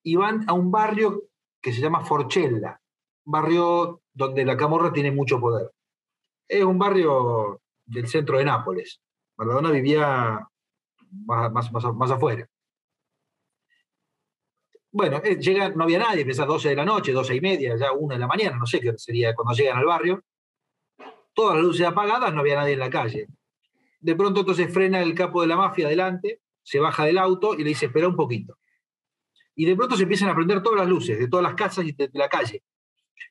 Y 0.04 0.16
van 0.16 0.47
a 0.47 0.54
un 0.54 0.72
barrio 0.72 1.24
que 1.60 1.74
se 1.74 1.82
llama 1.82 2.06
Forchella, 2.06 2.80
un 3.26 3.32
barrio 3.32 4.01
donde 4.14 4.45
la 4.45 4.56
camorra 4.56 4.93
tiene 4.93 5.12
mucho 5.12 5.39
poder. 5.39 5.72
Es 6.47 6.64
un 6.64 6.78
barrio 6.78 7.62
del 7.86 8.08
centro 8.08 8.38
de 8.38 8.45
Nápoles. 8.45 9.01
Maradona 9.38 9.72
vivía 9.72 10.47
más, 11.26 11.72
más, 11.72 12.12
afuera. 12.12 12.45
Bueno, 14.91 15.20
eh, 15.24 15.38
llega, 15.38 15.70
no 15.70 15.86
había 15.86 15.97
nadie, 15.97 16.28
a 16.39 16.45
12 16.45 16.70
de 16.70 16.76
la 16.76 16.86
noche, 16.86 17.12
12 17.12 17.36
y 17.36 17.41
media, 17.41 17.76
ya 17.76 17.91
una 17.91 18.14
de 18.14 18.20
la 18.20 18.28
mañana, 18.28 18.58
no 18.58 18.68
sé 18.68 18.80
qué 18.80 18.93
sería 18.97 19.34
cuando 19.34 19.56
llegan 19.56 19.78
al 19.78 19.86
barrio. 19.86 20.24
Todas 21.34 21.56
las 21.56 21.66
luces 21.66 21.88
apagadas, 21.88 22.32
no 22.32 22.41
había 22.41 22.58
nadie 22.58 22.74
en 22.74 22.80
la 22.80 22.91
calle. 22.91 23.28
De 24.04 24.16
pronto 24.16 24.41
entonces 24.41 24.72
frena 24.72 25.01
el 25.01 25.16
capo 25.16 25.41
de 25.41 25.47
la 25.47 25.56
mafia 25.56 25.86
adelante, 25.88 26.41
se 26.62 26.82
baja 26.82 27.06
del 27.06 27.18
auto 27.18 27.54
y 27.54 27.60
le 27.60 27.70
dice, 27.70 27.86
espera 27.86 28.10
un 28.10 28.18
poquito. 28.18 28.58
Y 29.56 29.66
de 29.66 29.78
pronto 29.78 29.95
se 29.95 30.04
empiezan 30.04 30.28
a 30.28 30.36
prender 30.36 30.62
todas 30.62 30.82
las 30.82 30.89
luces 30.89 31.18
de 31.18 31.30
todas 31.30 31.41
las 31.43 31.54
casas 31.54 31.86
y 31.86 31.93
de, 31.93 32.10
la 32.12 32.28
calle. 32.28 32.66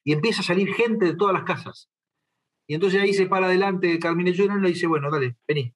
Y 0.03 0.15
empieza 0.15 0.41
a 0.41 0.45
salir 0.45 0.73
gente 0.73 1.05
de 1.05 1.15
todas 1.15 1.35
las 1.35 1.45
casas. 1.45 1.91
Y 2.67 2.73
entonces 2.73 3.03
ahí 3.03 3.13
se 3.13 3.27
para 3.27 3.47
adelante 3.49 3.99
Carmine 3.99 4.35
Junior 4.35 4.59
y 4.61 4.63
le 4.63 4.69
dice, 4.69 4.87
bueno, 4.87 5.11
dale, 5.11 5.37
vení. 5.47 5.75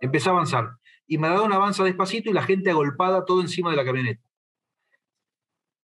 Empezó 0.00 0.30
a 0.30 0.32
avanzar. 0.32 0.70
Y 1.06 1.18
Maradona 1.18 1.56
avanza 1.56 1.84
despacito 1.84 2.30
y 2.30 2.32
la 2.32 2.42
gente 2.42 2.70
agolpada 2.70 3.26
todo 3.26 3.42
encima 3.42 3.70
de 3.70 3.76
la 3.76 3.84
camioneta. 3.84 4.22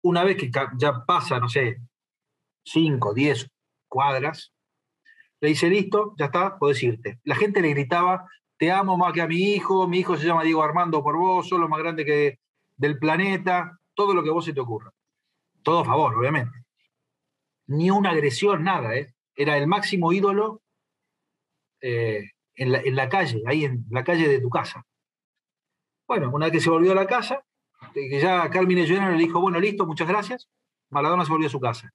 Una 0.00 0.24
vez 0.24 0.38
que 0.38 0.50
ya 0.78 1.04
pasa, 1.04 1.38
no 1.38 1.50
sé, 1.50 1.82
5, 2.64 3.12
10 3.12 3.50
cuadras, 3.88 4.54
le 5.40 5.48
dice, 5.48 5.68
listo, 5.68 6.14
ya 6.18 6.26
está, 6.26 6.58
puedes 6.58 6.82
irte. 6.82 7.20
La 7.24 7.34
gente 7.34 7.60
le 7.60 7.70
gritaba, 7.70 8.26
te 8.56 8.70
amo 8.72 8.96
más 8.96 9.12
que 9.12 9.20
a 9.22 9.26
mi 9.26 9.54
hijo, 9.54 9.86
mi 9.86 9.98
hijo 9.98 10.16
se 10.16 10.26
llama 10.26 10.44
Diego 10.44 10.62
Armando 10.62 11.02
por 11.02 11.16
vos, 11.16 11.48
sos 11.48 11.60
lo 11.60 11.68
más 11.68 11.78
grande 11.78 12.04
que 12.04 12.38
del 12.76 12.98
planeta, 12.98 13.78
todo 13.94 14.14
lo 14.14 14.22
que 14.22 14.30
vos 14.30 14.44
se 14.44 14.52
te 14.52 14.60
ocurra. 14.60 14.92
Todo 15.62 15.80
a 15.80 15.84
favor, 15.84 16.14
obviamente. 16.14 16.64
Ni 17.66 17.90
una 17.90 18.10
agresión, 18.10 18.62
nada, 18.62 18.96
¿eh? 18.96 19.14
Era 19.34 19.58
el 19.58 19.66
máximo 19.66 20.12
ídolo 20.12 20.62
eh, 21.80 22.30
en, 22.54 22.96
la, 22.96 23.08
calle, 23.08 23.42
ahí 23.46 23.64
en 23.64 23.84
la 23.90 24.04
calle 24.04 24.28
de 24.28 24.40
tu 24.40 24.48
casa. 24.48 24.86
Bueno, 26.06 26.30
una 26.32 26.46
vez 26.46 26.52
que 26.52 26.60
se 26.60 26.70
volvió 26.70 26.92
a 26.92 26.94
la 26.94 27.06
casa, 27.06 27.44
que 27.92 28.20
ya 28.20 28.48
Carmine 28.48 28.86
Jr. 28.86 29.12
le 29.12 29.18
dijo, 29.18 29.40
bueno, 29.40 29.60
listo, 29.60 29.86
muchas 29.86 30.08
gracias, 30.08 30.48
Maradona 30.90 31.24
se 31.24 31.32
volvió 31.32 31.48
a 31.48 31.50
su 31.50 31.60
casa. 31.60 31.92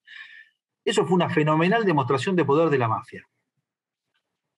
Eso 0.83 1.05
fue 1.05 1.15
una 1.15 1.29
fenomenal 1.29 1.85
demostración 1.85 2.35
de 2.35 2.45
poder 2.45 2.69
de 2.69 2.77
la 2.77 2.87
mafia. 2.87 3.27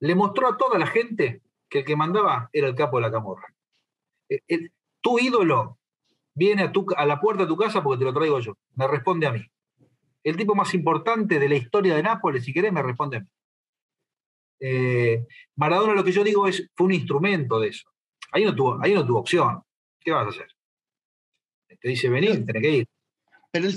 Le 0.04 0.16
mostró 0.16 0.50
a 0.50 0.58
toda 0.58 0.78
la 0.78 0.86
gente 0.86 1.42
que 1.70 1.80
el 1.80 1.86
que 1.86 1.96
mandaba 1.96 2.50
era 2.52 2.68
el 2.68 2.76
capo 2.76 2.98
de 2.98 3.04
la 3.04 3.12
camorra. 3.12 3.48
Eh, 4.28 4.70
tu 5.00 5.18
ídolo 5.18 5.80
viene 6.36 6.64
a, 6.64 6.74
a 6.98 7.06
la 7.06 7.22
puerta 7.22 7.44
de 7.44 7.48
tu 7.48 7.56
casa 7.56 7.82
porque 7.82 8.00
te 8.00 8.04
lo 8.04 8.14
traigo 8.14 8.38
yo. 8.42 8.54
Me 8.76 8.86
responde 8.86 9.28
a 9.28 9.32
mí. 9.32 9.42
El 10.22 10.36
tipo 10.36 10.56
más 10.56 10.74
importante 10.74 11.40
de 11.40 11.48
la 11.48 11.56
historia 11.56 11.96
de 11.96 12.04
Nápoles, 12.04 12.44
si 12.44 12.52
querés, 12.52 12.74
me 12.74 12.84
responde 12.84 13.18
a 13.18 13.20
mí. 13.22 13.28
Eh, 14.60 15.26
Maradona, 15.56 15.94
lo 15.94 16.04
que 16.04 16.12
yo 16.12 16.26
digo 16.26 16.48
es, 16.48 16.70
fue 16.76 16.88
un 16.88 16.94
instrumento 16.94 17.58
de 17.62 17.70
eso. 17.70 17.90
Ahí 18.34 18.44
no 18.44 18.54
tuvo, 18.54 18.84
ahí 18.84 18.94
no 18.94 19.06
tuvo 19.06 19.20
opción. 19.20 19.62
¿Qué 20.02 20.12
vas 20.12 20.26
a 20.26 20.30
hacer? 20.32 20.48
Te 21.80 21.88
dice, 21.88 22.10
vení, 22.10 22.46
tenés 22.46 22.62
que 22.62 22.72
ir. 22.72 22.88
Pero 23.52 23.68
él, 23.68 23.76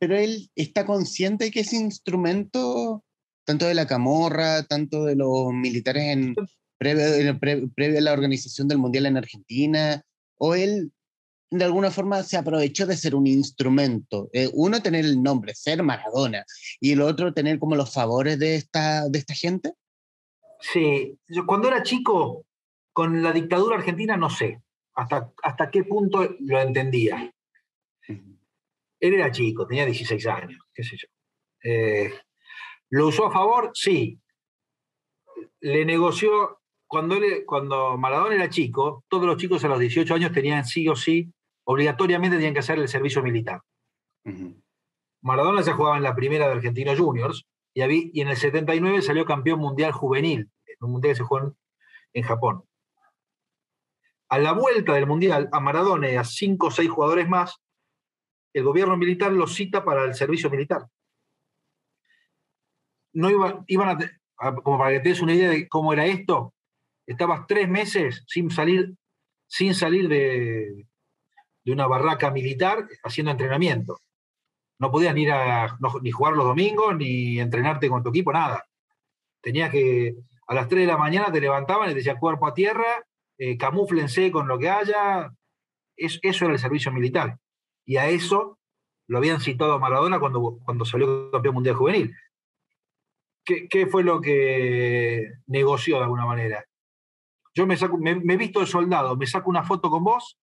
pero 0.00 0.16
él 0.16 0.50
está 0.56 0.84
consciente 0.84 1.44
de 1.44 1.50
que 1.52 1.60
ese 1.60 1.76
instrumento, 1.76 3.04
tanto 3.48 3.64
de 3.64 3.72
la 3.72 3.86
camorra, 3.86 4.62
tanto 4.64 5.06
de 5.06 5.16
los 5.16 5.54
militares 5.54 6.02
en, 6.02 6.34
previo, 6.76 7.32
previo 7.74 7.98
a 7.98 8.02
la 8.02 8.12
organización 8.12 8.68
del 8.68 8.76
Mundial 8.76 9.06
en 9.06 9.16
Argentina, 9.16 10.02
o 10.36 10.54
él 10.54 10.92
de 11.50 11.64
alguna 11.64 11.90
forma 11.90 12.22
se 12.24 12.36
aprovechó 12.36 12.86
de 12.86 12.98
ser 12.98 13.14
un 13.14 13.26
instrumento. 13.26 14.28
Eh, 14.34 14.50
uno, 14.52 14.82
tener 14.82 15.06
el 15.06 15.22
nombre, 15.22 15.54
ser 15.54 15.82
Maradona, 15.82 16.44
y 16.78 16.92
el 16.92 17.00
otro, 17.00 17.32
tener 17.32 17.58
como 17.58 17.74
los 17.74 17.90
favores 17.90 18.38
de 18.38 18.56
esta, 18.56 19.08
de 19.08 19.18
esta 19.18 19.32
gente. 19.32 19.72
Sí, 20.60 21.18
yo 21.26 21.46
cuando 21.46 21.68
era 21.68 21.82
chico, 21.82 22.44
con 22.92 23.22
la 23.22 23.32
dictadura 23.32 23.76
argentina, 23.76 24.18
no 24.18 24.28
sé 24.28 24.60
hasta, 24.92 25.32
hasta 25.42 25.70
qué 25.70 25.84
punto 25.84 26.36
lo 26.40 26.60
entendía. 26.60 27.32
Él 28.06 29.14
era 29.14 29.30
chico, 29.30 29.66
tenía 29.66 29.86
16 29.86 30.26
años, 30.26 30.60
qué 30.74 30.84
sé 30.84 30.98
yo. 30.98 31.08
Eh, 31.64 32.12
¿Lo 32.90 33.08
usó 33.08 33.26
a 33.26 33.30
favor? 33.30 33.70
Sí. 33.74 34.20
Le 35.60 35.84
negoció, 35.84 36.60
cuando, 36.86 37.16
cuando 37.46 37.98
Maradona 37.98 38.34
era 38.34 38.48
chico, 38.48 39.04
todos 39.08 39.26
los 39.26 39.36
chicos 39.36 39.64
a 39.64 39.68
los 39.68 39.78
18 39.78 40.14
años 40.14 40.32
tenían 40.32 40.64
sí 40.64 40.88
o 40.88 40.96
sí 40.96 41.32
obligatoriamente 41.70 42.38
tenían 42.38 42.54
que 42.54 42.60
hacer 42.60 42.78
el 42.78 42.88
servicio 42.88 43.22
militar. 43.22 43.60
Maradona 45.20 45.60
ya 45.60 45.74
jugaba 45.74 45.98
en 45.98 46.02
la 46.02 46.14
primera 46.14 46.46
de 46.46 46.52
Argentinos 46.52 46.98
Juniors 46.98 47.46
y, 47.74 47.82
y, 48.18 48.20
en 48.22 48.28
el 48.28 48.36
79 48.36 49.02
salió 49.02 49.26
campeón 49.26 49.60
mundial 49.60 49.92
juvenil, 49.92 50.50
en 50.66 50.76
un 50.80 50.92
mundial 50.92 51.12
que 51.12 51.16
se 51.16 51.24
jugó 51.24 51.54
en, 52.14 52.22
Japón. 52.22 52.64
A 54.30 54.38
la 54.38 54.52
vuelta 54.52 54.94
del 54.94 55.06
mundial, 55.06 55.50
a 55.52 55.60
Maradona 55.60 56.10
y 56.10 56.16
a 56.16 56.24
cinco 56.24 56.68
o 56.68 56.70
seis 56.70 56.88
jugadores 56.88 57.28
más, 57.28 57.60
el 58.54 58.64
gobierno 58.64 58.96
militar 58.96 59.30
los 59.32 59.54
cita 59.54 59.84
para 59.84 60.04
el 60.04 60.14
servicio 60.14 60.48
militar. 60.48 60.86
No 63.12 63.30
iba, 63.30 63.64
iban 63.66 63.98
a, 64.36 64.54
como 64.56 64.78
para 64.78 64.92
que 64.92 65.00
te 65.00 65.08
des 65.10 65.20
una 65.20 65.34
idea 65.34 65.50
de 65.50 65.68
cómo 65.68 65.92
era 65.92 66.06
esto, 66.06 66.54
estabas 67.06 67.46
tres 67.46 67.68
meses 67.68 68.24
sin 68.28 68.50
salir, 68.50 68.94
sin 69.46 69.74
salir 69.74 70.08
de, 70.08 70.86
de 71.64 71.72
una 71.72 71.86
barraca 71.86 72.30
militar 72.30 72.86
haciendo 73.02 73.32
entrenamiento. 73.32 74.00
No 74.78 74.90
podías 74.90 75.14
ni 75.14 75.22
ir 75.22 75.32
a 75.32 75.76
ni 76.02 76.10
jugar 76.10 76.34
los 76.34 76.46
domingos, 76.46 76.96
ni 76.96 77.40
entrenarte 77.40 77.88
con 77.88 78.02
tu 78.02 78.10
equipo, 78.10 78.32
nada. 78.32 78.64
Tenías 79.40 79.70
que, 79.70 80.14
a 80.46 80.54
las 80.54 80.68
3 80.68 80.82
de 80.82 80.86
la 80.86 80.96
mañana 80.96 81.32
te 81.32 81.40
levantaban 81.40 81.88
y 81.88 81.92
te 81.92 81.96
decían 81.96 82.18
cuerpo 82.18 82.46
a 82.46 82.54
tierra, 82.54 83.04
eh, 83.38 83.56
camuflense 83.56 84.30
con 84.30 84.46
lo 84.48 84.58
que 84.58 84.70
haya. 84.70 85.32
Es, 85.96 86.20
eso 86.22 86.44
era 86.44 86.54
el 86.54 86.60
servicio 86.60 86.92
militar. 86.92 87.38
Y 87.84 87.96
a 87.96 88.08
eso 88.08 88.58
lo 89.08 89.18
habían 89.18 89.40
citado 89.40 89.78
Maradona 89.78 90.20
cuando, 90.20 90.58
cuando 90.64 90.84
salió 90.84 91.30
campeón 91.30 91.54
mundial 91.54 91.76
juvenil. 91.76 92.14
¿Qué, 93.48 93.66
¿Qué, 93.66 93.86
fue 93.86 94.04
lo 94.04 94.20
que 94.20 95.26
negoció 95.46 95.96
de 95.96 96.02
alguna 96.02 96.26
manera? 96.26 96.62
Yo 97.54 97.66
me, 97.66 97.78
saco, 97.78 97.96
me, 97.96 98.36
visto 98.36 98.60
de 98.60 98.66
soldado, 98.66 99.16
me 99.16 99.26
saco 99.26 99.48
una 99.48 99.64
foto 99.64 99.88
con 99.88 100.04
vos 100.04 100.38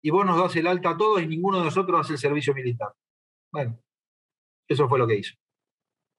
y 0.00 0.10
vos 0.10 0.24
nos 0.24 0.38
das 0.38 0.54
el 0.54 0.68
alta 0.68 0.90
a 0.90 0.96
todos 0.96 1.20
y 1.20 1.26
ninguno 1.26 1.58
de 1.58 1.64
nosotros 1.64 1.98
hace 1.98 2.12
el 2.12 2.20
servicio 2.20 2.54
militar. 2.54 2.94
Bueno, 3.50 3.80
eso 4.68 4.88
fue 4.88 5.00
lo 5.00 5.08
que 5.08 5.16
hizo. 5.16 5.34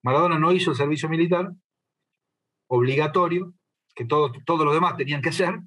Maradona 0.04 0.38
no 0.38 0.52
hizo 0.52 0.72
el 0.72 0.76
servicio 0.76 1.08
militar 1.08 1.54
obligatorio, 2.68 3.54
que 3.96 4.04
todos 4.04 4.34
todo 4.46 4.66
los 4.66 4.74
demás 4.74 4.98
tenían 4.98 5.22
que 5.22 5.30
hacer, 5.30 5.62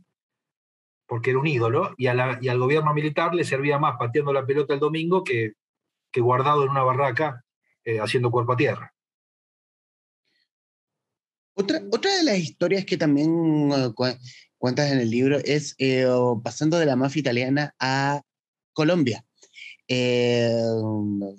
porque 1.07 1.31
era 1.31 1.39
un 1.39 1.47
ídolo, 1.47 1.95
y, 1.97 2.09
al 2.09 2.59
gobierno 2.59 2.93
militar 2.93 3.35
le 3.35 3.45
servía 3.45 3.79
más 3.79 3.97
pateando 3.99 4.35
la 4.35 4.45
pelota 4.45 4.75
el 4.75 4.81
domingo 4.81 5.25
que, 5.25 5.55
que 6.13 6.21
guardado 6.21 6.65
en 6.65 6.69
una 6.69 6.83
barraca 6.83 7.43
eh, 7.83 7.99
haciendo 7.99 8.31
cuerpo 8.31 8.53
a 8.53 8.57
tierra. 8.57 8.94
Otra, 11.55 11.81
otra 11.93 12.17
de 12.17 12.25
las 12.25 12.39
historias 12.39 12.85
que 12.85 12.97
también 12.97 13.71
eh, 13.73 13.93
cuentas 14.59 14.91
en 14.91 14.99
el 14.99 15.11
libro 15.11 15.39
es 15.45 15.75
eh, 15.79 16.07
pasando 16.43 16.79
de 16.79 16.87
la 16.87 16.97
mafia 16.97 17.21
italiana 17.21 17.75
a 17.79 18.23
Colombia. 18.73 19.25
Eh, 19.87 20.51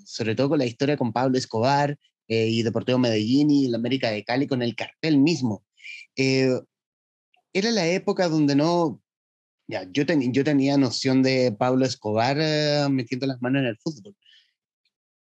sobre 0.05 0.35
todo 0.35 0.49
con 0.49 0.59
la 0.59 0.65
historia 0.65 0.95
con 0.95 1.11
Pablo 1.11 1.37
Escobar 1.37 1.97
eh, 2.27 2.47
y 2.47 2.61
Deportivo 2.63 2.99
Medellín 2.99 3.49
y 3.49 3.67
la 3.67 3.77
América 3.77 4.11
de 4.11 4.23
Cali 4.23 4.47
con 4.47 4.61
el 4.61 4.75
cartel 4.75 5.17
mismo. 5.17 5.65
era 6.15 7.71
la 7.71 7.87
época 7.87 8.29
donde 8.29 8.55
no... 8.55 9.01
Ya, 9.67 9.83
yo, 9.91 10.03
yo 10.05 10.43
tenía 10.43 10.77
noción 10.77 11.23
de 11.23 11.51
Pablo 11.51 11.85
Escobar 11.85 12.37
metiendo 12.91 13.25
las 13.25 13.41
manos 13.41 13.61
en 13.61 13.67
el 13.69 13.77
fútbol. 13.77 14.15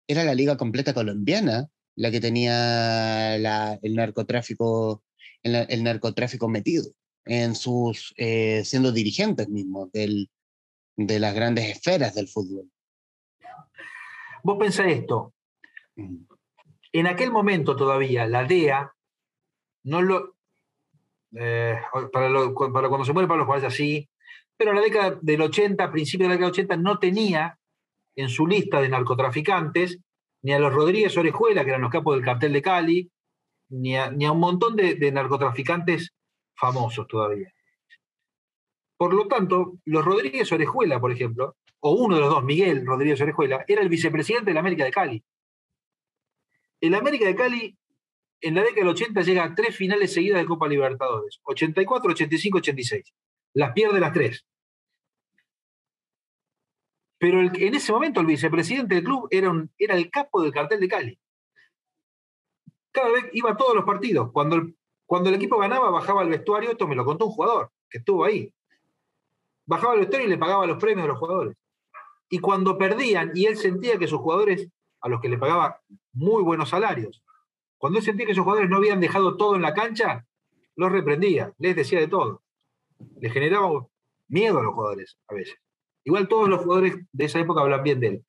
Era 0.08 0.24
la 0.24 0.34
liga 0.34 0.58
completa 0.58 0.96
colombiana 0.96 1.70
la 2.02 2.10
que 2.10 2.20
tenía 2.20 3.36
el 3.36 3.96
narcotráfico 3.96 5.04
el 5.44 5.84
narcotráfico 5.84 6.48
metido 6.48 6.86
en 7.26 7.54
sus, 7.54 8.14
eh, 8.18 8.64
siendo 8.66 8.92
dirigentes 8.92 9.48
mismos 9.50 9.92
del, 9.92 10.30
de 10.98 11.20
las 11.20 11.36
grandes 11.36 11.70
esferas 11.70 12.16
del 12.16 12.28
fútbol. 12.28 12.70
Vos 14.44 14.58
pensás 14.58 14.88
esto, 14.88 15.34
en 15.96 17.08
aquel 17.08 17.32
momento 17.32 17.76
todavía 17.76 18.26
la 18.26 18.46
DEA 18.46 18.92
no 19.84 20.02
lo, 20.02 20.36
eh, 21.36 21.80
para, 22.12 22.30
para, 22.74 22.90
cuando 22.90 23.06
se 23.06 23.14
muere 23.14 23.28
Pablo 23.28 23.46
Juárez 23.46 23.66
así, 23.66 24.10
pero 24.58 24.72
en 24.72 24.78
la 24.78 24.84
década 24.84 25.20
del 25.22 25.42
80, 25.42 25.92
principios 25.92 26.28
de 26.28 26.30
la 26.30 26.36
década 26.36 26.52
del 26.52 26.66
80, 26.66 26.78
no 26.78 26.98
tenía 26.98 27.60
en 28.16 28.30
su 28.30 28.48
lista 28.48 28.82
de 28.82 28.90
narcotraficantes 28.90 30.00
ni 30.44 30.54
a 30.54 30.60
los 30.60 30.74
Rodríguez 30.74 31.16
Orejuela, 31.18 31.64
que 31.64 31.70
eran 31.70 31.82
los 31.82 31.92
capos 31.92 32.16
del 32.16 32.26
cartel 32.26 32.54
de 32.54 32.62
Cali, 32.62 33.12
ni 33.70 33.96
a, 33.98 34.10
un 34.10 34.40
montón 34.40 34.76
de, 34.76 34.96
de 34.96 35.12
narcotraficantes 35.12 36.14
famosos 36.56 37.08
todavía. 37.08 37.54
Por 38.98 39.14
lo 39.14 39.28
tanto, 39.28 39.80
los 39.86 40.06
Rodríguez 40.06 40.52
Orejuela, 40.52 41.00
por 41.00 41.12
ejemplo, 41.12 41.56
o 41.80 41.94
uno 41.94 42.16
de 42.16 42.22
los 42.22 42.30
dos, 42.30 42.44
Miguel 42.44 42.86
Rodríguez 42.86 43.20
Orejuela, 43.22 43.66
era 43.68 43.82
el 43.82 43.90
vicepresidente 43.90 44.52
de 44.52 44.54
la 44.54 44.60
América 44.60 44.86
de 44.86 44.92
Cali. 44.92 45.24
El 46.80 46.96
América 46.96 47.26
de 47.26 47.36
Cali, 47.36 47.78
en 48.42 48.56
la 48.56 48.62
década 48.62 48.82
del 48.82 48.90
80, 48.90 49.22
llega 49.22 49.44
a 49.44 49.56
tres 49.56 49.76
finales 49.76 50.14
seguidas 50.14 50.40
de 50.40 50.46
Copa 50.46 50.68
Libertadores: 50.68 51.40
84, 51.44 52.12
85, 52.12 52.58
86. 52.60 53.14
Las 53.54 53.74
pierde 53.74 54.00
las 54.00 54.14
tres. 54.14 54.46
Pero 57.22 57.40
en 57.40 57.76
ese 57.76 57.92
momento 57.92 58.20
el 58.20 58.26
vicepresidente 58.26 58.96
del 58.96 59.04
club 59.04 59.28
era, 59.30 59.54
el 59.78 60.10
capo 60.10 60.42
del 60.42 60.52
cartel 60.52 60.80
de 60.80 60.88
Cali. 60.88 61.20
Cada 62.92 63.12
vez 63.12 63.26
iba 63.34 63.52
a 63.52 63.58
todos 63.58 63.76
los 63.76 63.86
partidos. 63.86 64.32
Cuando 64.32 64.56
el 64.56 64.76
cuando 65.06 65.28
el 65.30 65.36
equipo 65.36 65.58
ganaba, 65.58 65.92
bajaba 65.92 66.22
al 66.22 66.30
vestuario, 66.30 66.72
esto 66.72 66.88
me 66.88 66.96
lo 66.96 67.04
contó 67.04 67.26
un 67.26 67.34
jugador 67.34 67.70
que 67.90 67.98
estuvo 67.98 68.24
ahí. 68.24 68.52
Bajaba 69.66 69.94
al 69.94 70.00
vestuario 70.00 70.26
y 70.26 70.30
le 70.32 70.38
pagaba 70.38 70.66
los 70.66 70.80
premios 70.82 71.04
a 71.04 71.10
los 71.10 71.20
jugadores. 71.20 71.58
Y 72.30 72.40
cuando 72.40 72.78
perdían, 72.78 73.34
y 73.36 73.46
él 73.46 73.58
sentía 73.58 74.00
que 74.00 74.08
sus 74.08 74.22
jugadores, 74.22 74.70
a 75.02 75.10
los 75.10 75.20
que 75.20 75.28
le 75.28 75.38
pagaba 75.38 75.82
muy 76.14 76.42
buenos 76.42 76.70
salarios, 76.70 77.22
Cuando 77.78 78.00
él 78.00 78.06
sentía 78.06 78.26
que 78.26 78.32
esos 78.32 78.46
jugadores 78.46 78.70
no 78.70 78.78
habían 78.78 79.02
dejado 79.02 79.36
todo 79.36 79.58
en 79.58 79.64
la 79.64 79.74
cancha, 79.74 80.26
los 80.78 80.92
reprendía, 80.92 81.54
les 81.58 81.76
decía 81.76 82.00
de 82.00 82.08
todo. 82.08 82.42
Les 83.20 83.34
generaba 83.34 83.86
miedo 84.30 84.60
a 84.60 84.64
los 84.64 84.74
jugadores 84.74 85.18
a 85.28 85.34
veces. 85.34 85.60
Igual 86.04 86.28
todos 86.28 86.50
los 86.50 86.62
jugadores 86.62 86.96
de 87.12 87.26
esa 87.26 87.40
época 87.40 87.62
hablan 87.62 87.84
bien 87.84 88.00
de 88.00 88.08
él. 88.08 88.26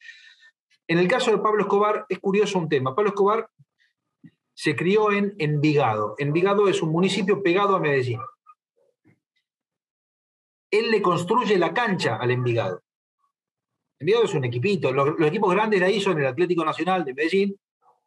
En 0.87 0.99
el 0.99 1.09
caso 1.09 1.31
de 1.31 1.39
Pablo 1.39 1.63
Escobar 1.63 2.07
es 2.09 2.19
curioso 2.19 2.59
un 2.59 2.69
tema. 2.69 2.95
Pablo 2.95 3.11
Escobar 3.11 3.49
se 4.55 4.77
crió 4.77 5.11
en 5.11 5.35
Envigado. 5.39 6.15
Envigado 6.19 6.69
es 6.69 6.83
un 6.83 6.91
municipio 6.91 7.43
pegado 7.43 7.77
a 7.77 7.81
Medellín. 7.81 8.21
Él 10.71 10.91
le 10.91 11.03
construye 11.03 11.59
la 11.59 11.73
cancha 11.73 12.17
al 12.17 12.31
Envigado. 12.31 12.83
Envigado 13.99 14.25
es 14.25 14.35
un 14.35 14.45
equipito. 14.45 14.93
Los, 14.93 15.21
equipos 15.21 15.55
grandes 15.55 15.81
de 15.81 15.87
ahí 15.87 16.01
son 16.01 16.19
el 16.19 16.27
Atlético 16.27 16.65
Nacional 16.65 17.05
de 17.05 17.15
Medellín 17.15 17.57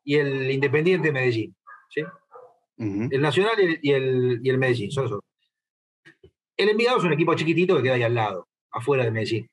y 0.03 0.15
el 0.15 0.51
Independiente 0.51 1.07
de 1.07 1.13
Medellín. 1.13 1.55
El 2.77 3.21
Nacional 3.21 3.53
y 3.81 3.91
el, 3.91 4.39
y 4.43 4.49
el, 4.49 4.57
Medellín, 4.57 4.89
El 6.57 6.69
Envigado 6.69 6.97
es 6.97 7.03
un 7.03 7.13
equipo 7.13 7.33
chiquitito 7.33 7.77
que 7.77 7.83
queda 7.83 7.93
ahí 7.93 8.03
al 8.03 8.13
lado, 8.13 8.47
afuera 8.71 9.05
de 9.05 9.11
Medellín. 9.11 9.49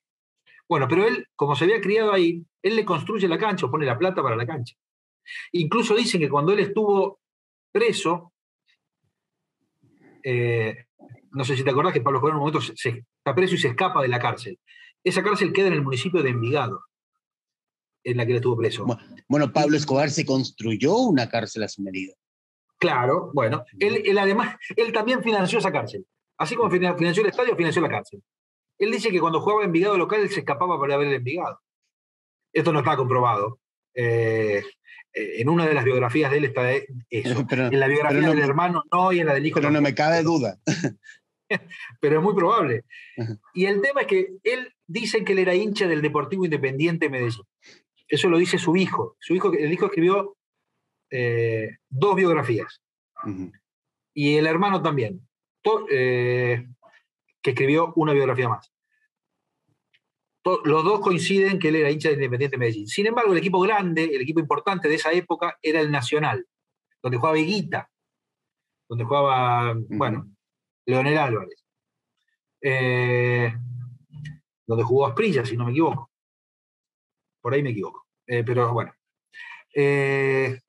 Bueno, 0.68 0.86
pero 0.88 1.06
él, 1.06 1.26
como 1.36 1.54
se 1.54 1.64
había 1.64 1.80
criado 1.80 2.12
ahí, 2.12 2.44
él 2.62 2.76
le 2.76 2.84
construye 2.84 3.28
la 3.28 3.38
cancha 3.38 3.66
o 3.66 3.70
pone 3.70 3.86
la 3.86 3.98
plata 3.98 4.22
para 4.22 4.36
la 4.36 4.46
cancha. 4.46 4.74
Incluso 5.52 5.94
dicen 5.94 6.20
que 6.20 6.28
cuando 6.28 6.52
él 6.52 6.60
estuvo 6.60 7.20
preso, 7.70 8.32
eh, 10.22 10.86
no 11.32 11.44
sé 11.44 11.56
si 11.56 11.64
te 11.64 11.70
acordás 11.70 11.92
que 11.92 12.00
Pablo 12.00 12.18
Escobar 12.18 12.32
en 12.32 12.36
un 12.36 12.40
momento 12.40 12.60
se, 12.60 13.04
está 13.18 13.34
preso 13.34 13.54
y 13.54 13.58
se 13.58 13.68
escapa 13.68 14.02
de 14.02 14.08
la 14.08 14.18
cárcel. 14.18 14.58
Esa 15.04 15.22
cárcel 15.22 15.52
queda 15.52 15.68
en 15.68 15.74
el 15.74 15.82
municipio 15.82 16.22
de 16.22 16.30
Envigado, 16.30 16.84
en 18.04 18.16
la 18.16 18.24
que 18.24 18.32
él 18.32 18.36
estuvo 18.36 18.56
preso. 18.56 18.86
Bueno, 19.28 19.52
Pablo 19.52 19.76
Escobar 19.76 20.10
se 20.10 20.24
construyó 20.24 20.96
una 20.96 21.28
cárcel 21.28 21.62
a 21.62 21.68
su 21.68 21.82
medida. 21.82 22.14
Claro, 22.78 23.30
bueno, 23.32 23.64
él, 23.78 24.18
además, 24.18 24.56
él 24.76 24.92
también 24.92 25.22
financió 25.22 25.58
esa 25.58 25.70
cárcel. 25.70 26.04
Así 26.36 26.56
como 26.56 26.70
financió 26.70 27.22
el 27.22 27.28
estadio, 27.28 27.56
financió 27.56 27.80
la 27.80 27.88
cárcel. 27.88 28.22
Él 28.78 28.90
dice 28.90 29.10
que 29.10 29.20
cuando 29.20 29.40
jugaba 29.40 29.62
en 29.62 29.66
Envigado 29.66 29.96
local, 29.96 30.20
él 30.20 30.30
se 30.30 30.40
escapaba 30.40 30.78
para 30.78 30.96
ver 30.96 31.08
el 31.08 31.14
Envigado. 31.14 31.60
Esto 32.52 32.72
no 32.72 32.80
está 32.80 32.96
comprobado. 32.96 33.60
Eh, 33.94 34.62
eh, 35.14 35.40
en 35.40 35.48
una 35.48 35.66
de 35.66 35.74
las 35.74 35.84
biografías 35.84 36.30
de 36.30 36.38
él 36.38 36.44
está 36.44 36.72
eso. 36.72 36.86
en 37.50 37.80
la 37.80 37.88
biografía 37.88 38.28
del 38.28 38.38
hermano 38.38 38.82
no 38.90 39.12
y 39.12 39.20
en 39.20 39.26
la 39.26 39.34
del 39.34 39.46
hijo 39.46 39.60
Pero 39.60 39.70
no 39.70 39.80
me 39.80 39.94
cabe 39.94 40.22
duda. 40.22 40.58
pero 42.00 42.18
es 42.18 42.22
muy 42.22 42.34
probable. 42.34 42.84
Y 43.54 43.66
el 43.66 43.80
tema 43.82 44.02
es 44.02 44.06
que 44.06 44.28
él 44.42 44.74
dice 44.86 45.24
que 45.24 45.32
él 45.32 45.40
era 45.40 45.54
hincha 45.54 45.86
del 45.86 46.02
Deportivo 46.02 46.44
Independiente 46.44 47.10
Medellín. 47.10 47.44
Eso 48.08 48.28
lo 48.28 48.38
dice 48.38 48.58
su 48.58 48.76
hijo. 48.76 49.16
Su 49.20 49.34
hijo 49.34 49.52
el 49.52 49.72
hijo 49.72 49.86
escribió 49.86 50.36
eh, 51.10 51.76
dos 51.88 52.16
biografías. 52.16 52.80
Y 54.14 54.36
el 54.36 54.46
hermano 54.46 54.82
también, 54.82 55.26
que 57.42 57.50
escribió 57.50 57.92
una 57.96 58.12
biografía 58.12 58.48
más 58.48 58.72
los 60.44 60.84
dos 60.84 61.00
coinciden 61.00 61.58
que 61.58 61.68
él 61.68 61.76
era 61.76 61.90
hincha 61.90 62.08
de 62.08 62.14
Independiente 62.14 62.58
Medellín. 62.58 62.86
Sin 62.86 63.06
embargo, 63.06 63.32
el 63.32 63.38
equipo 63.38 63.60
grande, 63.60 64.04
el 64.04 64.22
equipo 64.22 64.40
importante 64.40 64.88
de 64.88 64.96
esa 64.96 65.12
época 65.12 65.58
era 65.62 65.80
el 65.80 65.90
Nacional, 65.90 66.46
donde 67.02 67.18
jugaba 67.18 67.38
Higuita, 67.38 67.88
donde 68.88 69.04
jugaba, 69.04 69.74
bueno, 69.88 70.28
Leonel 70.86 71.18
Álvarez, 71.18 71.64
eh, 72.60 73.54
donde 74.66 74.84
jugó 74.84 75.06
Asprilla, 75.06 75.44
si 75.44 75.56
no 75.56 75.64
me 75.64 75.70
equivoco. 75.70 76.10
Por 77.40 77.54
ahí 77.54 77.62
me 77.62 77.70
equivoco. 77.70 78.06
Eh, 78.26 78.42
pero 78.44 78.72
bueno. 78.72 78.92
Eh, 79.74 80.60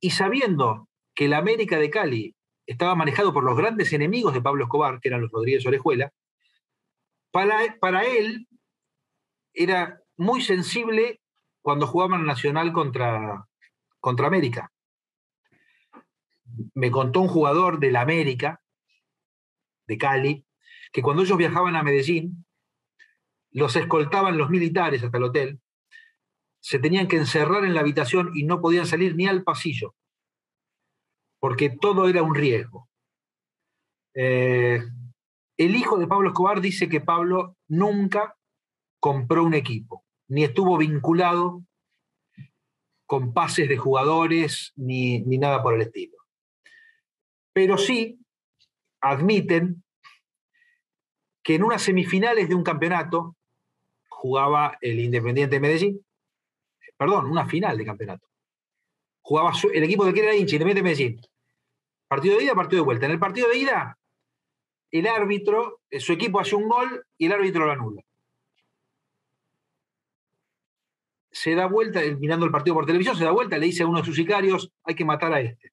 y 0.00 0.10
sabiendo 0.10 0.88
que 1.14 1.26
el 1.26 1.34
América 1.34 1.78
de 1.78 1.90
Cali 1.90 2.34
estaba 2.70 2.94
manejado 2.94 3.32
por 3.32 3.42
los 3.42 3.56
grandes 3.56 3.92
enemigos 3.92 4.32
de 4.32 4.40
Pablo 4.40 4.64
Escobar, 4.64 5.00
que 5.00 5.08
eran 5.08 5.22
los 5.22 5.32
Rodríguez 5.32 5.66
Orejuela, 5.66 6.12
para, 7.32 8.04
él 8.04 8.46
era 9.52 10.00
muy 10.16 10.40
sensible 10.40 11.20
cuando 11.62 11.88
jugaban 11.88 12.24
Nacional 12.24 12.72
contra, 12.72 13.48
contra 13.98 14.28
América. 14.28 14.72
Me 16.74 16.92
contó 16.92 17.20
un 17.20 17.28
jugador 17.28 17.80
del 17.80 17.96
América, 17.96 18.60
de 19.88 19.98
Cali, 19.98 20.46
que 20.92 21.02
cuando 21.02 21.22
ellos 21.24 21.38
viajaban 21.38 21.74
a 21.74 21.82
Medellín, 21.82 22.44
los 23.50 23.74
escoltaban 23.74 24.38
los 24.38 24.48
militares 24.48 25.02
hasta 25.02 25.18
el 25.18 25.24
hotel, 25.24 25.60
se 26.60 26.78
tenían 26.78 27.08
que 27.08 27.16
encerrar 27.16 27.64
en 27.64 27.74
la 27.74 27.80
habitación 27.80 28.30
y 28.34 28.44
no 28.44 28.60
podían 28.60 28.86
salir 28.86 29.16
ni 29.16 29.26
al 29.26 29.42
pasillo, 29.42 29.96
porque 31.40 31.70
todo 31.70 32.08
era 32.08 32.22
un 32.22 32.34
riesgo. 32.34 32.88
Eh, 34.14 34.80
el 35.56 35.74
hijo 35.74 35.98
de 35.98 36.06
Pablo 36.06 36.28
Escobar 36.28 36.60
dice 36.60 36.88
que 36.88 37.00
Pablo 37.00 37.56
nunca 37.68 38.36
compró 39.00 39.44
un 39.44 39.54
equipo, 39.54 40.04
ni 40.28 40.44
estuvo 40.44 40.76
vinculado 40.76 41.62
con 43.06 43.32
pases 43.32 43.68
de 43.68 43.76
jugadores, 43.76 44.72
ni, 44.76 45.20
nada 45.20 45.62
por 45.62 45.74
el 45.74 45.82
estilo. 45.82 46.16
Pero 47.52 47.76
sí 47.76 48.20
admiten 49.00 49.82
que 51.42 51.56
en 51.56 51.64
unas 51.64 51.82
semifinales 51.82 52.48
de 52.48 52.54
un 52.54 52.62
campeonato 52.62 53.36
jugaba 54.08 54.78
el 54.80 55.00
Independiente 55.00 55.56
de 55.56 55.60
Medellín, 55.60 56.06
perdón, 56.96 57.26
una 57.26 57.48
final 57.48 57.76
de 57.76 57.84
campeonato. 57.84 58.28
Jugaba 59.22 59.52
el 59.72 59.82
equipo 59.82 60.04
de 60.04 60.12
que 60.12 60.20
era 60.20 60.34
hincha, 60.34 60.56
Independiente 60.56 60.82
de 60.82 60.82
Medellín. 60.82 61.29
Partido 62.10 62.38
de 62.38 62.44
ida, 62.44 62.54
partido 62.56 62.82
de 62.82 62.86
vuelta. 62.86 63.06
En 63.06 63.12
el 63.12 63.20
partido 63.20 63.48
de 63.48 63.56
ida 63.56 63.96
el 64.90 65.06
árbitro, 65.06 65.82
eh, 65.88 66.00
su 66.00 66.12
equipo 66.12 66.40
hace 66.40 66.56
un 66.56 66.68
gol 66.68 67.06
y 67.16 67.26
el 67.26 67.32
árbitro 67.32 67.64
lo 67.64 67.70
anula. 67.70 68.02
Se 71.30 71.54
da 71.54 71.66
vuelta, 71.66 72.02
eh, 72.02 72.16
mirando 72.16 72.44
el 72.46 72.50
partido 72.50 72.74
por 72.74 72.84
televisión, 72.84 73.14
se 73.14 73.22
da 73.22 73.30
vuelta, 73.30 73.58
le 73.58 73.66
dice 73.66 73.84
a 73.84 73.86
uno 73.86 74.00
de 74.00 74.04
sus 74.04 74.16
sicarios, 74.16 74.72
hay 74.82 74.96
que 74.96 75.04
matar 75.04 75.32
a 75.32 75.40
este. 75.40 75.72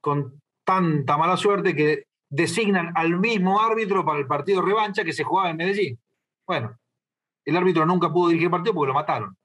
Con 0.00 0.42
tanta 0.64 1.16
mala 1.16 1.36
suerte 1.36 1.76
que 1.76 2.08
designan 2.28 2.94
al 2.96 3.20
mismo 3.20 3.60
árbitro 3.60 4.04
para 4.04 4.18
el 4.18 4.26
partido 4.26 4.60
revancha 4.60 5.04
que 5.04 5.12
se 5.12 5.22
jugaba 5.22 5.50
en 5.50 5.56
Medellín. 5.56 6.00
Bueno, 6.44 6.76
el 7.44 7.56
árbitro 7.56 7.86
nunca 7.86 8.12
pudo 8.12 8.30
dirigir 8.30 8.46
el 8.46 8.50
partido 8.50 8.74
porque 8.74 8.88
lo 8.88 8.94
mataron. 8.94 9.36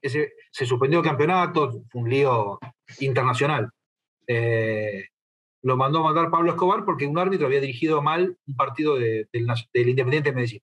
Se 0.00 0.64
suspendió 0.64 1.00
el 1.00 1.04
campeonato, 1.04 1.82
fue 1.90 2.00
un 2.00 2.08
lío 2.08 2.58
internacional. 3.00 3.70
Eh, 4.32 5.08
lo 5.62 5.76
mandó 5.76 5.98
a 5.98 6.12
matar 6.12 6.30
Pablo 6.30 6.52
Escobar 6.52 6.84
porque 6.84 7.04
un 7.04 7.18
árbitro 7.18 7.48
había 7.48 7.60
dirigido 7.60 8.00
mal 8.00 8.38
un 8.46 8.54
partido 8.54 8.94
del, 8.94 9.26
Independiente 9.74 10.30
de 10.30 10.34
Medellín. 10.34 10.62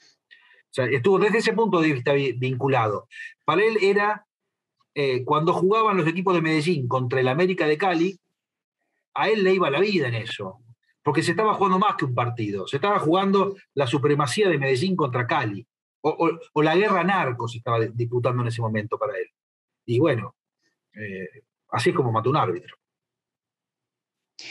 O 0.00 0.70
sea, 0.70 0.84
estuvo 0.84 1.18
desde 1.18 1.38
ese 1.38 1.54
punto 1.54 1.80
de 1.80 1.94
vista 1.94 2.12
vinculado. 2.12 3.08
Para 3.46 3.64
él 3.64 3.78
era, 3.80 4.26
eh, 4.94 5.24
cuando 5.24 5.54
jugaban 5.54 5.96
los 5.96 6.06
equipos 6.06 6.34
de 6.34 6.42
Medellín 6.42 6.86
contra 6.86 7.20
el 7.20 7.28
América 7.28 7.66
de 7.66 7.78
Cali, 7.78 8.20
a 9.14 9.30
él 9.30 9.42
le 9.42 9.54
iba 9.54 9.70
la 9.70 9.80
vida 9.80 10.08
en 10.08 10.14
eso, 10.14 10.60
porque 11.02 11.22
se 11.22 11.30
estaba 11.30 11.54
jugando 11.54 11.78
más 11.78 11.96
que 11.96 12.04
un 12.04 12.14
partido, 12.14 12.66
se 12.66 12.76
estaba 12.76 12.98
jugando 12.98 13.56
la 13.72 13.86
supremacía 13.86 14.50
de 14.50 14.58
Medellín 14.58 14.94
contra 14.94 15.26
Cali, 15.26 15.66
o, 16.02 16.62
la 16.62 16.76
guerra 16.76 17.02
narco 17.04 17.48
se 17.48 17.58
estaba 17.58 17.80
disputando 17.80 18.42
en 18.42 18.48
ese 18.48 18.60
momento 18.60 18.98
para 18.98 19.16
él. 19.16 19.30
Y 19.86 19.98
bueno, 19.98 20.36
eh, 20.92 21.42
así 21.70 21.90
es 21.90 21.96
como 21.96 22.12
mató 22.12 22.28
un 22.28 22.36
árbitro. 22.36 22.77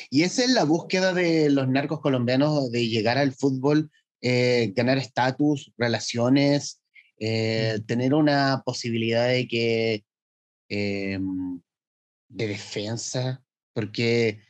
Y 0.10 0.24
esa 0.24 0.44
es 0.44 0.52
la 0.52 0.64
búsqueda 0.64 1.14
de 1.14 1.50
los 1.50 1.68
narcos 1.68 2.02
colombianos 2.02 2.72
de 2.72 2.88
llegar 2.88 3.18
al 3.18 3.34
fútbol, 3.34 3.90
eh, 4.22 4.74
ganar 4.76 4.98
estatus, 4.98 5.72
relaciones, 5.78 6.82
eh, 7.20 7.80
tener 7.88 8.14
una 8.14 8.62
posibilidad 8.66 9.28
de 9.28 9.48
que 9.48 10.04
em, 10.70 11.62
de 12.28 12.48
defensa, 12.48 13.42
porque 13.74 14.42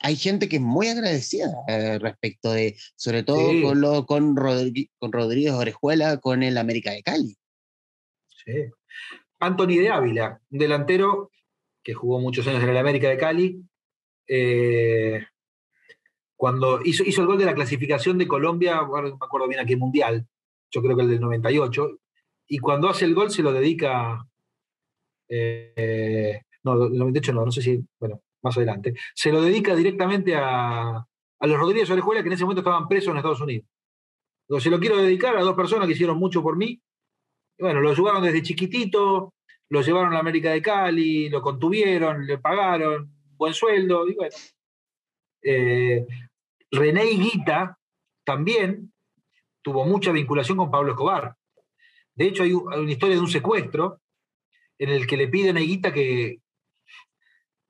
hay 0.00 0.16
gente 0.16 0.48
que 0.48 0.56
es 0.56 0.62
muy 0.62 0.88
agradecida 0.88 1.52
eh, 1.68 1.98
respecto 1.98 2.52
de, 2.52 2.76
sobre 2.96 3.22
todo 3.22 3.48
con, 3.62 3.80
lo, 3.80 4.06
con, 4.06 4.34
con 4.34 5.12
Rodríguez 5.12 5.52
Orejuela, 5.52 6.18
con 6.18 6.42
el 6.42 6.58
América 6.58 6.92
de 6.92 7.02
Cali. 7.02 7.36
Sí. 8.44 8.70
Anthony 9.38 9.78
de 9.78 9.90
Ávila, 9.90 10.40
un 10.50 10.58
delantero 10.58 11.30
que 11.82 11.94
jugó 11.94 12.20
muchos 12.20 12.46
años 12.46 12.62
en 12.62 12.70
el 12.70 12.76
América 12.76 13.08
de 13.08 13.18
Cali, 13.18 13.62
eh, 14.28 15.24
cuando 16.36 16.80
hizo, 16.84 17.02
el 17.04 17.26
gol 17.26 17.38
de 17.38 17.46
la 17.46 17.54
clasificación 17.54 18.18
de 18.18 18.28
Colombia, 18.28 18.82
me 18.82 19.08
acuerdo 19.20 19.48
bien 19.48 19.60
a 19.60 19.64
qué 19.64 19.76
mundial, 19.76 20.26
yo 20.70 20.82
creo 20.82 20.96
que 20.96 21.02
el 21.02 21.10
del 21.10 21.20
98, 21.20 21.98
y 22.48 22.58
cuando 22.58 22.88
hace 22.88 23.04
el 23.04 23.14
gol 23.14 23.30
se 23.30 23.42
lo 23.42 23.52
dedica, 23.52 24.26
eh, 25.28 26.42
no, 26.62 26.84
el 26.84 26.98
98 26.98 27.32
no, 27.32 27.44
no 27.46 27.50
sé 27.50 27.62
si, 27.62 27.84
bueno, 27.98 28.22
más 28.42 28.56
adelante, 28.56 28.94
se 29.14 29.32
lo 29.32 29.40
dedica 29.40 29.74
directamente 29.74 30.36
a, 30.36 30.96
a 30.96 31.46
los 31.46 31.58
Rodríguez 31.58 31.90
Orejuela 31.90 32.22
que 32.22 32.28
en 32.28 32.34
ese 32.34 32.44
momento 32.44 32.60
estaban 32.60 32.88
presos 32.88 33.10
en 33.10 33.16
Estados 33.16 33.40
Unidos. 33.40 33.66
Entonces, 34.42 34.64
se 34.64 34.70
lo 34.70 34.78
quiero 34.78 34.98
dedicar 34.98 35.36
a 35.36 35.42
dos 35.42 35.56
personas 35.56 35.86
que 35.86 35.94
hicieron 35.94 36.18
mucho 36.18 36.42
por 36.42 36.56
mí. 36.56 36.80
bueno, 37.58 37.80
lo 37.80 37.90
ayudaron 37.90 38.22
desde 38.22 38.42
chiquitito, 38.42 39.34
lo 39.70 39.80
llevaron 39.80 40.14
a 40.14 40.20
América 40.20 40.52
de 40.52 40.62
Cali, 40.62 41.28
lo 41.28 41.42
contuvieron, 41.42 42.26
le 42.26 42.38
pagaron 42.38 43.15
buen 43.36 43.54
sueldo, 43.54 44.08
y 44.08 44.14
bueno. 44.14 44.36
Eh, 45.42 46.06
René 46.70 47.04
Guita 47.04 47.78
también 48.24 48.92
tuvo 49.62 49.84
mucha 49.84 50.12
vinculación 50.12 50.58
con 50.58 50.70
Pablo 50.70 50.92
Escobar. 50.92 51.36
De 52.14 52.26
hecho, 52.26 52.42
hay, 52.42 52.52
una 52.52 52.90
historia 52.90 53.16
de 53.16 53.20
un 53.20 53.28
secuestro 53.28 54.00
en 54.78 54.90
el 54.90 55.06
que 55.06 55.16
le 55.16 55.28
piden 55.28 55.56
a 55.56 55.60
Guita 55.60 55.92
que, 55.92 56.40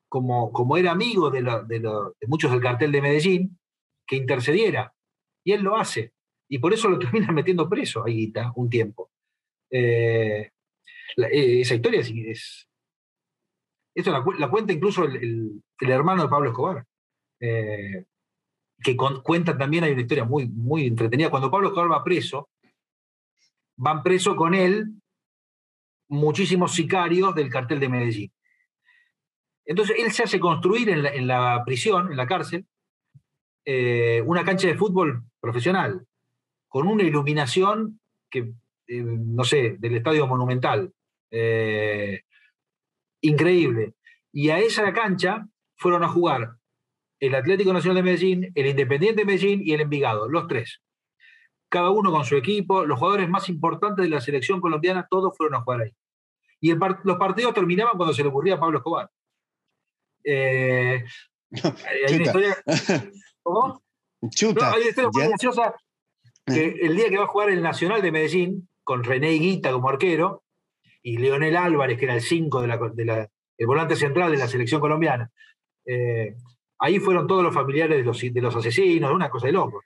como, 0.09 0.53
como 0.53 0.77
era 0.77 0.93
amigo 0.93 1.31
de, 1.31 1.43
muchos 2.27 2.51
del 2.51 2.61
cartel 2.61 2.93
de 2.93 3.03
Medellín, 3.03 3.59
que 4.07 4.17
intercediera. 4.17 4.93
Y 5.45 5.53
él 5.53 5.63
lo 5.63 5.77
hace. 5.77 6.13
Y 6.49 6.59
por 6.59 6.73
eso 6.73 6.89
lo 6.89 6.99
terminan 6.99 7.35
metiendo 7.35 7.69
preso 7.69 8.03
a 8.03 8.09
Guita 8.09 8.53
un 8.57 8.71
tiempo. 8.71 9.11
Eh, 9.71 10.51
eh, 11.17 11.61
esa 11.61 11.75
historia 11.75 12.01
es. 12.01 12.66
Esto 13.97 14.13
la, 14.13 14.51
cuenta 14.51 14.75
incluso 14.75 15.05
el, 15.05 15.63
hermano 15.81 16.25
de 16.25 16.29
Pablo 16.29 16.51
Escobar. 16.51 16.85
Eh, 17.41 18.05
que 18.85 18.95
cuenta 18.95 19.57
también, 19.57 19.85
hay 19.85 19.93
una 19.93 20.03
historia 20.03 20.25
muy, 20.27 20.47
muy 20.47 20.87
entretenida. 20.87 21.31
Cuando 21.31 21.51
Pablo 21.51 21.69
Escobar 21.69 21.91
va 21.91 22.05
preso, 22.05 22.51
van 23.79 24.03
preso 24.03 24.37
con 24.37 24.53
él 24.53 24.93
muchísimos 26.09 26.75
sicarios 26.75 27.35
del 27.35 27.49
cartel 27.49 27.81
de 27.81 27.89
Medellín. 27.89 28.33
Entonces 29.65 29.97
él 29.99 30.13
se 30.13 30.25
hace 30.25 30.39
construir 30.39 30.91
en 30.91 31.27
la, 31.27 31.63
prisión, 31.65 32.11
en 32.11 32.19
la 32.19 32.27
cárcel, 32.27 32.67
eh, 33.65 34.23
una 34.27 34.45
cancha 34.45 34.69
de 34.69 34.77
fútbol 34.77 35.25
profesional, 35.41 36.07
con 36.69 36.87
una 36.87 37.03
iluminación 37.03 37.99
que, 38.29 38.53
eh, 38.89 39.03
no 39.03 39.43
sé, 39.43 39.77
del 39.79 39.97
Estadio 39.97 40.27
Monumental. 40.27 40.93
Increíble. 43.21 43.95
Y 44.33 44.51
a 44.51 44.59
esa 44.59 44.93
cancha 44.93 45.47
fueron 45.77 46.05
a 46.05 46.09
jugar 46.09 46.57
el 47.21 47.35
Atlético 47.35 47.73
Nacional 47.73 47.97
de 47.97 48.03
Medellín, 48.03 48.53
el 48.55 48.67
Independiente 48.67 49.23
de 49.23 49.27
Medellín 49.27 49.63
y 49.65 49.73
el 49.73 49.81
Envigado, 49.81 50.29
los 50.29 50.47
tres. 50.47 50.83
Cada 51.69 51.91
uno 51.91 52.13
con 52.13 52.25
su 52.25 52.37
equipo, 52.37 52.85
los 52.85 52.99
jugadores 52.99 53.29
más 53.29 53.49
importantes 53.49 54.05
de 54.05 54.11
la 54.11 54.21
selección 54.21 54.61
colombiana, 54.61 55.07
todos 55.11 55.37
fueron 55.37 55.57
a 55.57 55.63
jugar 55.63 55.83
ahí. 55.83 55.91
Y 56.61 56.75
los 56.75 57.19
partidos 57.19 57.55
terminaban 57.55 57.97
cuando 57.97 58.15
se 58.15 58.23
le 58.23 58.29
ocurría 58.29 58.55
a 58.55 58.61
Pablo 58.61 58.79
Escobar. 58.79 59.11
Eh, 60.25 61.05
hay 61.63 62.15
una 62.15 62.25
historia. 62.25 62.57
¿Cómo? 63.43 63.83
Chuta. 64.31 64.73
hay 64.73 64.81
una 64.81 64.89
historia 64.89 65.11
muy 65.13 65.29
graciosa 65.29 65.75
que 66.47 66.79
el 66.83 66.97
día 66.97 67.09
que 67.09 67.19
va 67.19 67.25
a 67.25 67.29
jugar 67.29 67.51
el 67.51 67.63
Nacional 67.63 68.03
de 68.03 68.13
Medellín, 68.13 68.69
con 68.85 69.03
René 69.03 69.31
Guita 69.31 69.73
como 69.73 69.89
arquero, 69.89 70.45
y 71.07 71.19
Leonel 71.19 71.57
Álvarez, 71.57 71.99
que 71.99 72.05
era 72.07 72.15
el 72.15 72.21
5 72.21 72.63
de 72.63 73.29
el 73.59 73.67
volante 73.67 73.95
central 73.95 74.33
de 74.33 74.39
la 74.39 74.49
selección 74.49 74.81
colombiana, 74.81 75.31
eh, 75.85 76.35
Ahí 76.79 76.99
fueron 76.99 77.27
todos 77.27 77.43
los 77.43 77.55
familiares 77.55 77.97
de 77.97 78.05
los, 78.05 78.21
de 78.21 78.41
los 78.43 78.55
asesinos, 78.55 79.13
una 79.13 79.31
cosa 79.31 79.47
de 79.47 79.53
loco. 79.53 79.83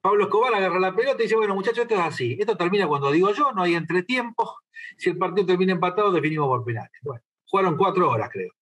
Pablo 0.00 0.24
Escobar 0.24 0.54
agarra 0.54 0.80
la 0.80 0.94
pelota 0.94 1.16
y 1.20 1.24
dice, 1.24 1.36
bueno 1.36 1.54
muchachos, 1.54 1.80
esto 1.80 1.94
es 1.94 2.00
así. 2.00 2.36
Esto 2.38 2.56
termina 2.56 2.86
cuando 2.86 3.10
digo 3.10 3.32
yo, 3.32 3.52
no 3.52 3.62
hay 3.62 3.74
entretiempo. 3.74 4.56
Si 4.96 5.10
el 5.10 5.18
partido 5.18 5.46
termina 5.46 5.72
empatado, 5.72 6.10
definimos 6.10 6.48
por 6.48 6.64
penales. 6.64 6.90
Bueno, 7.02 7.22
jugaron 7.46 7.76
cuatro 7.76 8.10
horas, 8.10 8.30
creo. 8.32 8.52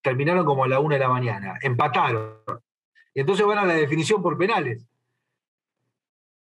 Terminaron 0.00 0.46
como 0.46 0.64
a 0.64 0.68
la 0.68 0.80
una 0.80 0.94
de 0.94 1.00
la 1.00 1.08
mañana. 1.08 1.58
Empataron. 1.60 2.38
Y 3.12 3.20
entonces 3.20 3.44
van 3.44 3.58
a 3.58 3.64
la 3.64 3.74
definición 3.74 4.22
por 4.22 4.38
penales. 4.38 4.86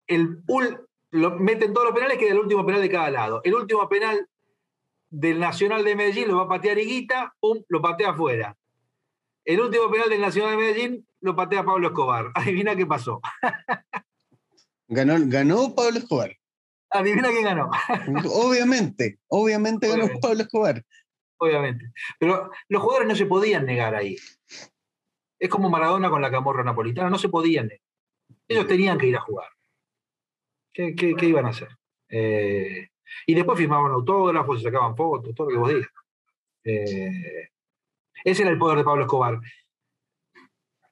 El, 0.07 0.43
lo, 1.12 1.32
meten 1.38 1.74
todos 1.74 1.88
los 1.88 1.95
penales, 1.95 2.18
queda 2.18 2.32
el 2.32 2.39
último 2.39 2.66
penal 2.66 2.82
de 2.82 2.89
cada 2.89 3.12
lado. 3.12 3.41
El 3.43 3.53
último 3.53 3.88
penal 3.88 4.28
del 5.09 5.39
Nacional 5.39 5.84
de 5.84 5.95
Medellín 5.95 6.30
lo 6.30 6.38
va 6.38 6.43
a 6.43 6.47
patear 6.47 6.80
Higuita, 6.80 7.36
pum, 7.39 7.62
lo 7.68 7.82
patea 7.82 8.12
afuera. 8.12 8.57
El 9.43 9.59
último 9.59 9.91
penal 9.91 10.09
del 10.09 10.22
Nacional 10.22 10.51
de 10.51 10.57
Medellín 10.57 11.07
lo 11.20 11.36
patea 11.36 11.64
Pablo 11.64 11.88
Escobar. 11.88 12.32
Adivina 12.36 12.76
qué 12.76 12.86
pasó. 12.86 13.22
ganó, 14.88 15.16
ganó 15.26 15.76
Pablo 15.76 15.99
Escobar. 15.99 16.36
Adivina 16.89 17.30
quién 17.30 17.43
ganó. 17.43 17.70
obviamente, 18.34 19.20
obviamente 19.28 19.88
ganó 19.88 20.07
Pablo 20.22 20.41
Escobar. 20.41 20.84
Obviamente. 21.38 21.91
Pero 22.20 22.51
los 22.70 22.82
jugadores 22.82 23.07
no 23.07 23.16
se 23.16 23.26
podían 23.26 23.66
negar 23.66 23.95
ahí. 23.95 24.18
Es 25.39 25.49
como 25.49 25.70
Maradona 25.70 26.09
con 26.09 26.22
la 26.22 26.30
camorra 26.30 26.64
napolitana, 26.64 27.09
no 27.09 27.18
se 27.18 27.30
podían 27.30 27.68
negar. 27.68 27.82
Ellos 28.47 28.68
tenían 28.68 28.97
que 28.97 29.07
ir 29.07 29.18
a 29.18 29.22
jugar. 29.22 29.47
¿Qué, 30.74 30.93
iban 31.22 31.45
a 31.45 31.49
hacer? 31.49 31.69
Eh, 32.09 32.89
y 33.26 33.34
después 33.34 33.57
firmaban 33.57 33.91
autógrafos, 33.91 34.59
y 34.59 34.63
sacaban 34.63 34.95
fotos, 34.95 35.36
todo 35.36 35.49
lo 35.49 35.53
que 35.53 35.59
vos 35.59 35.69
digas. 35.69 35.89
Eh, 36.63 37.49
ese 38.24 38.43
era 38.43 38.51
el 38.51 38.57
poder 38.57 38.78
de 38.78 38.84
Pablo 38.84 39.03
Escobar. 39.03 39.39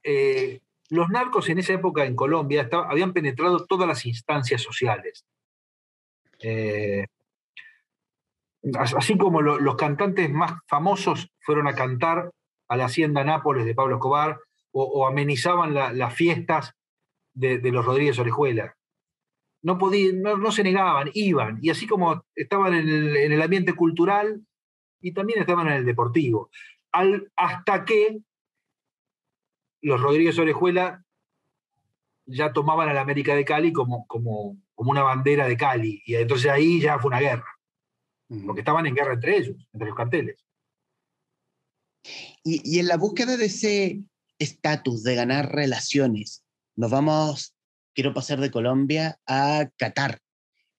Eh, 0.04 0.60
los 0.90 1.10
narcos 1.10 1.50
en 1.50 1.60
esa 1.60 1.74
época 1.74 2.06
en 2.06 2.16
Colombia 2.16 2.68
habían 2.72 3.14
penetrado 3.14 3.66
todas 3.66 3.88
las 3.88 4.06
instancias 4.06 4.62
sociales. 4.62 5.26
Así 8.78 9.18
como 9.18 9.42
los 9.42 9.76
cantantes 9.76 10.30
más 10.30 10.54
famosos 10.68 11.32
fueron 11.40 11.68
a 11.68 11.76
cantar 11.76 12.32
a 12.68 12.78
la 12.78 12.86
Hacienda 12.86 13.24
Nápoles 13.24 13.66
de 13.66 13.76
Pablo 13.76 13.96
Escobar 13.96 14.40
o, 14.72 15.08
amenizaban 15.08 15.74
las 15.74 16.14
fiestas 16.14 16.74
de, 17.34 17.60
los 17.72 17.86
Rodríguez 17.86 18.20
Orejuela. 18.20 18.76
No, 19.62 19.78
podían, 19.78 20.22
no, 20.22 20.52
se 20.52 20.64
negaban, 20.64 21.10
iban. 21.14 21.60
Y 21.62 21.70
así 21.70 21.86
como 21.86 22.24
estaban 22.36 22.74
en 22.74 23.32
el 23.32 23.42
ambiente 23.42 23.74
cultural 23.74 24.42
y 25.02 25.14
también 25.14 25.40
estaban 25.40 25.68
en 25.68 25.74
el 25.74 25.86
deportivo 25.86 26.50
hasta 26.92 27.86
que 27.86 28.20
los 29.82 30.02
Rodríguez 30.02 30.38
Orejuela 30.40 31.04
ya 32.26 32.54
tomaban 32.54 32.90
a 32.90 32.94
la 32.94 33.02
América 33.02 33.36
de 33.36 33.46
Cali 33.46 33.74
como, 33.74 34.06
como, 34.08 34.58
como 34.76 34.92
una 34.92 35.04
bandera 35.04 35.48
de 35.48 35.58
Cali. 35.58 36.02
Y 36.06 36.16
entonces 36.16 36.52
ahí 36.52 36.82
ya 36.82 37.00
fue 37.00 37.10
una 37.10 37.20
guerra. 37.20 37.48
Porque 38.46 38.62
estaban 38.62 38.86
en 38.86 38.94
guerra 38.94 39.14
entre 39.14 39.38
ellos, 39.38 39.58
entre 39.74 39.88
los 39.88 39.98
carteles. 39.98 40.46
Y, 42.44 42.78
en 42.78 42.88
la 42.88 42.98
búsqueda 42.98 43.38
de 43.38 43.46
ese 43.46 44.04
estatus 44.38 45.04
de 45.04 45.16
ganar 45.16 45.52
relaciones, 45.52 46.44
nos 46.76 46.92
vamos, 46.92 47.56
quiero 48.00 48.14
pasar 48.14 48.40
de 48.40 48.50
Colombia 48.50 49.20
a 49.28 49.70
Qatar. 49.76 50.20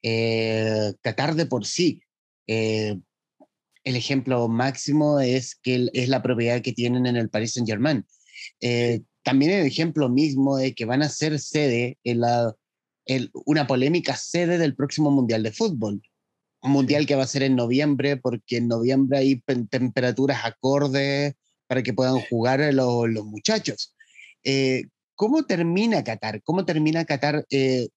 Eh, 0.03 0.95
Qatar 1.03 1.35
de 1.35 1.45
por 1.45 1.67
sí. 1.67 2.01
Eh, 2.47 2.99
el 3.85 3.97
ejemplo 3.97 4.49
máximo 4.49 5.21
es 5.21 5.55
que 5.55 5.91
es 5.93 6.09
la 6.09 6.23
propiedad 6.23 6.63
que 6.63 6.73
tienen 6.73 7.05
en 7.05 7.17
el 7.17 7.29
Paris 7.29 7.53
Saint 7.53 7.69
Germain. 7.69 8.07
Eh, 8.63 9.03
también 9.23 9.51
el 9.51 9.67
ejemplo 9.67 10.09
mismo 10.09 10.57
de 10.57 10.75
que 10.75 10.87
van 10.87 11.03
a 11.03 11.11
ser 11.11 11.39
sede 11.39 11.99
en 12.05 12.21
la, 12.21 12.55
una 13.45 13.67
polémica 13.67 14.17
sede 14.17 14.57
del 14.57 14.75
próximo 14.75 15.11
Mundial 15.11 15.43
de 15.43 15.53
Fútbol. 15.53 16.01
Un 16.63 16.71
mundial 16.71 17.05
que 17.05 17.17
va 17.17 17.25
a 17.25 17.27
ser 17.27 17.43
en 17.43 17.55
noviembre, 17.55 18.17
porque 18.17 18.57
en 18.57 18.69
noviembre 18.69 19.19
hay 19.19 19.43
temperaturas 19.69 20.41
acordes 20.47 21.35
para 21.67 21.83
que 21.83 21.93
puedan 21.93 22.19
jugar 22.31 22.61
los, 22.73 23.11
los 23.11 23.27
muchachos. 23.27 23.95
Eh, 24.43 24.85
¿Cómo 25.21 25.43
termina 25.43 26.03
Qatar? 26.03 26.43
¿Cómo 26.45 26.65
termina 26.65 27.05
Qatar 27.05 27.45
eh, 27.51 27.89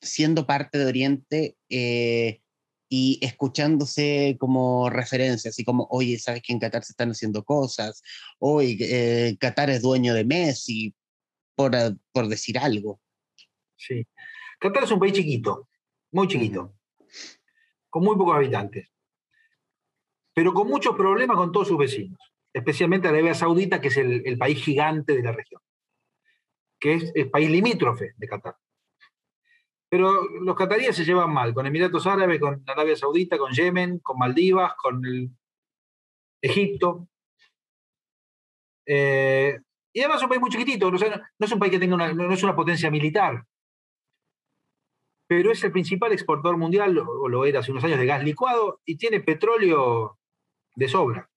siendo 0.00 0.48
parte 0.48 0.76
de 0.76 0.86
Oriente? 0.86 1.56
y 2.90 3.20
escuchándose 3.22 4.36
como 4.40 4.90
referencias, 4.90 5.54
así 5.54 5.62
como, 5.62 5.86
oye, 5.90 6.18
¿sabes 6.18 6.42
que 6.42 6.52
en 6.52 6.58
Qatar 6.58 6.82
se 6.82 6.92
están 6.92 7.10
haciendo 7.10 7.44
cosas? 7.44 8.02
Oye, 8.40 8.78
eh, 8.80 9.36
Qatar 9.38 9.70
es 9.70 9.82
dueño 9.82 10.12
de 10.12 10.24
Messi, 10.24 10.92
por, 11.54 11.76
eh, 11.76 11.94
por 12.10 12.26
decir 12.26 12.58
algo. 12.58 13.00
Sí. 13.76 14.04
Qatar 14.58 14.82
es 14.84 14.90
un 14.90 14.98
país 14.98 15.12
chiquito, 15.12 15.68
muy 16.10 16.26
chiquito, 16.26 16.74
con 17.90 18.02
muy 18.02 18.16
pocos 18.16 18.34
habitantes, 18.34 18.88
pero 20.34 20.52
con 20.52 20.66
muchos 20.66 20.96
problemas 20.96 21.36
con 21.36 21.52
todos 21.52 21.68
sus 21.68 21.78
vecinos, 21.78 22.18
especialmente 22.52 23.06
Arabia 23.06 23.34
Saudita, 23.34 23.80
que 23.80 23.88
es 23.88 23.98
el, 23.98 24.36
país 24.36 24.64
gigante 24.64 25.14
de 25.14 25.22
la 25.22 25.30
región, 25.30 25.60
que 26.80 26.94
es 26.94 27.12
el 27.14 27.30
país 27.30 27.50
limítrofe 27.50 28.14
de 28.16 28.28
Qatar. 28.28 28.56
Pero 29.90 30.22
los 30.40 30.56
cataríes 30.56 30.94
se 30.94 31.04
llevan 31.04 31.32
mal, 31.32 31.54
con 31.54 31.66
Emiratos 31.66 32.06
Árabes, 32.06 32.38
con 32.40 32.62
Arabia 32.66 32.96
Saudita, 32.96 33.38
con 33.38 33.52
Yemen, 33.52 34.00
con 34.00 34.18
Maldivas, 34.18 34.74
con 34.74 35.02
Egipto. 36.42 37.08
Eh, 38.86 39.58
y 39.92 40.00
además 40.00 40.18
es 40.18 40.22
un 40.24 40.28
país 40.28 40.40
muy 40.40 40.50
chiquitito, 40.50 40.90
no, 40.90 40.96
es 40.96 41.52
un 41.52 41.58
país 41.58 41.72
que 41.72 41.78
tenga 41.78 41.94
una, 41.94 42.12
no 42.12 42.32
es 42.32 42.42
una 42.42 42.54
potencia 42.54 42.90
militar, 42.90 43.44
pero 45.26 45.52
es 45.52 45.62
el 45.62 45.72
principal 45.72 46.12
exportador 46.12 46.56
mundial, 46.56 46.98
o 46.98 47.28
lo 47.28 47.44
era 47.44 47.60
hace 47.60 47.70
unos 47.70 47.84
años, 47.84 47.98
de 47.98 48.06
gas 48.06 48.24
licuado 48.24 48.80
y 48.86 48.96
tiene 48.96 49.20
petróleo 49.20 50.18
de 50.74 50.88
sobra. 50.88 51.30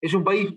Es 0.00 0.14
un 0.14 0.22
país 0.22 0.54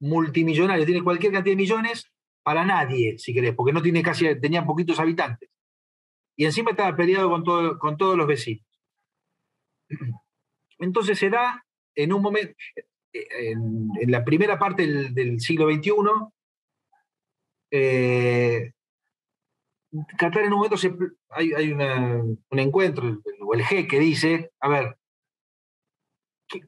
multimillonario, 0.00 0.86
tiene 0.86 1.02
cualquier 1.02 1.32
cantidad 1.32 1.52
de 1.52 1.62
millones 1.62 2.10
para 2.44 2.64
nadie, 2.64 3.18
si 3.18 3.34
querés, 3.34 3.54
porque 3.54 3.72
no 3.72 3.82
tiene 3.82 4.02
casi, 4.02 4.38
tenía 4.38 4.64
poquitos 4.64 5.00
habitantes 5.00 5.50
y 6.36 6.44
encima 6.44 6.70
estaba 6.70 6.96
peleado 6.96 7.30
con, 7.30 7.44
todo, 7.44 7.78
con 7.78 7.96
todos 7.96 8.16
los 8.16 8.26
vecinos. 8.26 8.66
Entonces 10.78 11.18
se 11.18 11.30
da 11.30 11.64
en 11.94 12.12
un 12.12 12.22
momento, 12.22 12.54
en, 13.12 13.90
la 14.08 14.24
primera 14.24 14.58
parte 14.58 14.86
del, 14.86 15.40
siglo 15.40 15.72
XXI, 15.72 15.92
eh, 17.70 18.72
Qatar 20.18 20.42
en 20.42 20.52
un 20.52 20.58
momento 20.58 20.76
hay, 21.30 21.72
un 21.72 22.58
encuentro, 22.58 23.22
o 23.40 23.54
el 23.54 23.62
G 23.62 23.88
que 23.88 24.00
dice, 24.00 24.50
a 24.58 24.68
ver, 24.68 24.98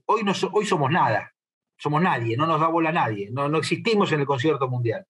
hoy, 0.07 0.23
no, 0.23 0.33
hoy 0.53 0.65
somos 0.65 0.93
nada, 0.93 1.35
somos 1.77 2.01
nadie, 2.01 2.37
no 2.37 2.47
nos 2.47 2.61
da 2.61 2.69
bola 2.69 2.91
a 2.91 2.93
nadie, 2.93 3.29
no, 3.33 3.49
no 3.49 3.59
existimos 3.59 4.13
en 4.13 4.21
el 4.21 4.27
concierto 4.27 4.69
mundial. 4.69 5.05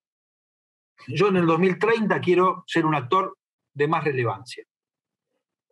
Yo 1.08 1.28
en 1.28 1.36
el 1.36 1.46
2030 1.46 2.20
quiero 2.20 2.64
ser 2.66 2.86
un 2.86 2.94
actor 2.94 3.36
de 3.74 3.88
más 3.88 4.04
relevancia. 4.04 4.64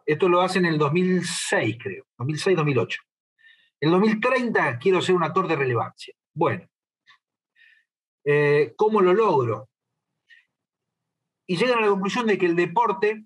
Esto 0.06 0.28
lo 0.28 0.40
hacen 0.40 0.66
en 0.66 0.74
el 0.74 0.78
2006, 0.78 1.78
creo, 1.82 2.04
2006-2008. 2.18 2.98
En 3.80 3.88
el 3.88 3.92
2030 3.92 4.78
quiero 4.78 5.00
ser 5.00 5.14
un 5.14 5.24
actor 5.24 5.48
de 5.48 5.56
relevancia. 5.56 6.14
Bueno, 6.34 6.68
eh, 8.24 8.74
¿cómo 8.76 9.00
lo 9.00 9.14
logro? 9.14 9.68
Y 11.46 11.56
llegan 11.56 11.78
a 11.78 11.82
la 11.82 11.88
conclusión 11.88 12.26
de 12.26 12.38
que 12.38 12.46
el 12.46 12.56
deporte 12.56 13.24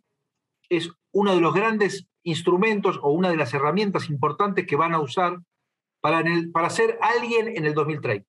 es 0.69 0.91
uno 1.13 1.35
de 1.35 1.41
los 1.41 1.55
grandes 1.55 2.09
instrumentos 2.23 2.99
o 3.03 3.11
una 3.11 3.31
de 3.31 3.37
las 3.37 3.55
herramientas 3.55 4.11
importantes 4.11 4.67
que 4.67 4.77
van 4.77 4.95
a 4.95 5.01
usar 5.01 5.39
para, 6.01 6.23
para 6.53 6.71
ser 6.71 6.99
alguien 7.01 7.57
en 7.57 7.65
el 7.65 7.75
2030. 7.75 8.29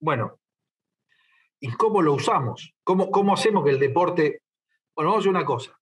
Bueno, 0.00 0.38
¿y 1.62 1.70
cómo 1.74 2.02
lo 2.02 2.14
usamos? 2.14 2.74
¿Cómo, 2.82 3.10
cómo 3.10 3.32
hacemos 3.34 3.64
que 3.64 3.70
el 3.70 3.78
deporte... 3.78 4.42
Bueno, 4.96 5.10
vamos 5.10 5.20
a 5.20 5.20
hacer 5.20 5.30
una 5.30 5.44
cosa. 5.44 5.80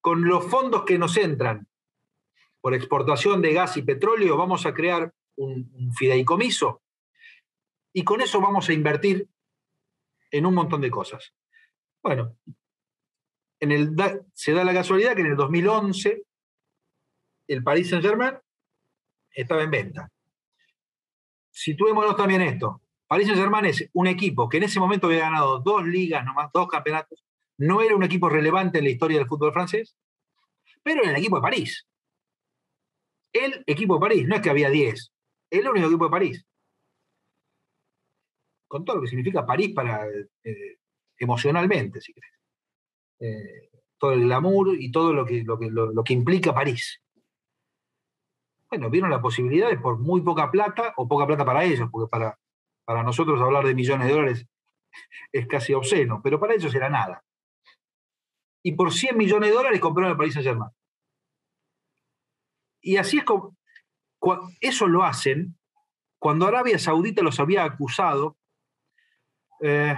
Con 0.00 0.26
los 0.26 0.46
fondos 0.46 0.84
que 0.84 0.98
nos 0.98 1.16
entran 1.18 1.68
por 2.62 2.72
exportación 2.72 3.42
de 3.42 3.52
gas 3.52 3.76
y 3.76 3.82
petróleo, 3.82 4.38
vamos 4.38 4.64
a 4.64 4.72
crear 4.72 5.12
un, 5.36 5.70
un 5.74 5.92
fideicomiso 5.92 6.82
y 7.92 8.04
con 8.04 8.22
eso 8.22 8.40
vamos 8.40 8.68
a 8.70 8.72
invertir 8.72 9.28
en 10.30 10.46
un 10.46 10.54
montón 10.54 10.80
de 10.80 10.90
cosas. 10.90 11.34
Bueno, 12.02 12.38
en 13.60 13.70
el, 13.70 13.94
se 14.32 14.52
da 14.52 14.64
la 14.64 14.72
casualidad 14.72 15.14
que 15.14 15.20
en 15.20 15.26
el 15.28 15.36
2011 15.36 16.22
el 17.48 17.62
Paris 17.62 17.90
Saint-Germain 17.90 18.38
estaba 19.30 19.62
en 19.62 19.70
venta. 19.70 20.10
Situémonos 21.50 22.16
también 22.16 22.40
esto. 22.40 22.80
Paris 23.08 23.26
Saint-Germain 23.26 23.64
es 23.64 23.88
un 23.94 24.06
equipo 24.06 24.48
que 24.48 24.58
en 24.58 24.64
ese 24.64 24.78
momento 24.78 25.06
había 25.06 25.20
ganado 25.20 25.60
dos 25.60 25.84
ligas, 25.86 26.24
nomás 26.24 26.50
dos 26.52 26.68
campeonatos. 26.68 27.24
No 27.56 27.80
era 27.80 27.96
un 27.96 28.04
equipo 28.04 28.28
relevante 28.28 28.78
en 28.78 28.84
la 28.84 28.90
historia 28.90 29.18
del 29.18 29.26
fútbol 29.26 29.52
francés, 29.52 29.96
pero 30.82 31.02
era 31.02 31.10
el 31.10 31.16
equipo 31.16 31.36
de 31.36 31.42
París. 31.42 31.86
El 33.32 33.64
equipo 33.66 33.94
de 33.94 34.00
París, 34.00 34.28
no 34.28 34.36
es 34.36 34.42
que 34.42 34.50
había 34.50 34.70
10, 34.70 35.12
el 35.50 35.68
único 35.68 35.86
equipo 35.88 36.04
de 36.04 36.10
París 36.10 36.48
con 38.68 38.84
todo 38.84 38.96
lo 38.96 39.02
que 39.02 39.08
significa 39.08 39.46
París 39.46 39.72
para 39.74 40.06
eh, 40.44 40.76
emocionalmente, 41.18 42.00
si 42.00 42.12
querés. 42.12 42.30
Eh, 43.20 43.70
todo 43.98 44.12
el 44.12 44.20
glamour 44.20 44.76
y 44.78 44.92
todo 44.92 45.12
lo 45.12 45.24
que, 45.24 45.42
lo, 45.42 45.58
que, 45.58 45.70
lo, 45.70 46.04
que 46.04 46.12
implica 46.12 46.54
París. 46.54 47.02
Bueno, 48.70 48.90
vieron 48.90 49.10
la 49.10 49.20
posibilidad 49.20 49.70
de 49.70 49.78
por 49.78 49.98
muy 49.98 50.20
poca 50.20 50.50
plata, 50.50 50.92
o 50.98 51.08
poca 51.08 51.26
plata 51.26 51.44
para 51.44 51.64
ellos, 51.64 51.88
porque 51.90 52.08
para, 52.08 52.38
para 52.88 53.02
nosotros 53.02 53.38
hablar 53.42 53.66
de 53.66 53.74
millones 53.74 54.06
de 54.06 54.14
dólares 54.14 54.46
es 55.30 55.46
casi 55.46 55.74
obsceno, 55.74 56.22
pero 56.24 56.40
para 56.40 56.54
ellos 56.54 56.74
era 56.74 56.88
nada. 56.88 57.22
Y 58.62 58.72
por 58.72 58.94
100 58.94 59.14
millones 59.14 59.50
de 59.50 59.56
dólares 59.56 59.78
compraron 59.78 60.12
el 60.12 60.16
París 60.16 60.32
Saint-Germain. 60.32 60.70
Y 62.80 62.96
así 62.96 63.18
es 63.18 63.24
como. 63.24 63.54
Eso 64.62 64.86
lo 64.86 65.04
hacen 65.04 65.58
cuando 66.18 66.46
Arabia 66.46 66.78
Saudita 66.78 67.20
los 67.20 67.38
había 67.40 67.62
acusado 67.62 68.38
eh, 69.60 69.94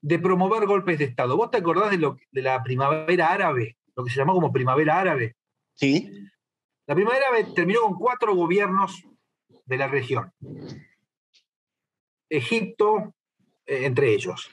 de 0.00 0.18
promover 0.18 0.66
golpes 0.66 0.98
de 0.98 1.04
Estado. 1.04 1.36
¿Vos 1.36 1.50
te 1.50 1.58
acordás 1.58 1.90
de, 1.90 1.98
lo, 1.98 2.16
de 2.30 2.40
la 2.40 2.62
primavera 2.62 3.30
árabe? 3.30 3.76
Lo 3.94 4.02
que 4.02 4.10
se 4.10 4.16
llamó 4.16 4.32
como 4.32 4.50
primavera 4.50 4.98
árabe. 4.98 5.36
Sí. 5.74 6.10
La 6.86 6.94
primavera 6.94 7.26
árabe 7.26 7.52
terminó 7.54 7.82
con 7.82 7.98
cuatro 7.98 8.34
gobiernos 8.34 9.04
de 9.66 9.76
la 9.76 9.88
región. 9.88 10.32
Egipto, 12.28 13.14
eh, 13.66 13.86
entre 13.86 14.12
ellos. 14.12 14.50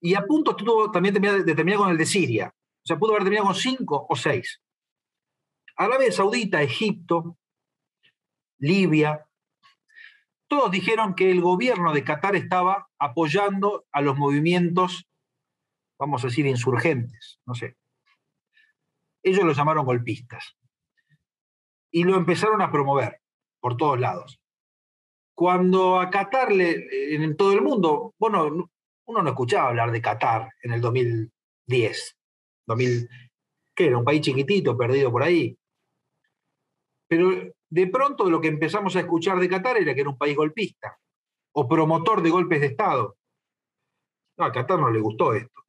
Y 0.00 0.14
a 0.14 0.22
punto 0.22 0.52
estuvo 0.52 0.90
también 0.90 1.14
de 1.14 1.76
con 1.76 1.90
el 1.90 1.98
de 1.98 2.06
Siria. 2.06 2.54
O 2.54 2.86
sea, 2.86 2.98
pudo 2.98 3.12
haber 3.12 3.24
terminado 3.24 3.46
con 3.46 3.54
cinco 3.54 4.06
o 4.08 4.16
seis. 4.16 4.62
Arabia 5.76 6.10
Saudita, 6.10 6.62
Egipto, 6.62 7.38
Libia, 8.58 9.28
todos 10.48 10.70
dijeron 10.70 11.14
que 11.14 11.30
el 11.30 11.42
gobierno 11.42 11.92
de 11.92 12.02
Qatar 12.02 12.34
estaba 12.34 12.88
apoyando 12.98 13.86
a 13.92 14.00
los 14.00 14.16
movimientos, 14.16 15.06
vamos 15.98 16.24
a 16.24 16.28
decir, 16.28 16.46
insurgentes, 16.46 17.38
no 17.44 17.54
sé. 17.54 17.76
Ellos 19.22 19.44
lo 19.44 19.52
llamaron 19.52 19.84
golpistas. 19.84 20.56
Y 21.90 22.04
lo 22.04 22.16
empezaron 22.16 22.62
a 22.62 22.70
promover 22.70 23.20
por 23.60 23.76
todos 23.76 24.00
lados. 24.00 24.37
Cuando 25.38 26.00
a 26.00 26.10
Qatar, 26.10 26.50
le, 26.50 27.14
en 27.14 27.36
todo 27.36 27.52
el 27.52 27.62
mundo, 27.62 28.12
bueno, 28.18 28.68
uno 29.06 29.22
no 29.22 29.28
escuchaba 29.28 29.68
hablar 29.68 29.92
de 29.92 30.02
Qatar 30.02 30.50
en 30.64 30.72
el 30.72 30.80
2010, 30.80 32.16
2000, 32.66 33.08
que 33.72 33.86
era 33.86 33.98
un 33.98 34.04
país 34.04 34.20
chiquitito, 34.20 34.76
perdido 34.76 35.12
por 35.12 35.22
ahí. 35.22 35.56
Pero 37.06 37.30
de 37.70 37.86
pronto 37.86 38.28
lo 38.28 38.40
que 38.40 38.48
empezamos 38.48 38.96
a 38.96 38.98
escuchar 38.98 39.38
de 39.38 39.48
Qatar 39.48 39.76
era 39.76 39.94
que 39.94 40.00
era 40.00 40.10
un 40.10 40.18
país 40.18 40.34
golpista 40.36 40.98
o 41.52 41.68
promotor 41.68 42.20
de 42.20 42.30
golpes 42.30 42.60
de 42.60 42.66
Estado. 42.66 43.16
No, 44.38 44.44
a 44.44 44.50
Qatar 44.50 44.80
no 44.80 44.90
le 44.90 44.98
gustó 44.98 45.34
esto. 45.34 45.62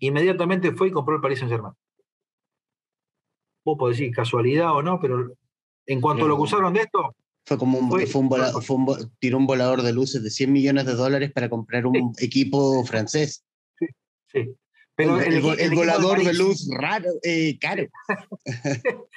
Inmediatamente 0.00 0.72
fue 0.72 0.88
y 0.88 0.90
compró 0.90 1.14
el 1.14 1.20
Paris 1.20 1.38
Saint-Germain. 1.38 1.74
Vos 3.64 3.78
podés 3.78 3.98
decir 3.98 4.12
casualidad 4.12 4.74
o 4.74 4.82
no, 4.82 4.98
pero 4.98 5.32
en 5.86 6.00
cuanto 6.00 6.26
lo 6.26 6.34
acusaron 6.34 6.72
de 6.72 6.80
esto. 6.80 7.14
Fue 7.44 7.58
como 7.58 7.78
un, 7.78 9.10
tiró 9.18 9.38
un 9.38 9.46
volador 9.46 9.82
de 9.82 9.92
luces 9.92 10.22
de 10.22 10.30
100 10.30 10.52
millones 10.52 10.86
de 10.86 10.94
dólares 10.94 11.32
para 11.32 11.48
comprar 11.48 11.86
un 11.86 12.12
equipo 12.18 12.84
francés. 12.84 13.44
Sí, 13.78 13.86
sí. 14.28 14.54
Pero 14.94 15.20
el, 15.20 15.40
volador 15.74 16.22
de 16.22 16.34
luz 16.34 16.68
raro, 16.78 17.10
eh, 17.22 17.58
caro. 17.58 17.86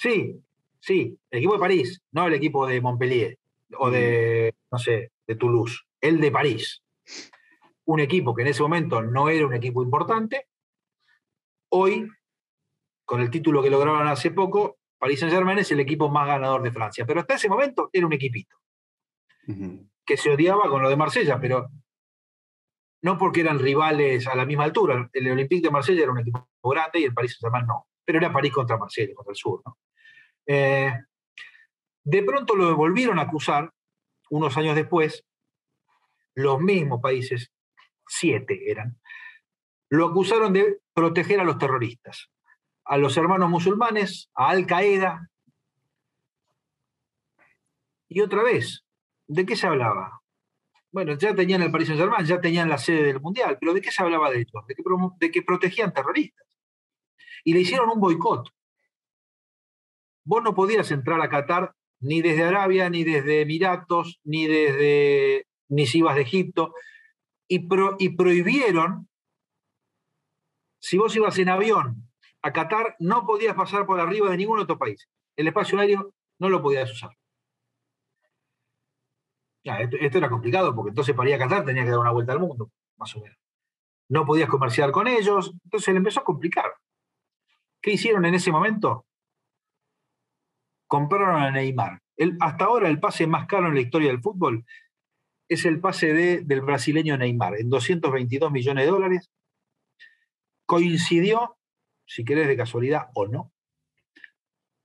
sí, 0.00 0.40
Sí, 0.86 1.18
el 1.32 1.38
equipo 1.38 1.54
de 1.54 1.58
París, 1.58 2.00
no 2.12 2.28
el 2.28 2.34
equipo 2.34 2.64
de 2.64 2.80
Montpellier 2.80 3.40
o 3.76 3.90
de, 3.90 4.54
mm. 4.54 4.68
no 4.70 4.78
sé, 4.78 5.10
de 5.26 5.34
Toulouse, 5.34 5.80
el 6.00 6.20
de 6.20 6.30
París. 6.30 6.80
Un 7.86 7.98
equipo 7.98 8.36
que 8.36 8.42
en 8.42 8.48
ese 8.48 8.62
momento 8.62 9.02
no 9.02 9.28
era 9.28 9.44
un 9.44 9.54
equipo 9.54 9.82
importante. 9.82 10.46
Hoy, 11.70 12.08
con 13.04 13.20
el 13.20 13.30
título 13.30 13.64
que 13.64 13.70
lograron 13.70 14.06
hace 14.06 14.30
poco, 14.30 14.78
París 14.98 15.20
Saint-Germain 15.20 15.58
es 15.58 15.70
el 15.72 15.80
equipo 15.80 16.08
más 16.08 16.26
ganador 16.26 16.62
de 16.62 16.72
Francia. 16.72 17.04
Pero 17.06 17.20
hasta 17.20 17.34
ese 17.34 17.48
momento 17.48 17.90
era 17.92 18.06
un 18.06 18.12
equipito 18.12 18.56
que 20.04 20.16
se 20.16 20.30
odiaba 20.30 20.68
con 20.68 20.82
lo 20.82 20.88
de 20.88 20.96
Marsella, 20.96 21.38
pero 21.40 21.70
no 23.02 23.18
porque 23.18 23.40
eran 23.40 23.58
rivales 23.58 24.26
a 24.26 24.34
la 24.34 24.44
misma 24.44 24.64
altura. 24.64 25.08
El 25.12 25.30
Olympique 25.30 25.62
de 25.62 25.70
Marsella 25.70 26.02
era 26.02 26.12
un 26.12 26.18
equipo 26.18 26.48
grande 26.62 27.00
y 27.00 27.04
el 27.04 27.14
París 27.14 27.36
Saint-Germain 27.38 27.66
no. 27.66 27.86
Pero 28.04 28.18
era 28.18 28.32
París 28.32 28.52
contra 28.52 28.76
Marsella, 28.76 29.14
contra 29.14 29.32
el 29.32 29.36
sur. 29.36 29.62
¿no? 29.64 29.78
Eh, 30.46 30.92
de 32.04 32.22
pronto 32.22 32.54
lo 32.54 32.76
volvieron 32.76 33.18
a 33.18 33.22
acusar, 33.22 33.72
unos 34.30 34.56
años 34.56 34.76
después, 34.76 35.24
los 36.34 36.60
mismos 36.60 37.00
países, 37.00 37.52
siete 38.06 38.70
eran, 38.70 39.00
lo 39.90 40.06
acusaron 40.06 40.52
de 40.52 40.78
proteger 40.92 41.40
a 41.40 41.44
los 41.44 41.58
terroristas, 41.58 42.30
a 42.86 42.96
los 42.96 43.16
hermanos 43.16 43.50
musulmanes, 43.50 44.30
a 44.34 44.50
Al 44.50 44.66
Qaeda. 44.66 45.28
Y 48.08 48.20
otra 48.20 48.42
vez, 48.42 48.84
¿de 49.26 49.44
qué 49.44 49.56
se 49.56 49.66
hablaba? 49.66 50.22
Bueno, 50.92 51.14
ya 51.18 51.34
tenían 51.34 51.62
el 51.62 51.72
Paris 51.72 51.88
Saint-Germain, 51.88 52.24
ya 52.24 52.40
tenían 52.40 52.68
la 52.68 52.78
sede 52.78 53.02
del 53.02 53.20
Mundial, 53.20 53.58
pero 53.60 53.74
¿de 53.74 53.82
qué 53.82 53.90
se 53.90 54.02
hablaba 54.02 54.30
de 54.30 54.38
ellos? 54.38 54.66
De 55.18 55.30
que, 55.30 55.42
protegían 55.42 55.92
terroristas. 55.92 56.46
Y 57.44 57.52
le 57.52 57.60
hicieron 57.60 57.90
un 57.90 58.00
boicot 58.00 58.48
vos 60.26 60.42
no 60.42 60.54
podías 60.54 60.90
entrar 60.90 61.20
a 61.20 61.30
Qatar 61.30 61.74
ni 62.00 62.20
desde 62.20 62.42
Arabia, 62.42 62.90
ni 62.90 63.04
desde 63.04 63.42
Emiratos, 63.42 64.20
ni 64.24 64.46
desde 64.46 65.46
ni 65.68 65.86
si 65.86 65.98
ibas 65.98 66.16
de 66.16 66.22
Egipto, 66.22 66.74
y, 67.48 67.66
y 67.98 68.08
prohibieron, 68.10 69.08
si 70.80 70.98
vos 70.98 71.14
ibas 71.16 71.38
en 71.38 71.48
avión 71.48 72.10
a 72.42 72.52
Qatar, 72.52 72.96
no 73.00 73.26
podías 73.26 73.54
pasar 73.54 73.86
por 73.86 74.00
arriba 74.00 74.30
de 74.30 74.36
ningún 74.36 74.60
otro 74.60 74.78
país. 74.78 75.08
El 75.36 75.48
espacio 75.48 75.78
aéreo 75.78 76.14
no 76.38 76.48
lo 76.48 76.62
podías 76.62 76.90
usar. 76.90 77.10
esto, 79.64 80.18
era 80.18 80.28
complicado 80.28 80.74
porque 80.74 80.90
entonces 80.90 81.14
para 81.14 81.28
ir 81.30 81.34
a 81.36 81.38
Qatar 81.38 81.64
tenía 81.64 81.84
que 81.84 81.90
dar 81.90 81.98
una 81.98 82.12
vuelta 82.12 82.32
al 82.32 82.40
mundo, 82.40 82.70
más 82.96 83.14
o 83.16 83.20
menos. 83.20 83.38
No 84.08 84.24
podías 84.24 84.48
comerciar 84.48 84.92
con 84.92 85.08
ellos, 85.08 85.52
entonces 85.64 85.92
le 85.92 85.98
empezó 85.98 86.20
a 86.20 86.24
complicar 86.24 86.72
¿Qué 87.86 87.92
hicieron 87.92 88.24
en 88.26 88.34
ese 88.34 88.50
momento? 88.50 89.06
Compraron 90.88 91.40
a 91.40 91.52
Neymar. 91.52 92.00
hasta 92.40 92.64
ahora 92.64 92.88
el 92.88 92.98
pase 92.98 93.28
más 93.28 93.46
caro 93.46 93.68
en 93.68 93.74
la 93.74 93.80
historia 93.80 94.08
del 94.08 94.20
fútbol 94.20 94.64
es 95.48 95.64
el 95.64 95.80
pase 95.80 96.12
del 96.12 96.60
brasileño 96.62 97.16
Neymar, 97.16 97.60
en 97.60 97.70
222 97.70 98.50
millones 98.50 98.84
de 98.84 98.90
dólares. 98.90 99.30
Coincidió, 100.66 101.56
si 102.06 102.24
querés 102.24 102.48
de 102.48 102.56
casualidad 102.56 103.08
o 103.14 103.26
no, 103.26 103.52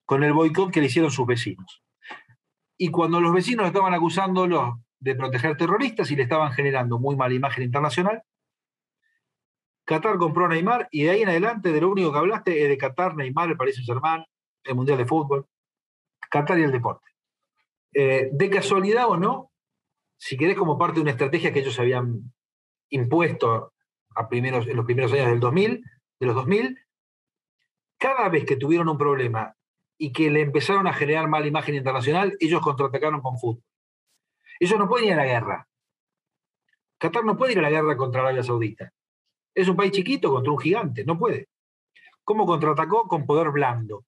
con 0.06 0.24
el 0.24 0.34
boicot 0.34 0.72
que 0.72 0.82
le 0.82 0.88
hicieron 0.88 1.12
sus 1.12 1.26
vecinos. 1.26 1.84
Y 2.78 2.90
cuando 2.90 3.22
los 3.22 3.34
vecinos 3.34 3.68
estaban 3.68 3.94
acusándolo 3.94 4.84
de 5.00 5.16
proteger 5.16 5.56
terroristas 5.56 6.12
y 6.12 6.16
le 6.16 6.24
estaban 6.24 6.52
generando 6.52 7.00
muy 7.00 7.16
mala 7.16 7.34
imagen 7.34 7.64
internacional, 7.64 8.24
Qatar 9.86 10.18
compró 10.18 10.48
Neymar 10.48 10.88
y 10.92 11.04
de 11.04 11.12
ahí 11.12 11.22
en 11.22 11.30
adelante 11.30 11.72
de 11.72 11.82
lo 11.82 11.90
único 11.90 12.12
que 12.12 12.18
hablaste 12.18 12.64
es 12.64 12.70
de 12.70 12.78
Qatar, 12.78 13.16
Neymar, 13.16 13.50
el 13.50 13.58
Paris 13.58 13.76
Saint-Germain, 13.76 14.26
el 14.64 14.76
Mundial 14.76 14.98
de 14.98 15.06
Fútbol, 15.06 15.48
Qatar 16.30 16.60
y 16.60 16.64
el 16.64 16.72
deporte. 16.72 17.08
Eh, 17.94 18.30
de 18.32 18.50
casualidad 18.50 19.10
o 19.10 19.18
no, 19.18 19.52
si 20.18 20.38
querés 20.38 20.58
como 20.58 20.78
parte 20.78 20.96
de 20.96 21.02
una 21.02 21.12
estrategia 21.12 21.52
que 21.52 21.60
ellos 21.60 21.80
habían 21.80 22.32
impuesto 22.90 23.74
a 24.16 24.30
primeros, 24.30 24.68
en 24.68 24.78
los 24.78 24.86
primeros 24.86 25.12
años 25.14 25.28
del 25.28 25.40
2000, 25.40 25.84
de 26.20 26.26
los 26.26 26.36
2000, 26.36 26.78
cada 28.02 28.30
vez 28.30 28.46
que 28.46 28.56
tuvieron 28.56 28.90
un 28.90 28.98
problema 28.98 29.56
y 29.96 30.12
que 30.12 30.32
le 30.32 30.42
empezaron 30.42 30.88
a 30.88 30.94
generar 30.94 31.28
mala 31.28 31.46
imagen 31.46 31.76
internacional, 31.76 32.36
ellos 32.40 32.60
contraatacaron 32.60 33.22
con 33.22 33.38
fútbol. 33.38 33.64
Ellos 34.60 34.80
no 34.80 34.90
pueden 34.90 35.10
ir 35.10 35.14
a 35.14 35.18
la 35.18 35.26
guerra. 35.26 35.68
Qatar 36.98 37.24
no 37.24 37.38
puede 37.38 37.52
ir 37.52 37.60
a 37.60 37.62
la 37.62 37.70
guerra 37.70 37.96
contra 37.96 38.22
Arabia 38.22 38.42
Saudita. 38.42 38.92
Es 39.54 39.68
un 39.68 39.76
país 39.76 39.92
chiquito 39.92 40.32
contra 40.32 40.52
un 40.52 40.58
gigante, 40.58 41.06
no 41.06 41.16
puede. 41.20 41.50
¿Cómo 42.24 42.48
contraatacó? 42.48 43.08
Con 43.08 43.28
poder 43.28 43.52
blando. 43.52 44.04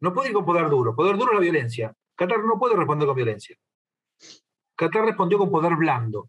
No 0.00 0.12
puede 0.12 0.30
ir 0.30 0.34
con 0.34 0.44
poder 0.44 0.68
duro. 0.68 0.96
Poder 0.96 1.16
duro 1.16 1.30
es 1.30 1.36
la 1.36 1.42
violencia. 1.42 1.94
Qatar 2.16 2.44
no 2.44 2.58
puede 2.58 2.74
responder 2.74 3.06
con 3.06 3.14
violencia. 3.14 3.56
Qatar 4.74 5.04
respondió 5.04 5.38
con 5.38 5.52
poder 5.52 5.76
blando, 5.76 6.28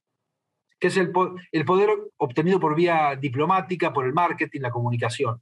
que 0.79 0.89
es 0.89 0.97
el, 0.97 1.11
poder 1.11 1.89
obtenido 2.17 2.59
por 2.59 2.75
vía 2.75 3.15
diplomática, 3.15 3.91
por 3.91 4.05
el 4.05 4.13
marketing, 4.13 4.61
la 4.61 4.69
comunicación. 4.69 5.41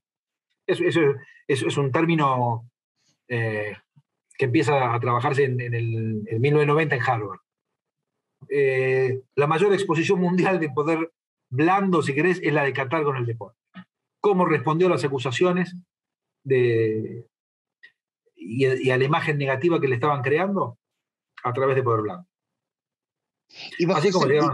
Eso, 0.67 0.83
es, 1.47 1.77
un 1.77 1.91
término 1.91 2.69
eh, 3.29 3.75
que 4.37 4.45
empieza 4.45 4.93
a 4.93 4.99
trabajarse 4.99 5.45
en, 5.45 5.59
el, 5.61 6.23
1990 6.39 6.95
en 6.95 7.01
Harvard. 7.01 7.39
Eh, 8.49 9.21
la 9.35 9.47
mayor 9.47 9.73
exposición 9.73 10.19
mundial 10.19 10.59
de 10.59 10.69
poder 10.69 11.11
blando, 11.49 12.03
si 12.03 12.13
querés, 12.13 12.39
es 12.43 12.53
la 12.53 12.63
de 12.63 12.73
Qatar 12.73 13.03
con 13.03 13.15
el 13.15 13.25
deporte. 13.25 13.57
¿Cómo 14.19 14.45
respondió 14.45 14.87
a 14.87 14.91
las 14.91 15.03
acusaciones 15.05 15.73
de, 16.43 17.25
y, 18.35 18.65
a 18.91 18.97
la 18.97 19.03
imagen 19.03 19.37
negativa 19.37 19.79
que 19.79 19.87
le 19.87 19.95
estaban 19.95 20.21
creando? 20.21 20.77
A 21.43 21.53
través 21.53 21.75
de 21.75 21.83
poder 21.83 22.01
blando. 22.01 22.27
Y 23.79 23.85
bajo, 23.85 23.99
Así 23.99 24.11
como 24.11 24.27
ese, 24.27 24.47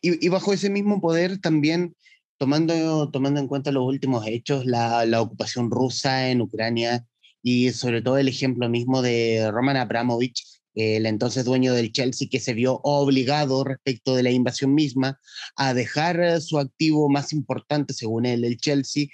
y, 0.00 0.26
y, 0.26 0.28
bajo 0.30 0.52
ese 0.52 0.70
mismo 0.70 1.00
poder 1.00 1.40
también, 1.40 1.94
tomando, 2.38 3.10
tomando 3.10 3.40
en 3.40 3.48
cuenta 3.48 3.72
los 3.72 3.84
últimos 3.84 4.26
hechos, 4.26 4.64
la, 4.64 5.04
la 5.04 5.20
ocupación 5.20 5.70
rusa 5.70 6.30
en 6.30 6.40
Ucrania 6.40 7.04
y 7.42 7.70
sobre 7.70 8.02
todo 8.02 8.18
el 8.18 8.28
ejemplo 8.28 8.68
mismo 8.68 9.02
de 9.02 9.50
Roman 9.50 9.76
Abramovich, 9.76 10.44
el 10.74 11.06
entonces 11.06 11.44
dueño 11.44 11.74
del 11.74 11.92
Chelsea, 11.92 12.28
que 12.30 12.40
se 12.40 12.54
vio 12.54 12.80
obligado 12.84 13.64
respecto 13.64 14.14
de 14.14 14.22
la 14.22 14.30
invasión 14.30 14.74
misma 14.74 15.18
a 15.56 15.74
dejar 15.74 16.20
eh, 16.20 16.40
su 16.40 16.58
activo 16.58 17.08
más 17.08 17.32
importante, 17.32 17.94
según 17.94 18.26
él, 18.26 18.44
el 18.44 18.58
Chelsea, 18.58 19.06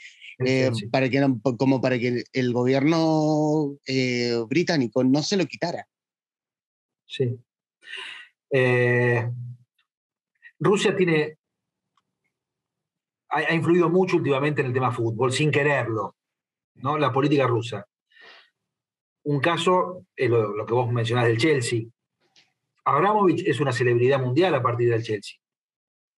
eh, 0.45 0.71
para 0.91 1.09
que, 1.09 1.27
como 1.57 1.81
para 1.81 1.99
que 1.99 2.25
el 2.33 2.53
gobierno 2.53 3.77
eh, 3.87 4.37
británico 4.49 5.05
no 5.05 5.23
se 5.23 5.37
lo 5.37 5.47
quitara. 5.47 5.89
Sí. 7.07 7.39
Rusia 10.59 10.97
tiene, 10.97 11.39
ha, 13.35 13.55
influido 13.55 13.89
mucho 13.91 14.17
últimamente 14.17 14.61
en 14.61 14.69
el 14.69 14.73
tema 14.73 14.93
fútbol, 14.93 15.33
sin 15.33 15.51
quererlo, 15.51 16.17
¿no? 16.77 16.97
La 16.97 17.13
política 17.13 17.47
rusa. 17.47 17.87
Un 19.25 19.41
caso 19.41 20.07
es 20.15 20.31
lo, 20.31 20.65
que 20.65 20.75
vos 20.75 20.93
mencionás 20.93 21.27
del 21.27 21.39
Chelsea. 21.39 21.83
Abramovich 22.85 23.47
es 23.47 23.59
una 23.61 23.73
celebridad 23.73 24.21
mundial 24.21 24.55
a 24.55 24.63
partir 24.63 24.91
del 24.91 25.03
Chelsea. 25.03 25.39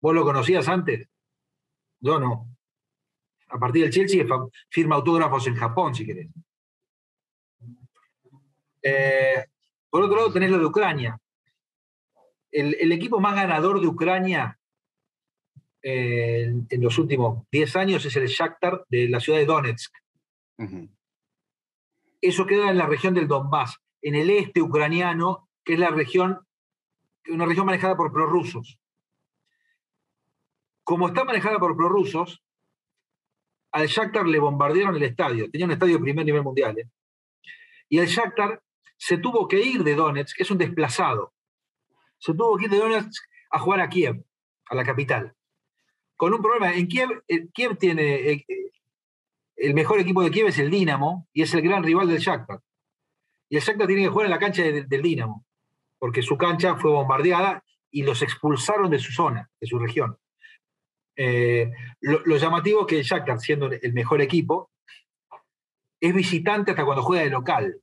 ¿Vos 0.00 0.14
lo 0.14 0.24
conocías 0.24 0.68
antes? 0.68 1.08
Yo 2.00 2.18
no. 2.18 2.48
A 3.48 3.58
partir 3.58 3.82
del 3.82 3.92
Chelsea 3.92 4.24
firma 4.68 4.96
autógrafos 4.96 5.46
en 5.46 5.54
Japón, 5.54 5.94
si 5.94 6.04
querés. 6.04 6.28
Eh, 8.82 9.44
por 9.88 10.02
otro 10.02 10.16
lado, 10.16 10.32
tenés 10.32 10.50
lo 10.50 10.58
de 10.58 10.66
Ucrania. 10.66 11.18
El, 12.50 12.92
equipo 12.92 13.20
más 13.20 13.34
ganador 13.34 13.80
de 13.80 13.86
Ucrania 13.86 14.58
eh, 15.88 16.52
en, 16.68 16.82
los 16.82 16.98
últimos 16.98 17.46
10 17.52 17.76
años 17.76 18.04
es 18.04 18.16
el 18.16 18.26
Shakhtar 18.26 18.84
de 18.88 19.08
la 19.08 19.20
ciudad 19.20 19.38
de 19.38 19.46
Donetsk. 19.46 19.94
Eso 22.20 22.44
queda 22.44 22.70
en 22.70 22.78
la 22.78 22.86
región 22.86 23.14
del 23.14 23.28
Donbass, 23.28 23.76
en 24.02 24.16
el 24.16 24.30
este 24.30 24.62
ucraniano, 24.62 25.48
que 25.64 25.74
es 25.74 25.78
la 25.78 25.90
región, 25.90 26.40
una 27.28 27.46
región 27.46 27.66
manejada 27.66 27.96
por 27.96 28.12
prorrusos. 28.12 28.80
Como 30.82 31.06
está 31.06 31.22
manejada 31.22 31.60
por 31.60 31.76
prorrusos, 31.76 32.42
al 33.70 33.86
Shakhtar 33.86 34.26
le 34.26 34.40
bombardearon 34.40 34.96
el 34.96 35.04
estadio. 35.04 35.48
Tenía 35.52 35.66
un 35.66 35.72
estadio 35.72 35.98
de 35.98 36.02
primer 36.02 36.26
nivel 36.26 36.42
mundial. 36.42 36.76
¿eh? 36.80 36.90
Y 37.88 37.98
el 37.98 38.08
Shakhtar 38.08 38.60
se 38.96 39.18
tuvo 39.18 39.46
que 39.46 39.60
ir 39.60 39.84
de 39.84 39.94
Donetsk, 39.94 40.36
que 40.36 40.42
es 40.42 40.50
un 40.50 40.58
desplazado. 40.58 41.32
Se 42.18 42.34
tuvo 42.34 42.56
que 42.56 42.64
ir 42.64 42.70
de 42.72 42.78
Donetsk 42.78 43.22
a 43.50 43.60
jugar 43.60 43.78
a 43.78 43.88
Kiev, 43.88 44.24
a 44.68 44.74
la 44.74 44.82
capital. 44.82 45.36
Con 46.16 46.32
un 46.32 46.40
problema. 46.40 46.72
En 46.72 46.88
Kiev, 46.88 47.22
eh, 47.28 47.48
Kiev 47.52 47.76
tiene, 47.76 48.30
eh, 48.30 48.46
el 49.56 49.74
mejor 49.74 50.00
equipo 50.00 50.22
de 50.22 50.30
Kiev 50.30 50.48
es 50.48 50.58
el 50.58 50.70
Dinamo 50.70 51.28
y 51.32 51.42
es 51.42 51.52
el 51.54 51.62
gran 51.62 51.82
rival 51.82 52.08
del 52.08 52.18
Shakhtar. 52.18 52.60
Y 53.48 53.56
el 53.56 53.62
Shakhtar 53.62 53.86
tiene 53.86 54.02
que 54.02 54.08
jugar 54.08 54.26
en 54.26 54.32
la 54.32 54.38
cancha 54.38 54.62
del 54.62 55.02
Dinamo, 55.02 55.44
porque 55.98 56.22
su 56.22 56.36
cancha 56.36 56.76
fue 56.76 56.90
bombardeada 56.90 57.62
y 57.90 58.02
los 58.02 58.22
expulsaron 58.22 58.90
de 58.90 58.98
su 58.98 59.12
zona, 59.12 59.50
de 59.60 59.66
su 59.66 59.78
región. 59.78 60.18
Eh, 61.16 61.70
lo, 62.00 62.36
llamativo 62.36 62.82
es 62.82 62.86
que 62.86 62.98
el 62.98 63.04
Shakhtar, 63.04 63.40
siendo 63.40 63.70
el 63.70 63.92
mejor 63.92 64.20
equipo, 64.20 64.70
es 66.00 66.14
visitante 66.14 66.72
hasta 66.72 66.84
cuando 66.84 67.02
juega 67.02 67.24
de 67.24 67.30
local. 67.30 67.80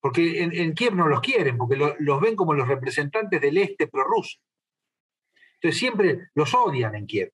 Porque 0.00 0.42
en, 0.42 0.74
Kiev 0.74 0.94
no 0.94 1.08
los 1.08 1.20
quieren, 1.20 1.58
porque 1.58 1.76
los 1.98 2.20
ven 2.20 2.36
como 2.36 2.54
los 2.54 2.68
representantes 2.68 3.40
del 3.40 3.58
este 3.58 3.88
prorruso. 3.88 4.38
Entonces 5.60 5.78
siempre 5.78 6.28
los 6.34 6.54
odian 6.54 6.94
en 6.94 7.06
Kiev. 7.06 7.32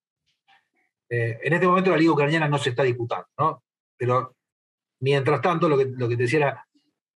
Eh, 1.08 1.38
en 1.42 1.52
este 1.52 1.66
momento 1.66 1.90
la 1.90 1.96
Liga 1.96 2.12
Ucraniana 2.12 2.48
no 2.48 2.58
se 2.58 2.70
está 2.70 2.82
disputando, 2.82 3.26
¿no? 3.38 3.62
Pero 3.96 4.34
mientras 5.00 5.40
tanto, 5.42 5.68
lo 5.68 5.76
que, 5.76 5.86
lo 5.86 6.08
que 6.08 6.16
te 6.16 6.22
decía 6.22 6.38
era, 6.38 6.66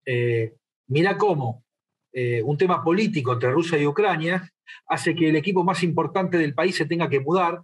eh, 0.04 0.54
mira 0.88 1.16
cómo 1.16 1.64
eh, 2.12 2.42
un 2.42 2.56
tema 2.56 2.82
político 2.82 3.32
entre 3.32 3.50
Rusia 3.50 3.78
y 3.78 3.86
Ucrania 3.86 4.50
hace 4.86 5.14
que 5.14 5.28
el 5.30 5.36
equipo 5.36 5.64
más 5.64 5.82
importante 5.82 6.36
del 6.38 6.54
país 6.54 6.76
se 6.76 6.86
tenga 6.86 7.08
que 7.08 7.20
mudar 7.20 7.62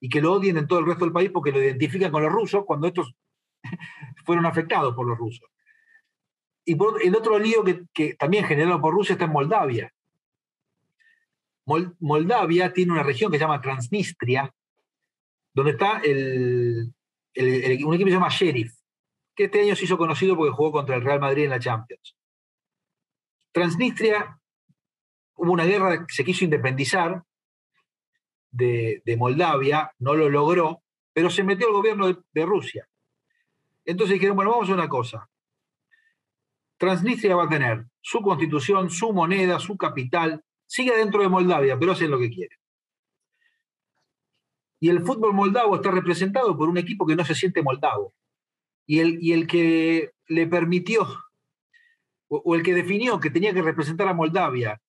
y 0.00 0.08
que 0.08 0.20
lo 0.20 0.32
odien 0.32 0.56
en 0.56 0.66
todo 0.66 0.80
el 0.80 0.86
resto 0.86 1.04
del 1.04 1.12
país 1.12 1.30
porque 1.30 1.52
lo 1.52 1.62
identifican 1.62 2.10
con 2.10 2.22
los 2.22 2.32
rusos 2.32 2.64
cuando 2.66 2.86
estos 2.86 3.14
fueron 4.24 4.46
afectados 4.46 4.94
por 4.94 5.06
los 5.06 5.18
rusos. 5.18 5.48
Y 6.64 6.76
el 7.04 7.16
otro 7.16 7.38
lío 7.38 7.64
que, 7.92 8.14
también 8.14 8.44
generado 8.44 8.80
por 8.80 8.94
Rusia 8.94 9.14
está 9.14 9.24
en 9.24 9.32
Moldavia. 9.32 9.92
Moldavia 12.00 12.72
tiene 12.72 12.92
una 12.92 13.02
región 13.02 13.30
que 13.30 13.38
se 13.38 13.44
llama 13.44 13.60
Transnistria, 13.60 14.52
donde 15.52 15.72
está 15.72 16.00
el, 16.04 16.92
un 17.34 17.94
equipo 17.94 18.04
que 18.04 18.10
se 18.10 18.16
llama 18.16 18.28
Sheriff, 18.28 18.74
que 19.34 19.44
este 19.44 19.60
año 19.62 19.76
se 19.76 19.84
hizo 19.84 19.98
conocido 19.98 20.36
porque 20.36 20.52
jugó 20.52 20.72
contra 20.72 20.96
el 20.96 21.02
Real 21.02 21.20
Madrid 21.20 21.44
en 21.44 21.50
la 21.50 21.60
Champions. 21.60 22.16
Transnistria, 23.52 24.38
hubo 25.36 25.52
una 25.52 25.64
guerra 25.64 26.06
que 26.06 26.12
se 26.12 26.24
quiso 26.24 26.44
independizar 26.44 27.22
de, 28.50 29.02
Moldavia, 29.18 29.92
no 29.98 30.14
lo 30.14 30.28
logró, 30.28 30.82
pero 31.12 31.30
se 31.30 31.44
metió 31.44 31.68
el 31.68 31.72
gobierno 31.72 32.06
de, 32.08 32.18
de 32.32 32.46
Rusia. 32.46 32.88
Entonces 33.84 34.14
dijeron, 34.14 34.36
bueno, 34.36 34.52
vamos 34.52 34.70
a 34.70 34.74
una 34.74 34.88
cosa. 34.88 35.28
Transnistria 36.76 37.36
va 37.36 37.44
a 37.44 37.48
tener 37.48 37.86
su 38.00 38.20
constitución, 38.22 38.90
su 38.90 39.12
moneda, 39.12 39.58
su 39.58 39.76
capital, 39.76 40.42
sigue 40.70 40.96
dentro 40.96 41.20
de 41.20 41.28
Moldavia, 41.28 41.76
pero 41.76 41.92
hacen 41.92 42.12
lo 42.12 42.18
que 42.18 42.30
quieren. 42.30 42.56
Y 44.78 44.88
el 44.88 45.00
fútbol 45.04 45.34
moldavo 45.34 45.74
está 45.74 45.90
representado 45.90 46.56
por 46.56 46.68
un 46.68 46.78
equipo 46.78 47.04
que 47.04 47.16
no 47.16 47.24
se 47.24 47.34
siente 47.34 47.60
moldavo. 47.60 48.14
Y 48.86 49.00
el, 49.00 49.18
y 49.20 49.32
el 49.32 49.48
que 49.48 50.12
le 50.28 50.46
permitió, 50.46 51.06
o, 52.28 52.54
el 52.54 52.62
que 52.62 52.72
definió 52.72 53.18
que 53.18 53.30
tenía 53.30 53.52
que 53.52 53.62
representar 53.62 54.06
a 54.06 54.14
Moldavia, 54.14 54.80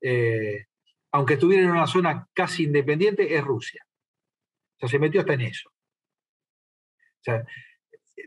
eh, 0.00 0.66
aunque 1.10 1.34
estuviera 1.34 1.64
en 1.64 1.70
una 1.70 1.88
zona 1.88 2.28
casi 2.32 2.64
independiente, 2.64 3.34
es 3.34 3.44
Rusia. 3.44 3.84
O 4.76 4.78
sea, 4.78 4.88
se 4.88 4.98
metió 5.00 5.20
hasta 5.20 5.34
en 5.34 5.40
eso. 5.40 5.68
sea, 7.20 7.44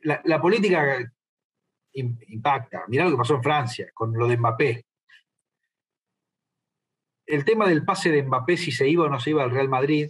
la, 0.04 0.42
política 0.42 1.10
impacta. 1.94 2.84
Mirá 2.90 3.06
lo 3.06 3.12
que 3.12 3.18
pasó 3.18 3.36
en 3.36 3.44
Francia 3.44 3.90
con 3.94 4.14
lo 4.14 4.28
de 4.28 4.38
Mbappé. 4.38 4.86
El 7.32 7.46
tema 7.46 7.66
del 7.66 7.86
pase 7.86 8.12
de 8.12 8.24
Mbappé, 8.24 8.58
si 8.58 8.74
se 8.74 8.90
iba 8.90 9.06
o 9.06 9.10
no 9.10 9.18
se 9.18 9.30
iba 9.30 9.42
al 9.42 9.52
Real 9.52 9.70
Madrid, 9.70 10.10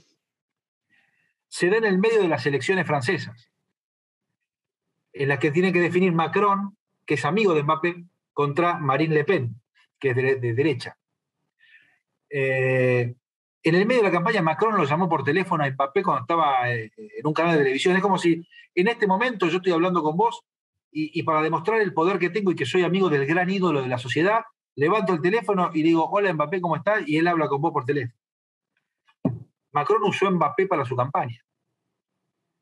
se 1.47 1.69
da 1.69 1.77
en 1.77 1.85
el 1.85 1.99
medio 1.99 2.19
de 2.19 2.27
las 2.27 2.47
elecciones 2.47 2.87
francesas, 2.87 3.51
en 5.13 5.29
las 5.29 5.37
que 5.37 5.51
tiene 5.51 5.71
que 5.71 5.81
definir 5.81 6.13
Macron, 6.13 6.75
que 7.05 7.13
es 7.13 7.23
amigo 7.23 7.53
de 7.53 7.61
Mbappé, 7.61 8.05
contra 8.33 8.79
Marine 8.79 9.13
Le 9.13 9.23
Pen, 9.23 9.61
que 9.99 10.09
es 10.09 10.15
de, 10.15 10.53
derecha. 10.55 10.97
Eh, 12.27 13.13
en 13.61 13.75
el 13.75 13.85
medio 13.85 14.01
de 14.01 14.07
la 14.07 14.13
campaña, 14.13 14.41
Macron 14.41 14.75
lo 14.75 14.85
llamó 14.85 15.07
por 15.07 15.23
teléfono 15.23 15.63
a 15.63 15.69
Mbappé 15.69 16.01
cuando 16.01 16.21
estaba 16.21 16.73
eh, 16.73 16.91
en 16.97 17.27
un 17.27 17.33
canal 17.33 17.51
de 17.51 17.59
televisión. 17.59 17.95
Es 17.95 18.01
como 18.01 18.17
si 18.17 18.47
en 18.73 18.87
este 18.87 19.05
momento 19.05 19.47
yo 19.47 19.57
estoy 19.57 19.73
hablando 19.73 20.01
con 20.01 20.17
vos 20.17 20.43
y, 20.91 21.21
para 21.21 21.43
demostrar 21.43 21.81
el 21.81 21.93
poder 21.93 22.17
que 22.17 22.31
tengo 22.31 22.51
y 22.51 22.55
que 22.55 22.65
soy 22.65 22.81
amigo 22.81 23.11
del 23.11 23.27
gran 23.27 23.47
ídolo 23.51 23.83
de 23.83 23.87
la 23.89 23.99
sociedad, 23.99 24.41
levanto 24.75 25.13
el 25.13 25.21
teléfono 25.21 25.71
y 25.73 25.83
digo, 25.83 26.09
hola 26.09 26.33
Mbappé, 26.33 26.61
¿cómo 26.61 26.75
estás? 26.75 27.07
Y 27.07 27.17
él 27.17 27.27
habla 27.27 27.47
con 27.47 27.61
vos 27.61 27.71
por 27.71 27.85
teléfono. 27.85 28.19
Macron 29.71 30.03
usó 30.03 30.29
Mbappé 30.29 30.67
para 30.67 30.85
su 30.85 30.95
campaña. 30.95 31.39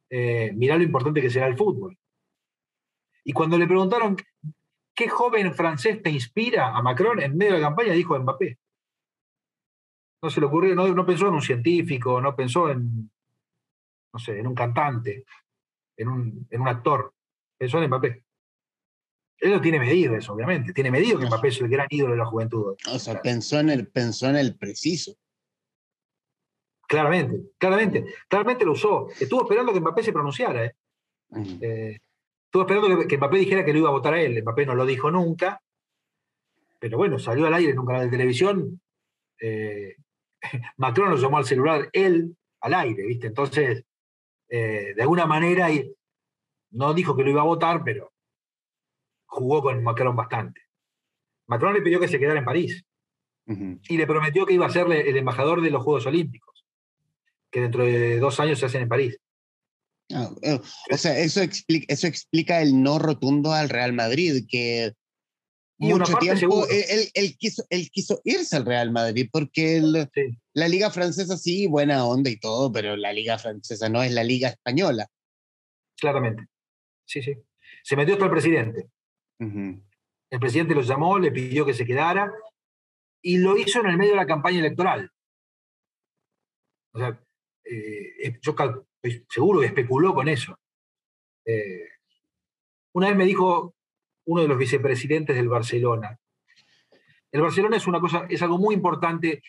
Eh, 0.09 0.51
mirá 0.55 0.75
lo 0.75 0.83
importante 0.83 1.21
que 1.21 1.29
será 1.29 1.47
el 1.47 1.57
fútbol. 1.57 1.97
Y 3.23 3.33
cuando 3.33 3.57
le 3.57 3.67
preguntaron, 3.67 4.17
¿qué 4.95 5.07
joven 5.07 5.53
francés 5.53 6.01
te 6.01 6.09
inspira 6.09 6.75
a 6.75 6.81
Macron 6.81 7.21
en 7.21 7.37
medio 7.37 7.53
de 7.53 7.59
la 7.59 7.67
campaña? 7.67 7.93
Dijo 7.93 8.17
Mbappé. 8.17 8.57
No 10.21 10.29
se 10.29 10.39
le 10.39 10.47
ocurrió, 10.47 10.75
no, 10.75 11.05
pensó 11.05 11.27
en 11.27 11.35
un 11.35 11.41
científico, 11.41 12.19
no 12.19 12.35
pensó 12.35 12.69
en, 12.69 13.09
no 14.11 14.19
sé, 14.19 14.39
en 14.39 14.47
un 14.47 14.55
cantante, 14.55 15.25
en 15.95 16.09
un, 16.09 16.47
en 16.49 16.61
un 16.61 16.67
actor. 16.67 17.13
Pensó 17.57 17.81
en 17.81 17.87
Mbappé. 17.87 18.23
Él 19.39 19.51
lo 19.51 19.61
tiene 19.61 19.79
medido 19.79 20.15
eso, 20.15 20.33
obviamente. 20.33 20.73
Tiene 20.73 20.91
medido 20.91 21.17
que 21.17 21.25
Mbappé 21.25 21.47
es 21.47 21.61
el 21.61 21.69
gran 21.69 21.87
ídolo 21.89 22.13
de 22.13 22.17
la 22.17 22.25
juventud. 22.25 22.75
O 22.91 22.99
sea, 22.99 23.21
pensó 23.21 23.59
en 23.59 23.69
el, 23.69 23.87
pensó 23.87 24.27
en 24.27 24.35
el 24.35 24.57
preciso. 24.57 25.15
Claramente, 26.87 27.51
claramente. 27.57 28.05
Claramente 28.27 28.65
lo 28.65 28.73
usó. 28.73 29.07
Estuvo 29.19 29.43
esperando 29.43 29.71
que 29.71 29.79
Mbappé 29.79 30.03
se 30.03 30.13
pronunciara. 30.13 30.65
¿eh? 30.65 30.75
eh 31.61 31.97
estuvo 32.45 32.63
esperando 32.63 33.07
que, 33.07 33.17
Mbappé 33.17 33.37
dijera 33.37 33.63
que 33.63 33.71
lo 33.71 33.79
iba 33.79 33.89
a 33.89 33.93
votar 33.93 34.15
a 34.15 34.21
él. 34.21 34.41
Mbappé 34.41 34.65
no 34.65 34.75
lo 34.75 34.85
dijo 34.85 35.09
nunca. 35.09 35.61
Pero 36.79 36.97
bueno, 36.97 37.19
salió 37.19 37.47
al 37.47 37.53
aire 37.53 37.71
en 37.71 37.79
un 37.79 37.85
canal 37.85 38.05
de 38.05 38.17
televisión 38.17 38.81
eh, 39.39 39.95
Macron 40.77 41.11
lo 41.11 41.17
llamó 41.17 41.37
al 41.37 41.45
celular 41.45 41.89
él 41.93 42.35
al 42.61 42.73
aire, 42.73 43.05
¿viste? 43.05 43.27
Entonces, 43.27 43.85
de 44.49 44.95
alguna 44.99 45.25
manera, 45.27 45.69
no 46.71 46.93
dijo 46.93 47.15
que 47.15 47.23
lo 47.23 47.29
iba 47.29 47.41
a 47.41 47.45
votar, 47.45 47.83
pero 47.83 48.11
jugó 49.29 49.61
con 49.61 49.81
Macron 49.83 50.15
bastante. 50.15 50.61
Macron 51.47 51.73
le 51.73 51.81
pidió 51.81 51.99
que 51.99 52.07
se 52.07 52.19
quedara 52.19 52.39
en 52.39 52.45
París 52.45 52.83
y 53.47 53.97
le 53.97 54.05
prometió 54.05 54.45
que 54.45 54.53
iba 54.53 54.67
a 54.67 54.71
ser 54.71 54.91
el 54.91 55.17
embajador 55.17 55.61
de 55.61 55.71
los 55.71 55.83
Juegos 55.83 56.05
Olímpicos, 56.05 56.65
que 57.49 57.61
dentro 57.61 57.83
de 57.83 58.19
dos 58.19 58.39
años 58.39 58.59
se 58.59 58.67
hacen 58.67 58.83
en 58.83 58.89
París. 58.89 59.17
Ah, 60.13 60.29
eh, 60.43 60.59
o 60.91 60.97
sea, 60.97 61.17
eso 61.17 61.41
explica, 61.41 61.91
eso 61.91 62.05
explica 62.05 62.61
el 62.61 62.81
no 62.81 62.99
rotundo 62.99 63.51
al 63.51 63.69
Real 63.69 63.93
Madrid, 63.93 64.45
que 64.47 64.93
mucho 65.79 66.13
tiempo 66.17 66.67
él, 66.67 67.37
quiso, 67.37 67.63
él 67.69 67.89
quiso 67.89 68.21
irse 68.23 68.55
al 68.55 68.65
Real 68.65 68.91
Madrid 68.91 69.29
porque 69.31 69.81
la 70.53 70.67
liga 70.67 70.91
francesa 70.91 71.37
sí, 71.37 71.67
buena 71.67 72.05
onda 72.05 72.29
y 72.29 72.37
todo, 72.37 72.71
pero 72.71 72.95
la 72.97 73.13
liga 73.13 73.39
francesa 73.39 73.89
no 73.89 74.03
es 74.03 74.11
la 74.11 74.23
liga 74.23 74.49
española. 74.49 75.07
Claramente. 75.97 76.45
Sí, 77.05 77.23
sí. 77.23 77.33
Se 77.81 77.95
metió 77.95 78.13
hasta 78.13 78.25
el 78.25 78.31
presidente. 78.31 78.89
El 79.39 80.39
presidente 80.39 80.75
lo 80.75 80.81
llamó, 80.81 81.17
le 81.17 81.31
pidió 81.31 81.65
que 81.65 81.73
se 81.73 81.85
quedara 81.85 82.31
y 83.21 83.37
lo 83.37 83.57
hizo 83.57 83.79
en 83.79 83.87
el 83.87 83.97
medio 83.97 84.11
de 84.11 84.17
la 84.17 84.25
campaña 84.25 84.59
electoral. 84.59 85.11
O 86.93 86.99
sea, 86.99 87.19
eh, 87.63 88.39
yo 88.41 88.51
estoy 88.51 89.25
seguro 89.29 89.59
que 89.59 89.67
especuló 89.67 90.13
con 90.13 90.27
eso. 90.27 90.57
Eh, 91.45 91.87
una 92.93 93.07
vez 93.07 93.17
me 93.17 93.25
dijo, 93.25 93.75
uno 94.25 94.41
de 94.41 94.47
los 94.47 94.57
vicepresidentes 94.57 95.35
del 95.35 95.49
Barcelona. 95.49 96.17
El 97.31 97.41
Barcelona 97.41 97.77
es 97.77 97.87
una 97.87 97.99
cosa, 97.99 98.25
es 98.29 98.41
algo 98.41 98.57
muy 98.57 98.75
importante. 98.75 99.41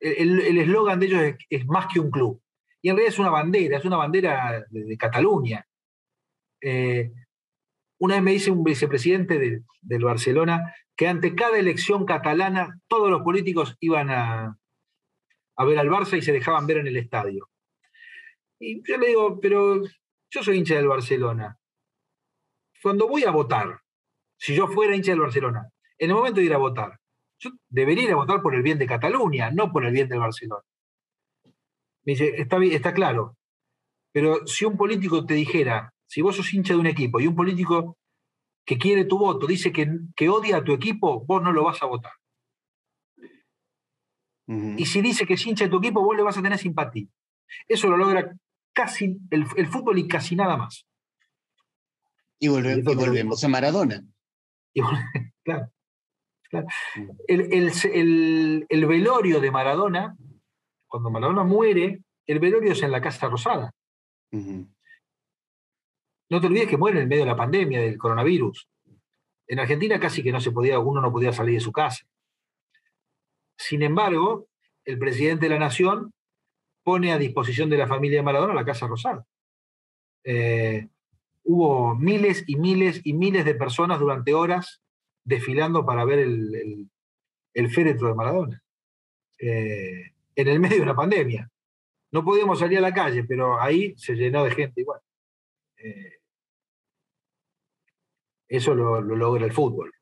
El 0.00 0.58
eslogan 0.58 1.00
de 1.00 1.06
ellos 1.06 1.36
es, 1.48 1.66
más 1.66 1.86
que 1.92 2.00
un 2.00 2.10
club. 2.10 2.40
Y 2.82 2.90
en 2.90 2.96
realidad 2.96 3.14
es 3.14 3.18
una 3.18 3.30
bandera, 3.30 3.78
es 3.78 3.84
una 3.84 3.96
bandera 3.96 4.64
de, 4.68 4.96
Cataluña. 4.98 5.66
Eh, 6.60 7.12
una 7.98 8.16
vez 8.16 8.22
me 8.22 8.32
dice 8.32 8.50
un 8.50 8.64
vicepresidente 8.64 9.62
del 9.80 10.04
Barcelona 10.04 10.74
que 10.96 11.08
ante 11.08 11.34
cada 11.34 11.58
elección 11.58 12.04
catalana 12.04 12.80
todos 12.88 13.10
los 13.10 13.22
políticos 13.22 13.76
iban 13.80 14.10
a, 14.10 14.58
ver 15.58 15.78
al 15.78 15.88
Barça 15.88 16.16
y 16.16 16.22
se 16.22 16.32
dejaban 16.32 16.66
ver 16.66 16.78
en 16.78 16.86
el 16.86 16.96
estadio. 16.96 17.48
Y 18.58 18.82
yo 18.88 18.96
le 18.98 19.08
digo, 19.08 19.40
pero 19.40 19.82
yo 20.30 20.42
soy 20.42 20.58
hincha 20.58 20.76
del 20.76 20.88
Barcelona. 20.88 21.58
Cuando 22.82 23.08
voy 23.08 23.24
a 23.24 23.30
votar, 23.30 23.80
si 24.36 24.54
yo 24.54 24.68
fuera 24.68 24.94
hincha 24.94 25.12
del 25.12 25.20
Barcelona, 25.20 25.70
en 25.98 26.10
el 26.10 26.16
momento 26.16 26.40
de 26.40 26.46
ir 26.46 26.54
a 26.54 26.58
votar, 26.58 26.98
yo 27.38 27.50
debería 27.68 28.04
ir 28.04 28.12
a 28.12 28.16
votar 28.16 28.42
por 28.42 28.54
el 28.54 28.62
bien 28.62 28.78
de 28.78 28.86
Cataluña, 28.86 29.50
no 29.50 29.72
por 29.72 29.84
el 29.84 29.92
bien 29.92 30.08
del 30.08 30.20
Barcelona. 30.20 30.62
Me 32.04 32.12
dice, 32.12 32.34
está 32.36 32.92
claro, 32.92 33.36
pero 34.12 34.46
si 34.46 34.64
un 34.64 34.76
político 34.76 35.24
te 35.24 35.34
dijera, 35.34 35.93
si 36.06 36.22
vos 36.22 36.36
sos 36.36 36.52
hincha 36.52 36.74
de 36.74 36.80
un 36.80 36.86
equipo 36.86 37.20
y 37.20 37.26
un 37.26 37.34
político 37.34 37.96
que 38.64 38.78
quiere 38.78 39.04
tu 39.04 39.18
voto 39.18 39.46
dice 39.46 39.72
que, 39.72 39.88
que 40.16 40.28
odia 40.28 40.58
a 40.58 40.64
tu 40.64 40.72
equipo, 40.72 41.24
vos 41.24 41.42
no 41.42 41.52
lo 41.52 41.64
vas 41.64 41.82
a 41.82 41.86
votar. 41.86 42.12
Y 44.46 44.84
si 44.84 45.00
dice 45.00 45.26
que 45.26 45.34
es 45.34 45.46
hincha 45.46 45.64
de 45.64 45.70
tu 45.70 45.78
equipo, 45.78 46.02
vos 46.02 46.16
le 46.16 46.22
vas 46.22 46.36
a 46.36 46.42
tener 46.42 46.58
simpatía. 46.58 47.06
Eso 47.66 47.88
lo 47.88 47.96
logra 47.96 48.36
casi 48.74 49.16
el, 49.30 49.46
fútbol 49.46 49.98
y 49.98 50.08
casi 50.08 50.36
nada 50.36 50.56
más. 50.56 50.86
y 52.38 52.48
volvemos 52.48 53.42
a 53.42 53.48
Maradona. 53.48 54.04
claro, 55.44 55.70
mm. 56.96 57.10
El, 57.26 58.86
velorio 58.86 59.40
de 59.40 59.50
Maradona, 59.50 60.16
cuando 60.86 61.10
Maradona 61.10 61.44
muere, 61.44 62.02
el 62.26 62.38
velorio 62.38 62.72
es 62.72 62.82
en 62.82 62.90
la 62.90 63.00
Casa 63.00 63.28
Rosada. 63.28 63.72
No 66.34 66.40
te 66.40 66.48
olvides 66.48 66.66
que 66.66 66.76
muere 66.76 67.00
en 67.00 67.06
medio 67.06 67.22
de 67.22 67.30
la 67.30 67.36
pandemia 67.36 67.80
del 67.80 67.96
coronavirus. 67.96 68.68
En 69.46 69.60
Argentina 69.60 70.00
casi 70.00 70.20
que 70.20 70.32
no 70.32 70.40
se 70.40 70.50
podía, 70.50 70.80
uno 70.80 71.00
no 71.00 71.12
podía 71.12 71.32
salir 71.32 71.54
de 71.54 71.60
su 71.60 71.70
casa. 71.70 72.04
Sin 73.56 73.82
embargo, 73.82 74.48
el 74.84 74.98
presidente 74.98 75.46
de 75.46 75.50
la 75.50 75.60
nación 75.60 76.12
pone 76.82 77.12
a 77.12 77.18
disposición 77.18 77.70
de 77.70 77.76
la 77.76 77.86
familia 77.86 78.18
de 78.18 78.24
Maradona 78.24 78.52
la 78.52 78.64
Casa 78.64 78.88
Rosada. 78.88 79.24
Eh, 80.24 80.88
hubo 81.44 81.94
miles 81.94 82.42
y 82.48 82.56
miles 82.56 83.00
y 83.04 83.12
miles 83.12 83.44
de 83.44 83.54
personas 83.54 84.00
durante 84.00 84.34
horas 84.34 84.82
desfilando 85.22 85.86
para 85.86 86.04
ver 86.04 86.18
el, 86.18 86.90
féretro 87.70 88.08
de 88.08 88.14
Maradona. 88.16 88.60
Eh, 89.38 90.10
en 90.34 90.48
el 90.48 90.58
medio 90.58 90.78
de 90.78 90.82
una 90.82 90.96
pandemia. 90.96 91.48
No 92.10 92.24
podíamos 92.24 92.58
salir 92.58 92.78
a 92.78 92.80
la 92.80 92.92
calle, 92.92 93.22
pero 93.22 93.60
ahí 93.60 93.94
se 93.96 94.14
llenó 94.16 94.42
de 94.42 94.50
gente 94.50 94.80
igual. 94.80 95.00
Eh, 95.76 96.23
eso 98.48 98.74
lo, 98.74 99.00
logra 99.00 99.44
el 99.44 99.52
fútbol. 99.52 99.92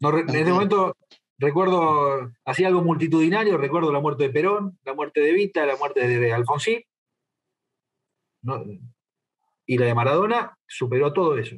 en 0.00 0.36
ese 0.36 0.52
momento 0.52 0.96
recuerdo, 1.38 2.32
hacía 2.44 2.68
algo 2.68 2.82
multitudinario, 2.82 3.56
recuerdo 3.56 3.92
la 3.92 4.00
muerte 4.00 4.24
de 4.24 4.30
Perón, 4.30 4.78
la 4.84 4.94
muerte 4.94 5.20
de 5.20 5.32
Vita, 5.32 5.66
la 5.66 5.76
muerte 5.76 6.06
de 6.06 6.32
Alfonsín. 6.32 6.82
No, 8.42 8.64
y 9.66 9.78
la 9.78 9.86
de 9.86 9.94
Maradona 9.94 10.58
superó 10.66 11.12
todo 11.12 11.38
eso. 11.38 11.56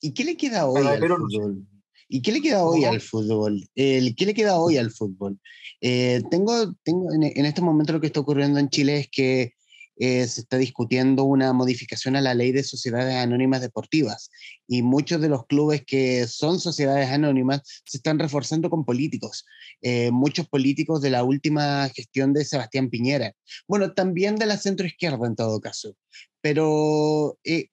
¿Y 0.00 0.14
qué 0.14 0.24
le 0.24 0.36
queda 0.36 0.66
hoy 0.66 0.84
al 0.84 0.98
fútbol? 0.98 1.66
¿Y 2.08 2.22
qué 2.22 2.32
le 2.32 2.42
queda 2.42 2.64
hoy 2.64 2.84
al 2.84 3.00
fútbol? 3.00 3.68
El, 3.74 4.14
¿Qué 4.16 4.26
le 4.26 4.34
queda 4.34 4.58
hoy 4.58 4.76
al 4.76 4.90
fútbol? 4.90 5.40
Eh, 5.80 6.22
tengo, 6.30 6.74
tengo 6.82 7.12
en, 7.12 7.46
este 7.46 7.62
momento 7.62 7.92
lo 7.92 8.00
que 8.00 8.08
está 8.08 8.20
ocurriendo 8.20 8.58
en 8.58 8.68
Chile 8.68 8.98
es 8.98 9.08
que 9.10 9.54
eh, 9.96 10.26
se 10.26 10.40
está 10.40 10.56
discutiendo 10.56 11.24
una 11.24 11.52
modificación 11.52 12.16
a 12.16 12.20
la 12.20 12.34
ley 12.34 12.52
de 12.52 12.64
sociedades 12.64 13.14
anónimas 13.14 13.60
deportivas 13.60 14.30
y 14.66 14.82
muchos 14.82 15.20
de 15.20 15.28
los 15.28 15.46
clubes 15.46 15.84
que 15.86 16.26
son 16.26 16.60
sociedades 16.60 17.10
anónimas 17.10 17.60
se 17.84 17.98
están 17.98 18.18
reforzando 18.18 18.70
con 18.70 18.84
políticos. 18.84 19.44
Eh, 19.82 20.10
muchos 20.10 20.48
políticos 20.48 21.02
de 21.02 21.10
la 21.10 21.24
última 21.24 21.88
gestión 21.94 22.32
de 22.32 22.44
Sebastián 22.44 22.88
Piñera. 22.90 23.32
Bueno, 23.68 23.92
también 23.92 24.36
de 24.36 24.46
la 24.46 24.56
centro 24.56 24.86
izquierda 24.86 25.26
en 25.26 25.36
todo 25.36 25.60
caso, 25.60 25.96
pero 26.40 27.38
eh, 27.44 27.68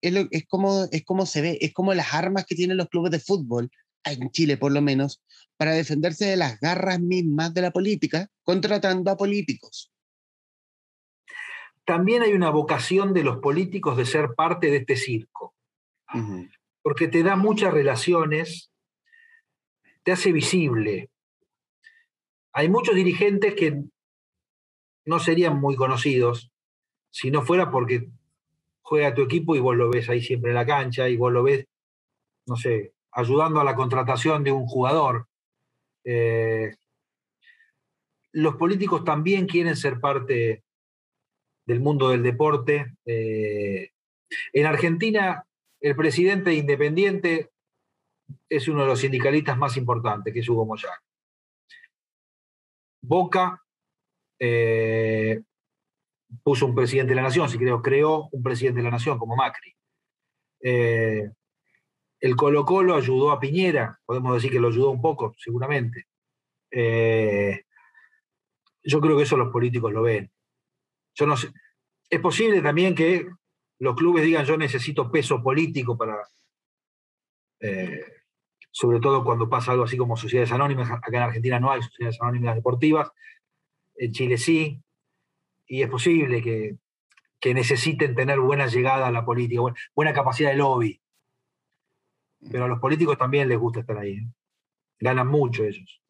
es, 0.00 0.46
como, 0.48 0.84
es 0.90 1.04
como 1.04 1.26
se 1.26 1.40
ve, 1.40 1.58
es 1.60 1.72
como 1.72 1.94
las 1.94 2.14
armas 2.14 2.46
que 2.46 2.54
tienen 2.54 2.76
los 2.76 2.88
clubes 2.88 3.10
de 3.10 3.20
fútbol, 3.20 3.70
en 4.04 4.30
Chile 4.30 4.56
por 4.56 4.72
lo 4.72 4.80
menos, 4.82 5.20
para 5.56 5.72
defenderse 5.72 6.26
de 6.26 6.36
las 6.36 6.60
garras 6.60 7.00
mismas 7.00 7.52
de 7.54 7.62
la 7.62 7.72
política, 7.72 8.30
contratando 8.44 9.10
a 9.10 9.16
políticos. 9.16 9.90
También 11.86 12.22
hay 12.22 12.32
una 12.32 12.50
vocación 12.50 13.14
de 13.14 13.22
los 13.22 13.38
políticos 13.38 13.96
de 13.96 14.04
ser 14.04 14.34
parte 14.34 14.70
de 14.70 14.78
este 14.78 14.96
circo, 14.96 15.54
porque 16.82 17.06
te 17.06 17.22
da 17.22 17.36
muchas 17.36 17.72
relaciones, 17.72 18.72
te 20.02 20.10
hace 20.10 20.32
visible. 20.32 21.10
Hay 22.52 22.68
muchos 22.68 22.96
dirigentes 22.96 23.54
que 23.54 23.84
no 25.04 25.20
serían 25.20 25.60
muy 25.60 25.76
conocidos 25.76 26.50
si 27.10 27.30
no 27.30 27.42
fuera 27.42 27.70
porque 27.70 28.08
juega 28.82 29.14
tu 29.14 29.22
equipo 29.22 29.54
y 29.54 29.60
vos 29.60 29.76
lo 29.76 29.88
ves 29.88 30.08
ahí 30.10 30.20
siempre 30.20 30.50
en 30.50 30.56
la 30.56 30.66
cancha 30.66 31.08
y 31.08 31.16
vos 31.16 31.32
lo 31.32 31.44
ves, 31.44 31.66
no 32.46 32.56
sé, 32.56 32.94
ayudando 33.12 33.60
a 33.60 33.64
la 33.64 33.76
contratación 33.76 34.42
de 34.42 34.50
un 34.50 34.66
jugador. 34.66 35.28
Eh, 36.04 36.74
los 38.32 38.56
políticos 38.56 39.04
también 39.04 39.46
quieren 39.46 39.76
ser 39.76 40.00
parte 40.00 40.65
del 41.66 41.80
mundo 41.80 42.08
del 42.08 42.22
deporte. 42.22 42.94
Eh, 43.04 43.90
en 44.52 44.66
Argentina, 44.66 45.44
el 45.80 45.96
presidente 45.96 46.54
independiente 46.54 47.50
es 48.48 48.68
uno 48.68 48.82
de 48.82 48.86
los 48.86 49.00
sindicalistas 49.00 49.58
más 49.58 49.76
importantes, 49.76 50.32
que 50.32 50.40
es 50.40 50.48
Hugo 50.48 50.64
Moyano. 50.64 50.96
Boca 53.02 53.62
eh, 54.38 55.42
puso 56.42 56.66
un 56.66 56.74
presidente 56.74 57.10
de 57.10 57.16
la 57.16 57.22
nación, 57.22 57.48
si 57.48 57.58
creo, 57.58 57.82
creó 57.82 58.28
un 58.32 58.42
presidente 58.42 58.78
de 58.78 58.84
la 58.84 58.90
nación 58.90 59.18
como 59.18 59.36
Macri. 59.36 59.74
Eh, 60.62 61.30
el 62.18 62.34
Colo 62.34 62.64
Colo 62.64 62.96
ayudó 62.96 63.30
a 63.30 63.38
Piñera, 63.38 64.00
podemos 64.06 64.34
decir 64.34 64.50
que 64.50 64.58
lo 64.58 64.68
ayudó 64.68 64.90
un 64.90 65.02
poco, 65.02 65.34
seguramente. 65.38 66.06
Yo 68.82 69.00
creo 69.00 69.16
que 69.16 69.22
eso 69.24 69.36
los 69.36 69.52
políticos 69.52 69.92
lo 69.92 70.02
ven. 70.02 70.30
Yo 71.16 71.26
no 71.26 71.36
sé. 71.36 71.52
Es 72.08 72.20
posible 72.20 72.62
también 72.62 72.94
que 72.94 73.26
los 73.78 73.96
clubes 73.96 74.24
digan 74.24 74.44
yo 74.44 74.56
necesito 74.56 75.10
peso 75.10 75.42
político 75.42 75.96
para, 75.96 76.16
eh, 77.60 78.04
sobre 78.70 79.00
todo 79.00 79.24
cuando 79.24 79.48
pasa 79.48 79.72
algo 79.72 79.84
así 79.84 79.96
como 79.96 80.16
sociedades 80.16 80.52
anónimas, 80.52 80.90
acá 80.90 81.08
en 81.08 81.22
Argentina 81.22 81.58
no 81.58 81.72
hay 81.72 81.82
sociedades 81.82 82.20
anónimas 82.20 82.54
deportivas, 82.54 83.10
en 83.96 84.12
Chile 84.12 84.38
sí, 84.38 84.82
y 85.66 85.82
es 85.82 85.90
posible 85.90 86.42
que, 86.42 86.76
necesiten 87.54 88.16
tener 88.16 88.40
buena 88.40 88.66
llegada 88.66 89.06
a 89.06 89.12
la 89.12 89.24
política, 89.24 89.62
buena, 89.94 90.12
capacidad 90.12 90.50
de 90.50 90.56
lobby. 90.56 91.00
Pero 92.50 92.64
a 92.64 92.68
los 92.68 92.80
políticos 92.80 93.16
también 93.16 93.48
les 93.48 93.56
gusta 93.56 93.80
estar 93.80 93.96
ahí. 93.96 94.14
¿eh? 94.14 94.28
Ganan 94.98 95.28
mucho 95.28 95.62
ellos. 95.62 96.02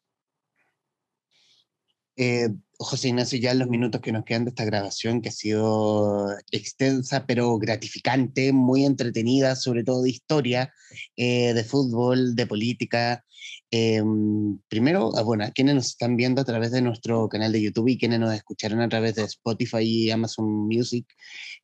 Eh, 2.15 2.49
José 2.79 3.07
Ignacio, 3.09 3.39
ya 3.39 3.51
en 3.51 3.59
los 3.59 3.69
minutos 3.69 4.01
que 4.01 4.11
nos 4.11 4.23
quedan 4.23 4.45
de 4.45 4.49
esta 4.49 4.65
grabación, 4.65 5.21
que 5.21 5.29
ha 5.29 5.31
sido 5.31 6.29
extensa 6.51 7.25
pero 7.25 7.57
gratificante, 7.57 8.53
muy 8.53 8.85
entretenida, 8.85 9.55
sobre 9.55 9.83
todo 9.83 10.03
de 10.03 10.11
historia, 10.11 10.71
eh, 11.15 11.53
de 11.53 11.63
fútbol, 11.63 12.35
de 12.35 12.45
política. 12.45 13.25
Em, 13.71 14.59
primero, 14.69 15.11
ah, 15.17 15.23
bueno, 15.23 15.45
quienes 15.55 15.75
nos 15.75 15.87
están 15.87 16.15
viendo 16.17 16.41
a 16.41 16.45
través 16.45 16.71
de 16.71 16.81
nuestro 16.81 17.27
canal 17.29 17.51
de 17.51 17.61
YouTube 17.61 17.87
y 17.89 17.97
quienes 17.97 18.19
nos 18.19 18.33
escucharon 18.33 18.81
a 18.81 18.89
través 18.89 19.15
de 19.15 19.23
Spotify 19.23 19.79
y 19.81 20.11
Amazon 20.11 20.45
Music, 20.67 21.07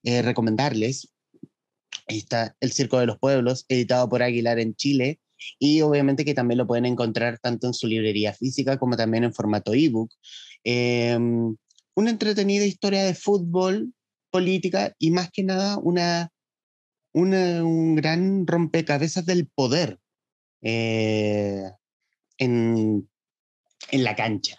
eh, 0.03 0.21
recomendarles. 0.23 1.13
Ahí 2.07 2.17
está 2.17 2.55
El 2.59 2.71
Circo 2.73 2.99
de 2.99 3.05
los 3.05 3.19
Pueblos, 3.19 3.65
editado 3.69 4.09
por 4.09 4.23
Aguilar 4.23 4.59
en 4.59 4.75
Chile, 4.75 5.19
y 5.59 5.81
obviamente 5.81 6.25
que 6.25 6.33
también 6.33 6.57
lo 6.57 6.67
pueden 6.67 6.85
encontrar 6.85 7.39
tanto 7.39 7.67
en 7.67 7.73
su 7.73 7.87
librería 7.87 8.33
física 8.33 8.77
como 8.77 8.95
también 8.97 9.23
en 9.23 9.33
formato 9.33 9.73
ebook. 9.73 10.11
Eh, 10.63 11.17
una 11.95 12.09
entretenida 12.09 12.65
historia 12.65 13.03
de 13.03 13.13
fútbol, 13.13 13.93
política 14.33 14.95
y 14.97 15.11
más 15.11 15.29
que 15.31 15.43
nada 15.43 15.77
una, 15.77 16.31
un 17.13 17.95
gran 17.95 18.47
rompecabezas 18.47 19.25
del 19.25 19.47
poder 19.47 19.99
eh, 20.63 21.69
en, 22.39 23.07
en, 23.91 24.03
la 24.03 24.15
cancha, 24.15 24.57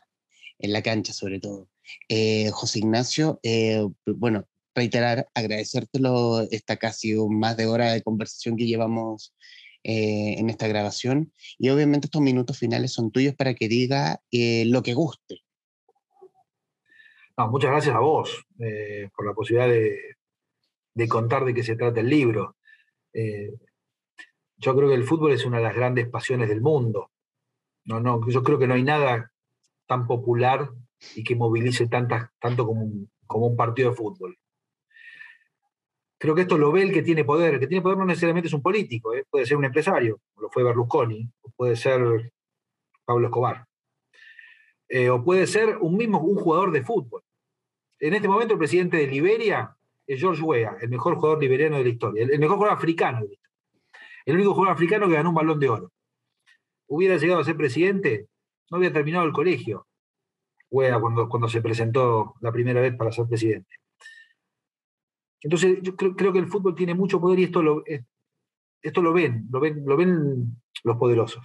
en 0.61 0.73
la 0.73 0.83
cancha 0.83 1.13
sobre 1.13 1.41
todo. 1.41 1.69
Eh, 2.09 2.51
José 2.53 2.79
Ignacio, 2.79 3.41
eh, 3.43 3.85
bueno, 4.07 4.47
reiterar, 4.75 5.29
agradecértelo 5.35 6.43
esta 6.51 6.77
casi 6.77 7.15
más 7.15 7.57
de 7.57 7.67
hora 7.67 7.93
de 7.93 8.03
conversación 8.03 8.57
que 8.57 8.67
llevamos 8.67 9.35
en 9.87 10.49
esta 10.49 10.67
grabación. 10.67 11.31
Y 11.59 11.69
obviamente 11.69 12.07
estos 12.07 12.23
minutos 12.23 12.59
finales 12.59 12.93
son 12.93 13.11
tuyos 13.11 13.35
para 13.35 13.55
que 13.55 13.69
diga 13.69 14.23
lo 14.31 14.83
que 14.83 14.95
guste. 14.95 15.44
Muchas 17.37 17.71
gracias 17.71 17.95
a 17.95 18.01
vos 18.01 18.45
eh, 18.61 19.09
por 19.15 19.27
la 19.27 19.35
posibilidad 19.35 19.69
de, 19.69 21.09
contar 21.09 21.45
de 21.45 21.55
qué 21.55 21.63
se 21.63 21.77
trata 21.77 22.01
el 22.01 22.09
libro. 22.09 22.57
yo 24.57 24.77
creo 24.77 24.89
que 24.89 24.95
el 24.95 25.05
fútbol 25.05 25.33
es 25.33 25.45
una 25.45 25.59
de 25.59 25.65
las 25.65 25.75
grandes 25.75 26.09
pasiones 26.09 26.49
del 26.49 26.61
mundo. 26.61 27.11
No, 27.85 28.01
no, 28.01 28.21
yo 28.29 28.43
creo 28.43 28.59
que 28.59 28.67
no 28.67 28.75
hay 28.75 28.83
nada 28.83 29.31
tan 29.87 30.07
popular 30.07 30.71
y 31.15 31.25
que 31.25 31.37
movilice 31.37 31.87
tanto 31.87 32.67
como 32.67 32.89
como 33.27 33.47
un 33.47 33.57
partido 33.57 33.91
de 33.91 33.97
fútbol 33.97 34.39
creo 36.25 36.35
que 36.35 36.41
esto 36.41 36.57
lo 36.57 36.73
ve 36.73 36.81
el 36.81 36.91
que 36.91 37.03
tiene 37.03 37.23
poder. 37.23 37.55
El 37.55 37.61
que 37.61 37.67
tiene 37.67 37.83
poder 37.83 37.99
no 37.99 38.07
necesariamente 38.07 38.49
es 38.49 38.55
un 38.55 38.63
político, 38.63 39.13
¿eh? 39.13 39.27
puede 39.29 39.45
ser 39.45 39.59
un 39.59 39.67
empresario, 39.67 40.21
lo 40.39 40.49
fue 40.49 40.65
Berlusconi, 40.65 41.31
o 41.43 41.51
puede 41.51 41.77
ser 41.77 42.33
Pablo 43.05 43.27
Escobar, 43.27 43.67
eh, 44.89 45.11
o 45.11 45.23
puede 45.23 45.47
ser 45.47 45.79
un 45.79 45.97
mismo 45.97 46.21
un 46.21 46.37
jugador 46.37 46.73
de 46.73 46.83
fútbol. 46.83 47.23
En 47.99 48.15
este 48.15 48.29
momento 48.29 48.55
el 48.55 48.59
presidente 48.59 48.99
de 48.99 49.07
Liberia 49.07 49.75
es 50.07 50.21
George 50.21 50.43
Weah, 50.43 50.77
el 50.81 50.89
mejor 50.89 51.17
jugador 51.17 51.41
liberiano 51.41 51.79
de 51.79 51.85
la 51.85 51.89
historia, 51.89 52.25
el, 52.25 52.39
mejor 52.39 52.57
jugador 52.57 52.77
africano. 52.77 53.21
El 54.27 54.35
único 54.37 54.55
jugador 54.55 54.75
africano 54.75 55.09
que 55.09 55.15
ganó 55.15 55.31
un 55.31 55.35
balón 55.35 55.61
de 55.61 55.69
oro. 55.69 55.93
Hubiera 56.87 57.17
llegado 57.17 57.41
a 57.41 57.45
ser 57.45 57.57
presidente, 57.57 58.29
no 58.71 58.77
había 58.77 58.93
terminado 58.93 59.25
el 59.25 59.33
colegio, 59.33 59.87
Weah, 60.71 61.01
cuando, 61.01 61.29
cuando 61.29 61.49
se 61.49 61.63
presentó 61.63 62.35
la 62.41 62.53
primera 62.53 62.81
vez 62.81 62.95
para 62.97 63.13
ser 63.13 63.27
presidente. 63.27 63.77
Entonces, 65.41 65.79
yo 65.83 65.95
creo, 65.95 66.33
que 66.33 66.39
el 66.39 66.49
fútbol 66.49 66.75
tiene 66.75 66.95
mucho 66.95 67.21
poder 67.21 67.39
y 67.39 67.45
esto 67.45 67.63
lo, 67.63 67.87
eh, 67.87 68.05
esto 68.83 69.03
lo 69.03 69.13
ven, 69.13 69.47
lo 69.51 69.61
ven, 69.61 69.85
lo 69.85 69.97
ven 69.97 70.57
los 70.85 70.97
poderosos. 70.97 71.45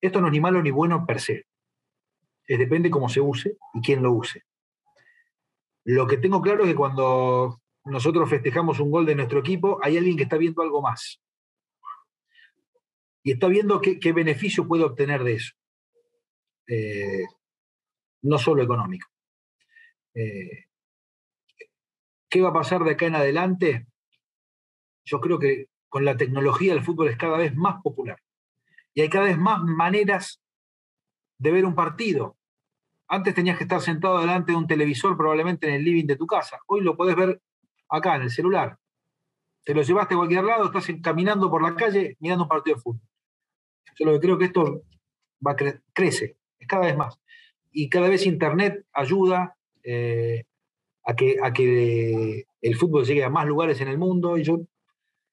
Esto 0.00 0.20
no 0.20 0.28
es 0.28 0.32
ni 0.32 0.40
malo 0.40 0.62
ni 0.62 0.70
bueno 0.70 1.04
per 1.04 1.20
se. 1.20 1.46
Es, 2.50 2.58
depende 2.58 2.90
cómo 2.90 3.08
se 3.08 3.20
use 3.20 3.56
y 3.74 3.80
quién 3.80 4.02
lo 4.02 4.10
use. 4.10 4.42
Lo 5.84 6.04
que 6.08 6.16
tengo 6.16 6.42
claro 6.42 6.64
es 6.64 6.70
que 6.70 6.74
cuando 6.74 7.62
nosotros 7.84 8.28
festejamos 8.28 8.80
un 8.80 8.90
gol 8.90 9.06
de 9.06 9.14
nuestro 9.14 9.38
equipo, 9.38 9.78
hay 9.80 9.96
alguien 9.96 10.16
que 10.16 10.24
está 10.24 10.36
viendo 10.36 10.60
algo 10.60 10.82
más. 10.82 11.22
Y 13.22 13.32
está 13.32 13.46
viendo 13.46 13.80
qué, 13.80 14.12
beneficio 14.12 14.66
puede 14.66 14.82
obtener 14.82 15.22
de 15.22 15.34
eso. 15.34 15.52
Eh, 16.66 17.24
no 18.22 18.36
solo 18.36 18.64
económico. 18.64 19.06
Eh, 20.14 20.64
¿Qué 22.28 22.40
va 22.40 22.48
a 22.48 22.52
pasar 22.52 22.82
de 22.82 22.90
acá 22.90 23.06
en 23.06 23.14
adelante? 23.14 23.86
Yo 25.04 25.20
creo 25.20 25.38
que 25.38 25.66
con 25.88 26.04
la 26.04 26.16
tecnología 26.16 26.72
el 26.72 26.82
fútbol 26.82 27.10
es 27.10 27.16
cada 27.16 27.38
vez 27.38 27.54
más 27.54 27.80
popular. 27.80 28.20
Y 28.92 29.02
hay 29.02 29.08
cada 29.08 29.26
vez 29.26 29.38
más 29.38 29.62
maneras 29.62 30.42
de 31.38 31.52
ver 31.52 31.64
un 31.64 31.76
partido. 31.76 32.36
Antes 33.12 33.34
tenías 33.34 33.58
que 33.58 33.64
estar 33.64 33.80
sentado 33.80 34.20
delante 34.20 34.52
de 34.52 34.58
un 34.58 34.68
televisor, 34.68 35.16
probablemente 35.16 35.66
en 35.66 35.74
el 35.74 35.84
living 35.84 36.06
de 36.06 36.14
tu 36.14 36.28
casa. 36.28 36.60
Hoy 36.68 36.80
lo 36.80 36.96
podés 36.96 37.16
ver 37.16 37.42
acá, 37.88 38.14
en 38.14 38.22
el 38.22 38.30
celular. 38.30 38.78
Te 39.64 39.74
lo 39.74 39.82
llevaste 39.82 40.14
a 40.14 40.16
cualquier 40.16 40.44
lado, 40.44 40.66
estás 40.66 40.86
caminando 41.02 41.50
por 41.50 41.60
la 41.60 41.74
calle 41.74 42.16
mirando 42.20 42.44
un 42.44 42.48
partido 42.48 42.76
de 42.76 42.82
fútbol. 42.82 43.00
Yo 43.98 44.06
lo 44.06 44.12
que 44.12 44.20
creo 44.20 44.38
que 44.38 44.44
esto 44.44 44.82
crece, 45.92 46.36
es 46.60 46.68
cada 46.68 46.86
vez 46.86 46.96
más. 46.96 47.18
Y 47.72 47.88
cada 47.88 48.08
vez 48.08 48.24
Internet 48.26 48.86
ayuda, 48.92 49.56
eh, 49.82 50.44
a 51.04 51.16
que, 51.16 51.36
a 51.42 51.52
que 51.52 52.44
el 52.62 52.76
fútbol 52.76 53.04
llegue 53.04 53.24
a 53.24 53.30
más 53.30 53.44
lugares 53.44 53.80
en 53.80 53.88
el 53.88 53.98
mundo 53.98 54.38
y 54.38 54.44
yo 54.44 54.60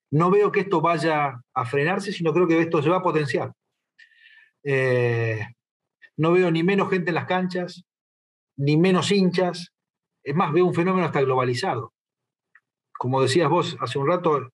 no 0.10 0.32
veo 0.32 0.52
que 0.52 0.62
esto 0.62 0.82
vaya 0.82 1.44
a 1.54 1.66
frenarse, 1.66 2.12
sino 2.12 2.34
creo 2.34 2.48
que 2.48 2.60
esto 2.60 2.82
se 2.82 2.90
va 2.90 2.98
a 2.98 3.04
potenciar. 3.04 3.54
Eh, 4.64 5.42
no 6.18 6.32
veo 6.32 6.52
ni 6.52 6.64
menos 6.64 6.90
gente 6.90 7.12
en 7.12 7.16
las 7.16 7.26
canchas, 7.26 7.86
ni 8.58 8.78
menos 8.78 9.12
hinchas, 9.12 9.74
es 10.24 10.36
más, 10.36 10.52
veo 10.52 10.66
un 10.66 10.74
fenómeno 10.74 11.06
hasta 11.06 11.22
globalizado. 11.22 11.94
Como 12.98 13.22
decías 13.22 13.50
vos 13.50 13.78
hace 13.80 14.00
un 14.00 14.08
rato, 14.08 14.52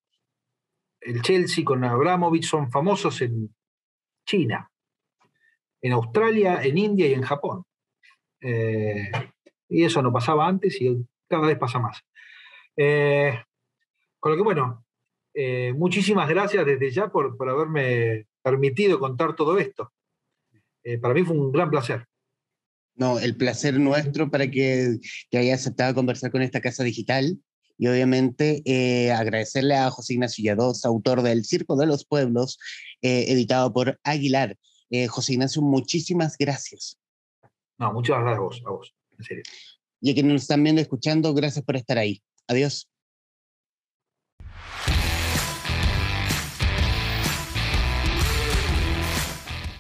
el 1.02 1.22
Chelsea 1.22 1.64
con 1.64 1.84
Abramovich 1.84 2.46
son 2.46 2.70
famosos 2.70 3.22
en 3.22 3.56
China, 4.26 4.70
en 5.82 5.94
Australia, 5.94 6.62
en 6.62 6.78
India 6.78 7.08
y 7.08 7.14
en 7.14 7.24
Japón. 7.24 7.64
Eh, 8.42 9.12
y 9.70 9.84
eso 9.84 10.02
no 10.02 10.12
pasaba 10.12 10.48
antes 10.48 10.80
y 10.82 10.96
cada 11.28 11.48
vez 11.48 11.58
pasa 11.58 11.80
más. 11.80 12.04
Eh, 12.78 13.44
con 14.20 14.32
lo 14.32 14.38
que, 14.38 14.44
bueno, 14.44 14.86
eh, 15.34 15.74
muchísimas 15.76 16.30
gracias 16.30 16.66
desde 16.66 16.92
ya 16.92 17.08
por, 17.08 17.36
haberme 17.50 18.28
permitido 18.42 19.00
contar 19.00 19.36
todo 19.36 19.58
esto. 19.58 19.92
Eh, 20.84 20.98
para 20.98 21.14
mí 21.14 21.24
fue 21.24 21.38
un 21.38 21.52
gran 21.52 21.70
placer. 21.70 22.06
No, 22.96 23.20
el 23.20 23.36
placer 23.36 23.80
nuestro 23.80 24.30
para 24.30 24.50
que, 24.50 25.00
que 25.32 25.38
haya 25.38 25.56
aceptado 25.56 25.96
conversar 25.96 26.32
con 26.32 26.42
esta 26.42 26.62
casa 26.62 26.84
digital 26.84 27.40
y 27.78 27.88
obviamente 27.88 28.62
eh, 28.66 29.12
agradecerle 29.12 29.76
a 29.76 29.90
José 29.90 30.14
Ignacio 30.14 30.44
Yados, 30.44 30.86
autor 30.86 31.22
del 31.22 31.44
Circo 31.44 31.76
de 31.76 31.88
los 31.88 32.06
Pueblos, 32.06 32.60
eh, 33.02 33.26
editado 33.30 33.74
por 33.74 34.00
Aguilar. 34.04 34.58
Eh, 34.90 35.08
José 35.08 35.34
Ignacio, 35.34 35.62
muchísimas 35.62 36.38
gracias. 36.38 37.00
No, 37.80 37.92
muchas 37.92 38.20
gracias 38.20 38.38
a 38.38 38.42
vos, 38.42 38.64
a 38.66 38.70
vos, 38.70 38.96
en 39.18 39.26
serio. 39.26 39.44
Y 40.02 40.12
a 40.12 40.14
quienes 40.14 40.34
nos 40.34 40.42
están 40.44 40.64
viendo 40.64 40.82
escuchando, 40.82 41.34
gracias 41.34 41.66
por 41.66 41.76
estar 41.76 41.98
ahí. 41.98 42.22
Adiós. 42.48 42.93